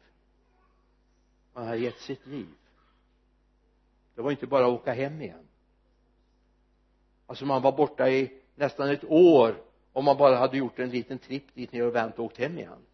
Man 1.53 1.67
har 1.67 1.75
gett 1.75 1.99
sitt 1.99 2.27
liv. 2.27 2.47
Det 4.15 4.21
var 4.21 4.31
inte 4.31 4.47
bara 4.47 4.65
att 4.65 4.81
åka 4.81 4.93
hem 4.93 5.21
igen. 5.21 5.47
Alltså 7.25 7.45
man 7.45 7.61
var 7.61 7.71
borta 7.71 8.09
i 8.09 8.41
nästan 8.55 8.89
ett 8.89 9.03
år 9.03 9.64
om 9.95 10.05
man 10.05 10.17
bara 10.17 10.35
hade 10.35 10.57
gjort 10.57 10.79
en 10.79 10.89
liten 10.89 11.17
tripp 11.19 11.55
dit 11.55 11.71
ner 11.71 11.87
och 11.87 11.95
vänt 11.95 12.19
och 12.19 12.25
åkt 12.25 12.37
hem 12.37 12.57
igen. 12.57 12.85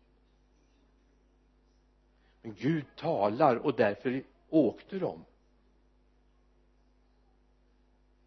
Men 2.41 2.53
Gud 2.53 2.85
talar 2.95 3.55
och 3.55 3.75
därför 3.75 4.23
åkte 4.49 4.99
de. 4.99 5.25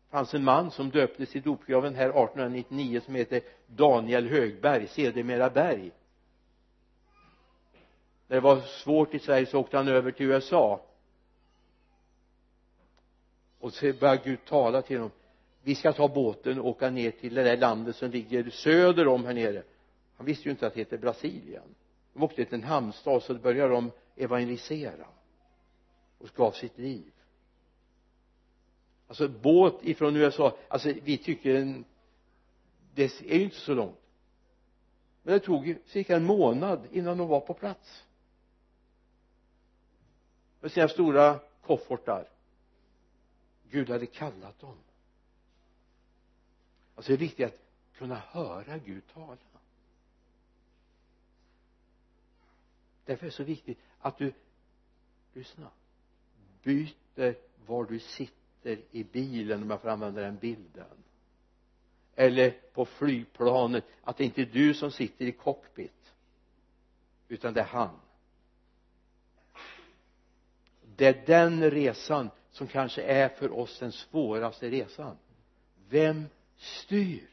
Det 0.04 0.10
fanns 0.10 0.34
en 0.34 0.44
man 0.44 0.70
som 0.70 0.90
döptes 0.90 1.36
i 1.36 1.40
dopgraven 1.40 1.94
här 1.94 2.08
1899 2.08 3.00
som 3.00 3.14
heter 3.14 3.40
Daniel 3.66 4.28
Högberg 4.28 4.88
sedermera 4.88 5.50
Berg. 5.50 5.92
När 8.26 8.36
det 8.36 8.40
var 8.40 8.60
svårt 8.60 9.14
i 9.14 9.18
Sverige 9.18 9.46
så 9.46 9.60
åkte 9.60 9.76
han 9.76 9.88
över 9.88 10.10
till 10.10 10.26
USA 10.26 10.80
och 13.58 13.72
så 13.72 13.92
började 13.92 14.22
Gud 14.24 14.44
tala 14.44 14.82
till 14.82 14.96
honom 14.96 15.10
vi 15.64 15.74
ska 15.74 15.92
ta 15.92 16.08
båten 16.08 16.60
och 16.60 16.66
åka 16.68 16.90
ner 16.90 17.10
till 17.10 17.34
det 17.34 17.42
där 17.42 17.56
landet 17.56 17.96
som 17.96 18.10
ligger 18.10 18.50
söder 18.50 19.08
om 19.08 19.24
här 19.24 19.34
nere. 19.34 19.62
Han 20.16 20.26
visste 20.26 20.44
ju 20.44 20.50
inte 20.50 20.66
att 20.66 20.74
det 20.74 20.80
heter 20.80 20.98
Brasilien. 20.98 21.74
De 22.12 22.22
åkte 22.22 22.44
till 22.44 22.54
en 22.54 22.62
hamnstad 22.62 23.22
så 23.22 23.34
började 23.34 23.74
de 23.74 23.90
evangelisera 24.16 25.06
och 26.18 26.28
gav 26.34 26.50
sitt 26.50 26.78
liv. 26.78 27.12
Alltså 29.08 29.28
båt 29.28 29.78
ifrån 29.82 30.16
USA 30.16 30.56
alltså 30.68 30.92
vi 31.02 31.18
tycker 31.18 31.54
en 31.54 31.84
det 32.94 33.20
är 33.20 33.36
ju 33.36 33.44
inte 33.44 33.56
så 33.56 33.74
långt. 33.74 34.00
Men 35.22 35.34
det 35.34 35.40
tog 35.40 35.66
ju 35.66 35.78
cirka 35.86 36.16
en 36.16 36.24
månad 36.24 36.86
innan 36.92 37.18
de 37.18 37.28
var 37.28 37.40
på 37.40 37.54
plats. 37.54 38.04
Med 40.60 40.72
sina 40.72 40.88
stora 40.88 41.40
koffertar 41.62 42.28
Gud 43.70 43.90
hade 43.90 44.06
kallat 44.06 44.60
dem 44.60 44.76
alltså 46.94 47.12
det 47.12 47.16
är 47.16 47.18
viktigt 47.18 47.46
att 47.46 47.60
kunna 47.98 48.14
höra 48.14 48.78
Gud 48.78 49.02
tala. 49.14 49.36
Därför 53.04 53.26
är 53.26 53.30
det 53.30 53.36
så 53.36 53.44
viktigt 53.44 53.78
att 54.00 54.18
du 54.18 54.32
lyssna 55.32 55.70
byter 56.62 57.34
var 57.66 57.84
du 57.84 57.98
sitter 57.98 58.80
i 58.90 59.04
bilen 59.04 59.62
om 59.62 59.70
jag 59.70 59.80
får 59.80 59.88
använda 59.88 60.20
den 60.20 60.36
bilden. 60.36 61.04
Eller 62.14 62.50
på 62.50 62.84
flygplanet 62.84 63.84
att 64.02 64.16
det 64.16 64.24
inte 64.24 64.42
är 64.42 64.46
du 64.46 64.74
som 64.74 64.90
sitter 64.90 65.24
i 65.24 65.32
cockpit 65.32 66.12
utan 67.28 67.54
det 67.54 67.60
är 67.60 67.64
han. 67.64 68.00
Det 70.96 71.06
är 71.06 71.26
den 71.26 71.70
resan 71.70 72.30
som 72.50 72.66
kanske 72.66 73.02
är 73.02 73.28
för 73.28 73.52
oss 73.52 73.78
den 73.78 73.92
svåraste 73.92 74.70
resan. 74.70 75.16
Vem 75.88 76.28
styr. 76.64 77.28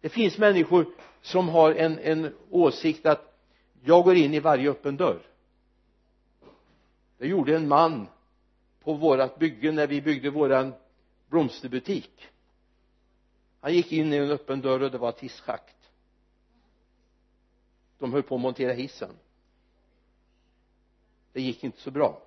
Det 0.00 0.08
finns 0.08 0.38
människor 0.38 0.86
som 1.22 1.48
har 1.48 1.72
en, 1.72 1.98
en 1.98 2.34
åsikt 2.50 3.06
att 3.06 3.38
jag 3.82 4.04
går 4.04 4.14
in 4.14 4.34
i 4.34 4.40
varje 4.40 4.70
öppen 4.70 4.96
dörr. 4.96 5.22
Det 7.18 7.26
gjorde 7.26 7.56
en 7.56 7.68
man 7.68 8.08
på 8.80 8.94
vårat 8.94 9.38
bygge 9.38 9.72
när 9.72 9.86
vi 9.86 10.02
byggde 10.02 10.30
våran 10.30 10.74
blomsterbutik. 11.28 12.28
Han 13.60 13.74
gick 13.74 13.92
in 13.92 14.12
i 14.12 14.16
en 14.16 14.30
öppen 14.30 14.60
dörr 14.60 14.82
och 14.82 14.90
det 14.90 14.98
var 14.98 15.08
ett 15.08 15.20
hisschakt 15.20 15.74
de 18.04 18.12
höll 18.12 18.22
på 18.22 18.34
att 18.34 18.40
montera 18.40 18.72
hissen. 18.72 19.10
Det 21.32 21.42
gick 21.42 21.64
inte 21.64 21.80
så 21.80 21.90
bra. 21.90 22.22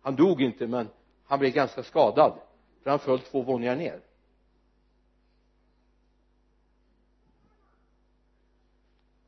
Han 0.00 0.16
dog 0.16 0.42
inte 0.42 0.66
men 0.66 0.88
han 1.24 1.38
blev 1.38 1.52
ganska 1.52 1.82
skadad 1.82 2.38
för 2.84 2.90
han 2.90 2.98
föll 2.98 3.20
två 3.20 3.42
våningar 3.42 3.76
ner. 3.76 4.00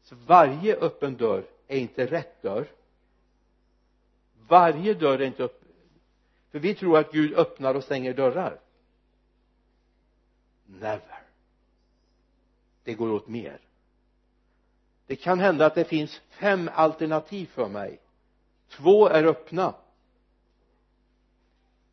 Så 0.02 0.14
varje 0.14 0.76
öppen 0.76 1.16
dörr 1.16 1.44
är 1.66 1.78
inte 1.78 2.06
rätt 2.06 2.42
dörr. 2.42 2.66
Varje 4.48 4.94
dörr 4.94 5.18
är 5.18 5.26
inte 5.26 5.44
öppen 5.44 5.66
för 6.50 6.58
vi 6.58 6.74
tror 6.74 6.98
att 6.98 7.12
Gud 7.12 7.34
öppnar 7.34 7.74
och 7.74 7.84
stänger 7.84 8.14
dörrar. 8.14 8.60
Never. 10.66 11.22
Det 12.84 12.94
går 12.94 13.12
åt 13.12 13.28
mer. 13.28 13.60
Det 15.06 15.16
kan 15.16 15.40
hända 15.40 15.66
att 15.66 15.74
det 15.74 15.84
finns 15.84 16.20
fem 16.28 16.70
alternativ 16.74 17.46
för 17.46 17.68
mig. 17.68 18.00
Två 18.68 19.08
är 19.08 19.24
öppna. 19.24 19.74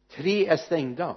Tre 0.07 0.47
är 0.47 0.57
stängda 0.57 1.15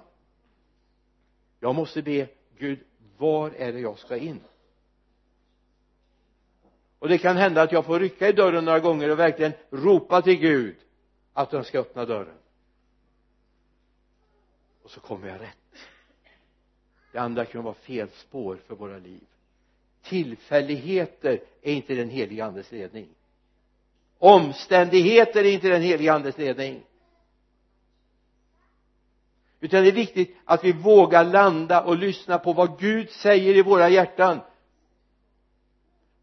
jag 1.61 1.74
måste 1.74 2.02
be 2.02 2.28
Gud 2.59 2.78
var 3.16 3.50
är 3.50 3.72
det 3.72 3.80
jag 3.80 3.98
ska 3.98 4.16
in? 4.16 4.40
Och 6.98 7.09
det 7.09 7.18
kan 7.18 7.36
hända 7.36 7.62
att 7.62 7.72
jag 7.72 7.84
får 7.84 8.00
rycka 8.00 8.28
i 8.28 8.32
dörren 8.32 8.64
några 8.64 8.80
gånger 8.80 9.11
och 9.11 9.18
verkligen 9.18 9.52
ropa 9.70 10.22
till 10.22 10.38
Gud 10.38 10.76
att 11.32 11.52
han 11.52 11.64
ska 11.64 11.80
öppna 11.80 12.04
dörren. 12.04 12.36
Och 14.82 14.90
så 14.90 15.00
kommer 15.00 15.28
jag 15.28 15.40
rätt. 15.40 15.57
Det 17.12 17.18
andra 17.18 17.44
kan 17.44 17.64
vara 17.64 17.74
fel 17.74 18.09
spår 18.09 18.59
för 18.66 18.74
våra 18.74 18.98
liv. 18.98 19.24
Tillfälligheter 20.02 21.40
är 21.62 21.72
inte 21.72 21.94
den 21.94 22.11
heliga 22.11 22.44
andes 22.44 22.72
ledning. 22.72 23.09
Omständigheter 24.18 25.44
är 25.44 25.52
inte 25.52 25.68
den 25.68 25.82
heliga 25.82 26.12
andes 26.12 26.38
ledning 26.38 26.82
utan 29.61 29.82
det 29.82 29.88
är 29.88 29.92
viktigt 29.92 30.36
att 30.44 30.64
vi 30.64 30.72
vågar 30.72 31.24
landa 31.24 31.82
och 31.82 31.96
lyssna 31.96 32.38
på 32.38 32.52
vad 32.52 32.78
Gud 32.78 33.11
säger 33.11 33.57
i 33.57 33.62
våra 33.62 33.88
hjärtan. 33.88 34.40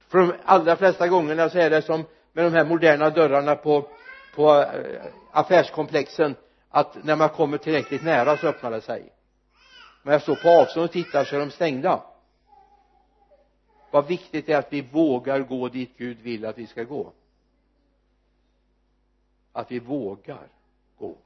För 0.07 0.17
de 0.17 0.33
allra 0.45 0.75
flesta 0.75 1.07
gångerna 1.07 1.49
så 1.49 1.57
är 1.57 1.69
det 1.69 1.81
som 1.81 2.05
med 2.33 2.45
de 2.45 2.53
här 2.53 2.65
moderna 2.65 3.09
dörrarna 3.09 3.55
på 3.55 3.87
på 4.35 4.61
eh, 4.61 5.05
affärskomplexen 5.31 6.35
att 6.69 7.03
när 7.03 7.15
man 7.15 7.29
kommer 7.29 7.57
tillräckligt 7.57 8.03
nära 8.03 8.37
så 8.37 8.47
öppnar 8.47 8.71
det 8.71 8.81
sig. 8.81 9.13
Men 10.03 10.11
jag 10.11 10.21
står 10.21 10.35
på 10.35 10.49
avstånd 10.49 10.85
och 10.85 10.91
tittar 10.91 11.25
så 11.25 11.35
är 11.35 11.39
de 11.39 11.51
stängda. 11.51 12.03
Vad 13.91 14.07
viktigt 14.07 14.49
är 14.49 14.57
att 14.57 14.73
vi 14.73 14.81
vågar 14.81 15.39
gå 15.39 15.69
dit 15.69 15.97
Gud 15.97 16.21
vill 16.21 16.45
att 16.45 16.57
vi 16.57 16.67
ska 16.67 16.83
gå. 16.83 17.13
Att 19.51 19.71
vi 19.71 19.79
vågar 19.79 20.47
gå 20.97 21.17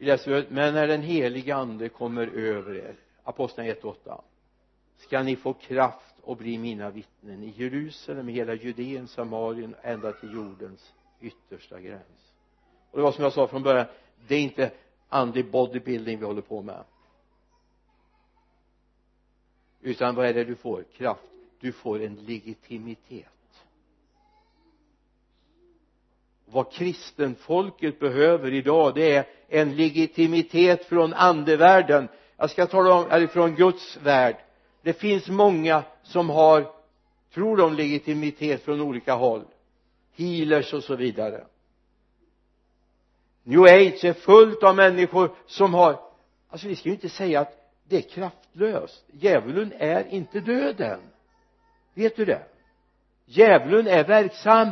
vi 0.00 0.06
läser 0.06 0.46
men 0.48 0.74
när 0.74 0.86
den 0.86 1.02
heliga 1.02 1.56
ande 1.56 1.88
kommer 1.88 2.26
över 2.26 2.74
er 2.74 2.94
apostlagärningarna 3.22 3.94
1.8 4.04 4.20
ska 4.96 5.22
ni 5.22 5.36
få 5.36 5.52
kraft 5.52 6.14
och 6.22 6.36
bli 6.36 6.58
mina 6.58 6.90
vittnen 6.90 7.42
i 7.42 7.54
Jerusalem, 7.56 8.28
i 8.28 8.32
hela 8.32 8.54
Judeen, 8.54 9.08
Samarien 9.08 9.74
ända 9.82 10.12
till 10.12 10.32
jordens 10.32 10.92
yttersta 11.20 11.80
gräns. 11.80 12.32
Och 12.90 12.98
det 12.98 13.02
var 13.02 13.12
som 13.12 13.24
jag 13.24 13.32
sa 13.32 13.46
från 13.46 13.62
början 13.62 13.86
det 14.28 14.34
är 14.34 14.40
inte 14.40 14.70
andlig 15.08 15.50
bodybuilding 15.50 16.18
vi 16.18 16.24
håller 16.24 16.42
på 16.42 16.62
med. 16.62 16.84
Utan 19.80 20.14
vad 20.14 20.26
är 20.26 20.34
det 20.34 20.44
du 20.44 20.54
får? 20.54 20.84
Kraft. 20.96 21.22
Du 21.60 21.72
får 21.72 22.02
en 22.02 22.14
legitimitet. 22.14 23.39
Vad 26.52 26.72
kristenfolket 26.72 28.00
behöver 28.00 28.54
idag 28.54 28.94
det 28.94 29.16
är 29.16 29.24
en 29.48 29.76
legitimitet 29.76 30.84
från 30.84 31.14
andevärlden. 31.14 32.08
Jag 32.36 32.50
ska 32.50 32.66
tala 32.66 32.94
om, 32.94 33.10
eller 33.10 33.26
från 33.26 33.54
Guds 33.54 33.98
värld. 34.02 34.36
Det 34.82 34.92
finns 34.92 35.28
många 35.28 35.82
som 36.02 36.30
har 36.30 36.66
tror 37.34 37.56
de 37.56 37.74
legitimitet 37.74 38.62
från 38.62 38.80
olika 38.80 39.14
håll. 39.14 39.44
Healers 40.16 40.74
och 40.74 40.84
så 40.84 40.96
vidare. 40.96 41.44
New 43.42 43.62
age 43.62 44.04
är 44.04 44.12
fullt 44.12 44.62
av 44.62 44.76
människor 44.76 45.30
som 45.46 45.74
har 45.74 46.10
alltså 46.50 46.68
vi 46.68 46.76
ska 46.76 46.88
ju 46.88 46.94
inte 46.94 47.08
säga 47.08 47.40
att 47.40 47.52
det 47.88 47.96
är 47.96 48.00
kraftlöst. 48.00 49.04
Djävulen 49.12 49.72
är 49.78 50.08
inte 50.08 50.40
döden. 50.40 51.00
Vet 51.94 52.16
du 52.16 52.24
det? 52.24 52.42
Djävulen 53.24 53.86
är 53.86 54.04
verksam 54.04 54.68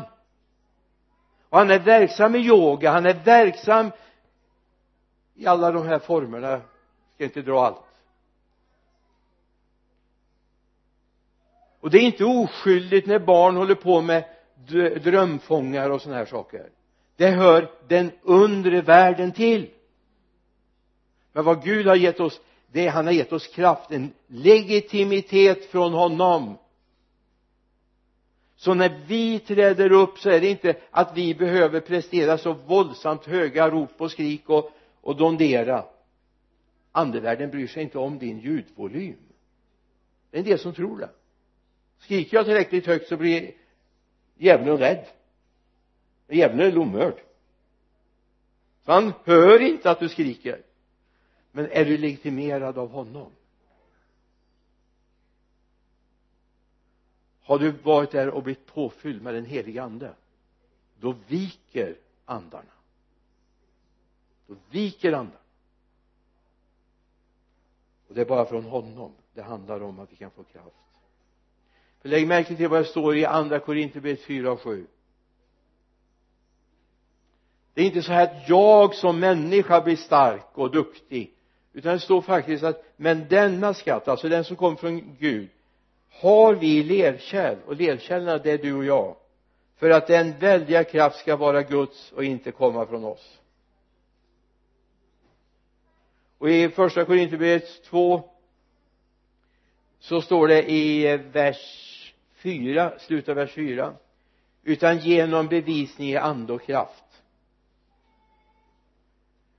och 1.48 1.58
han 1.58 1.70
är 1.70 1.78
verksam 1.78 2.34
i 2.34 2.38
yoga 2.38 2.90
han 2.90 3.06
är 3.06 3.24
verksam 3.24 3.90
i 5.34 5.46
alla 5.46 5.72
de 5.72 5.86
här 5.86 5.98
formerna. 5.98 6.50
Jag 6.50 6.60
ska 7.14 7.24
inte 7.24 7.42
dra 7.42 7.64
allt. 7.64 7.82
Och 11.80 11.90
det 11.90 11.98
är 11.98 12.02
inte 12.02 12.24
oskyldigt 12.24 13.06
när 13.06 13.18
barn 13.18 13.56
håller 13.56 13.74
på 13.74 14.00
med 14.00 14.24
drömfångar 15.02 15.90
och 15.90 16.02
sådana 16.02 16.18
här 16.18 16.26
saker. 16.26 16.70
Det 17.16 17.30
hör 17.30 17.70
den 17.88 18.10
undre 18.22 18.80
världen 18.80 19.32
till. 19.32 19.70
Men 21.32 21.44
vad 21.44 21.64
Gud 21.64 21.86
har 21.86 21.96
gett 21.96 22.20
oss 22.20 22.40
det 22.72 22.86
är 22.86 22.90
han 22.90 23.06
har 23.06 23.12
gett 23.12 23.32
oss 23.32 23.46
kraft 23.46 23.90
en 23.90 24.12
legitimitet 24.26 25.70
från 25.70 25.92
honom 25.92 26.58
så 28.58 28.74
när 28.74 29.00
vi 29.06 29.38
träder 29.38 29.92
upp 29.92 30.18
så 30.18 30.30
är 30.30 30.40
det 30.40 30.50
inte 30.50 30.76
att 30.90 31.16
vi 31.16 31.34
behöver 31.34 31.80
prestera 31.80 32.38
så 32.38 32.52
våldsamt 32.52 33.24
höga 33.24 33.70
rop 33.70 34.00
och 34.00 34.10
skrik 34.10 34.48
och, 34.48 34.70
och 35.00 35.16
dondera. 35.16 35.84
Andevärlden 36.92 37.50
bryr 37.50 37.66
sig 37.66 37.82
inte 37.82 37.98
om 37.98 38.18
din 38.18 38.38
ljudvolym. 38.38 39.16
Det 40.30 40.36
är 40.36 40.38
en 40.38 40.44
del 40.44 40.58
som 40.58 40.74
tror 40.74 40.98
det. 40.98 41.10
Skriker 41.98 42.36
jag 42.36 42.46
tillräckligt 42.46 42.86
högt 42.86 43.08
så 43.08 43.16
blir 43.16 43.52
djävulen 44.36 44.78
rädd. 44.78 45.06
Djävulen 46.28 46.66
är 46.66 46.72
lomhörd 46.72 47.20
så 48.88 48.92
han 48.92 49.12
hör 49.24 49.60
inte 49.62 49.90
att 49.90 50.00
du 50.00 50.08
skriker. 50.08 50.62
Men 51.52 51.70
är 51.70 51.84
du 51.84 51.98
legitimerad 51.98 52.78
av 52.78 52.90
honom? 52.90 53.32
Har 57.48 57.58
du 57.58 57.70
varit 57.70 58.10
där 58.10 58.28
och 58.28 58.42
blivit 58.42 58.66
påfylld 58.66 59.22
med 59.22 59.34
den 59.34 59.44
helige 59.44 59.82
ande 59.82 60.14
då 61.00 61.14
viker 61.28 61.96
andarna. 62.24 62.72
Då 64.46 64.54
viker 64.70 65.12
andarna. 65.12 65.38
Och 68.08 68.14
det 68.14 68.20
är 68.20 68.24
bara 68.24 68.44
från 68.44 68.64
honom 68.64 69.12
det 69.34 69.42
handlar 69.42 69.82
om 69.82 70.00
att 70.00 70.12
vi 70.12 70.16
kan 70.16 70.30
få 70.30 70.44
kraft. 70.44 70.76
För 72.02 72.08
lägg 72.08 72.26
märke 72.26 72.56
till 72.56 72.68
vad 72.68 72.80
det 72.80 72.84
står 72.84 73.16
i 73.16 73.24
andra 73.24 73.58
Korinthierbrevet 73.58 74.24
4 74.24 74.52
och 74.52 74.60
7 74.60 74.86
det 77.74 77.82
är 77.82 77.86
inte 77.86 78.02
så 78.02 78.12
här 78.12 78.24
att 78.24 78.48
jag 78.48 78.94
som 78.94 79.20
människa 79.20 79.80
blir 79.80 79.96
stark 79.96 80.58
och 80.58 80.70
duktig 80.70 81.34
utan 81.72 81.92
det 81.92 82.00
står 82.00 82.20
faktiskt 82.20 82.64
att 82.64 82.84
men 82.96 83.28
denna 83.28 83.74
skatt, 83.74 84.08
alltså 84.08 84.28
den 84.28 84.44
som 84.44 84.56
kommer 84.56 84.76
från 84.76 85.16
Gud 85.18 85.48
har 86.10 86.54
vi 86.54 86.82
lerkärl 86.82 87.58
och 87.66 87.76
lerkärlen 87.76 88.40
det 88.42 88.50
är 88.50 88.58
du 88.58 88.74
och 88.74 88.84
jag 88.84 89.16
för 89.76 89.90
att 89.90 90.06
den 90.06 90.38
väldiga 90.38 90.84
kraft 90.84 91.18
ska 91.18 91.36
vara 91.36 91.62
Guds 91.62 92.12
och 92.12 92.24
inte 92.24 92.52
komma 92.52 92.86
från 92.86 93.04
oss? 93.04 93.38
Och 96.38 96.50
i 96.50 96.68
första 96.68 97.04
Korinthierbrevet 97.04 97.84
2 97.84 98.22
så 99.98 100.20
står 100.20 100.48
det 100.48 100.70
i 100.70 101.16
vers 101.16 102.14
4 102.34 102.98
slutet 102.98 103.28
av 103.28 103.36
vers 103.36 103.52
4 103.52 103.94
utan 104.62 104.98
genom 104.98 105.46
bevisning 105.46 106.08
i 106.08 106.16
ande 106.16 106.52
och 106.52 106.62
kraft. 106.62 107.04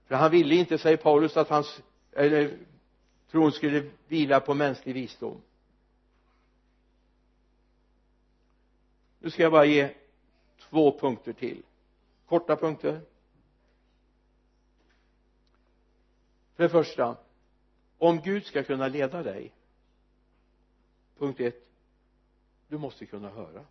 För 0.08 0.16
han 0.16 0.32
ville 0.32 0.56
inte 0.56 0.78
säger 0.78 0.98
Paulus 0.98 1.38
att 1.38 1.50
hans 1.50 1.82
eller 2.16 2.58
tron 3.32 3.52
skulle 3.52 3.90
vila 4.08 4.40
på 4.40 4.54
mänsklig 4.54 4.94
visdom. 4.94 5.42
Nu 9.20 9.30
ska 9.30 9.44
jag 9.44 9.52
bara 9.52 9.66
ge 9.66 9.96
två 10.60 11.00
punkter 11.00 11.34
till. 11.34 11.64
Korta 12.26 12.56
punkter. 12.56 13.02
För 16.56 16.64
det 16.64 16.70
första 16.70 17.18
om 17.98 18.22
Gud 18.22 18.46
ska 18.46 18.64
kunna 18.64 18.88
leda 18.88 19.24
dig 19.24 19.54
punkt 21.18 21.40
ett 21.40 21.66
du 22.68 22.78
måste 22.78 23.06
kunna 23.06 23.30
höra. 23.30 23.66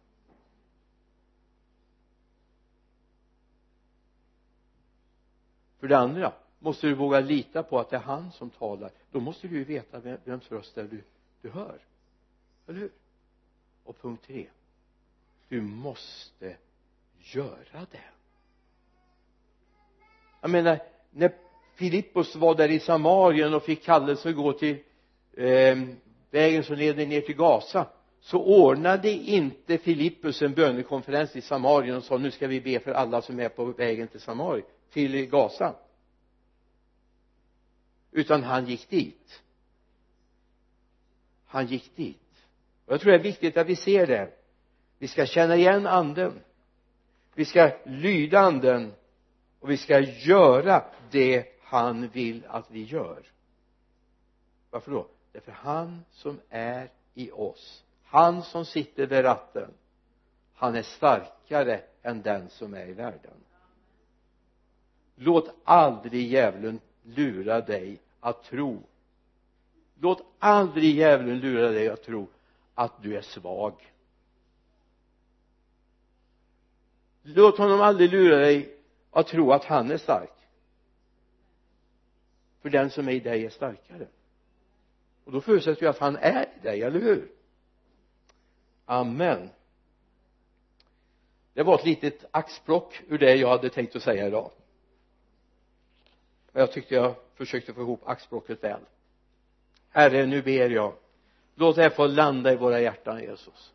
För 5.79 5.89
det 5.89 5.99
andra 5.99 6.33
måste 6.59 6.87
du 6.87 6.95
våga 6.95 7.21
lita 7.21 7.63
på 7.63 7.79
att 7.79 7.91
det 7.91 7.97
är 7.97 8.01
han 8.01 8.33
som 8.33 8.51
talar 8.51 8.91
då 9.11 9.21
måste 9.21 9.49
du 9.49 9.57
ju 9.57 9.65
veta 9.65 10.01
vems 10.25 10.51
röst 10.51 10.75
det 10.75 10.81
är 10.81 10.85
du, 10.85 11.03
du 11.41 11.51
hör. 11.51 11.81
Eller 12.67 12.79
hur? 12.79 12.93
Och 13.85 13.99
punkt 13.99 14.25
tre 14.27 14.49
du 15.49 15.61
måste 15.61 16.57
göra 17.19 17.87
det. 17.91 18.05
Jag 20.41 20.51
menar 20.51 20.79
när 21.11 21.33
Filippos 21.75 22.37
var 22.37 22.55
där 22.55 22.69
i 22.69 22.81
Samarien 22.81 23.55
och 23.55 23.63
fick 23.63 23.85
kallelse 23.85 24.29
att 24.29 24.37
gå 24.37 24.53
till 24.53 24.77
eh, 25.37 25.79
vägen 26.31 26.65
som 26.65 26.77
leder 26.77 27.07
ner 27.07 27.21
till 27.21 27.37
Gaza 27.37 27.87
så 28.21 28.43
ordnade 28.43 29.11
inte 29.11 29.79
Filippus 29.79 30.43
en 30.43 30.55
bönekonferens 30.55 31.37
i 31.37 31.41
Samarien 31.41 31.97
och 31.97 32.05
sa 32.05 32.19
nu 32.19 32.31
ska 32.31 32.47
vi 32.47 32.61
be 32.61 32.81
för 32.81 32.91
alla 32.91 33.23
som 33.23 33.41
är 33.41 33.49
på 33.49 33.65
vägen 33.65 34.09
till 34.09 34.21
Samarien 34.21 34.67
till 34.91 35.27
Gaza. 35.27 35.75
Utan 38.13 38.43
han 38.43 38.67
gick 38.67 38.91
dit. 38.91 39.43
Han 41.47 41.67
gick 41.67 41.97
dit. 41.97 42.17
Och 42.87 42.93
jag 42.93 43.01
tror 43.01 43.13
det 43.13 43.19
är 43.19 43.23
viktigt 43.23 43.57
att 43.57 43.67
vi 43.67 43.77
ser 43.77 44.07
det 44.07 44.31
vi 44.99 45.09
ska 45.09 45.27
känna 45.27 45.57
igen 45.57 45.87
anden. 45.87 46.41
Vi 47.35 47.45
ska 47.45 47.71
lyda 47.85 48.39
anden. 48.39 48.93
Och 49.61 49.71
vi 49.71 49.77
ska 49.77 50.01
göra 50.01 50.85
det 51.11 51.47
han 51.63 52.09
vill 52.09 52.45
att 52.49 52.71
vi 52.71 52.83
gör. 52.83 53.23
Varför 54.71 54.91
då? 54.91 55.09
Därför 55.33 55.53
han 55.53 56.05
som 56.11 56.41
är 56.49 56.91
i 57.15 57.31
oss 57.31 57.85
han 58.11 58.43
som 58.43 58.65
sitter 58.65 59.07
vid 59.07 59.25
ratten 59.25 59.71
han 60.55 60.77
är 60.77 60.83
starkare 60.83 61.81
än 62.03 62.23
den 62.23 62.49
som 62.49 62.75
är 62.75 62.87
i 62.87 62.93
världen. 62.93 63.45
Låt 65.15 65.55
aldrig 65.65 66.27
djävulen 66.27 66.81
lura 67.03 67.61
dig 67.61 68.01
att 68.21 68.43
tro. 68.43 68.83
Låt 70.01 70.23
aldrig 70.39 70.97
djävulen 70.97 71.39
lura 71.39 71.69
dig 71.69 71.89
att 71.89 72.03
tro 72.03 72.29
att 72.75 73.03
du 73.03 73.17
är 73.17 73.21
svag. 73.21 73.93
Låt 77.35 77.59
honom 77.59 77.81
aldrig 77.81 78.11
lura 78.11 78.37
dig 78.37 78.77
att 79.11 79.27
tro 79.27 79.53
att 79.53 79.65
han 79.65 79.91
är 79.91 79.99
stark. 79.99 80.33
För 82.63 82.71
den 82.71 82.91
som 82.91 83.09
är 83.09 83.13
i 83.13 83.21
dig 83.21 83.45
är 83.45 83.51
starkare. 83.51 84.07
Och 85.25 85.33
då 85.33 85.41
förutsätter 85.41 85.81
vi 85.81 85.87
att 85.87 85.99
han 85.99 86.17
är 86.17 86.43
i 86.43 86.63
dig, 86.63 86.83
eller 86.83 87.01
hur? 87.01 87.29
Amen. 88.85 89.51
Det 91.53 91.63
var 91.63 91.75
ett 91.75 91.85
litet 91.85 92.25
axplock 92.31 93.03
ur 93.09 93.19
det 93.19 93.35
jag 93.35 93.49
hade 93.49 93.71
tänkt 93.71 93.97
att 93.97 94.03
säga 94.03 94.27
idag. 94.27 94.51
Och 96.53 96.61
jag 96.61 96.73
tyckte 96.73 96.95
jag 96.95 97.15
försökte 97.35 97.75
få 97.75 97.81
ihop 97.81 98.09
axplocket 98.09 98.65
väl. 98.65 98.81
Herre 99.91 100.27
nu 100.27 100.43
ber 100.43 100.71
jag. 100.71 100.95
Låt 101.55 101.77
det 101.77 101.83
här 101.83 101.91
få 101.91 102.07
landa 102.07 102.53
i 102.53 102.57
våra 102.57 102.81
hjärtan 102.81 103.21
Jesus 103.21 103.73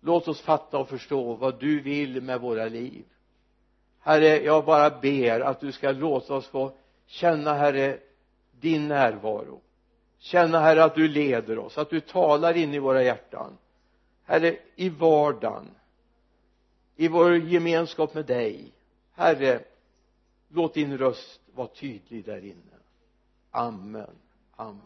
låt 0.00 0.28
oss 0.28 0.40
fatta 0.40 0.78
och 0.78 0.88
förstå 0.88 1.34
vad 1.34 1.60
du 1.60 1.80
vill 1.80 2.22
med 2.22 2.40
våra 2.40 2.64
liv. 2.64 3.04
Herre 4.00 4.44
jag 4.44 4.64
bara 4.64 4.90
ber 4.90 5.40
att 5.40 5.60
du 5.60 5.72
ska 5.72 5.92
låta 5.92 6.34
oss 6.34 6.46
få 6.46 6.72
känna 7.06 7.54
herre 7.54 7.98
din 8.60 8.88
närvaro. 8.88 9.60
Känna 10.18 10.60
herre 10.60 10.84
att 10.84 10.94
du 10.94 11.08
leder 11.08 11.58
oss 11.58 11.78
att 11.78 11.90
du 11.90 12.00
talar 12.00 12.56
in 12.56 12.74
i 12.74 12.78
våra 12.78 13.02
hjärtan. 13.02 13.58
Herre 14.24 14.56
i 14.76 14.88
vardagen 14.88 15.70
i 16.96 17.08
vår 17.08 17.36
gemenskap 17.36 18.14
med 18.14 18.26
dig. 18.26 18.72
Herre 19.14 19.64
låt 20.48 20.74
din 20.74 20.98
röst 20.98 21.40
vara 21.54 21.68
tydlig 21.68 22.24
där 22.24 22.44
inne. 22.44 22.78
Amen. 23.50 24.10
Amen. 24.56 24.80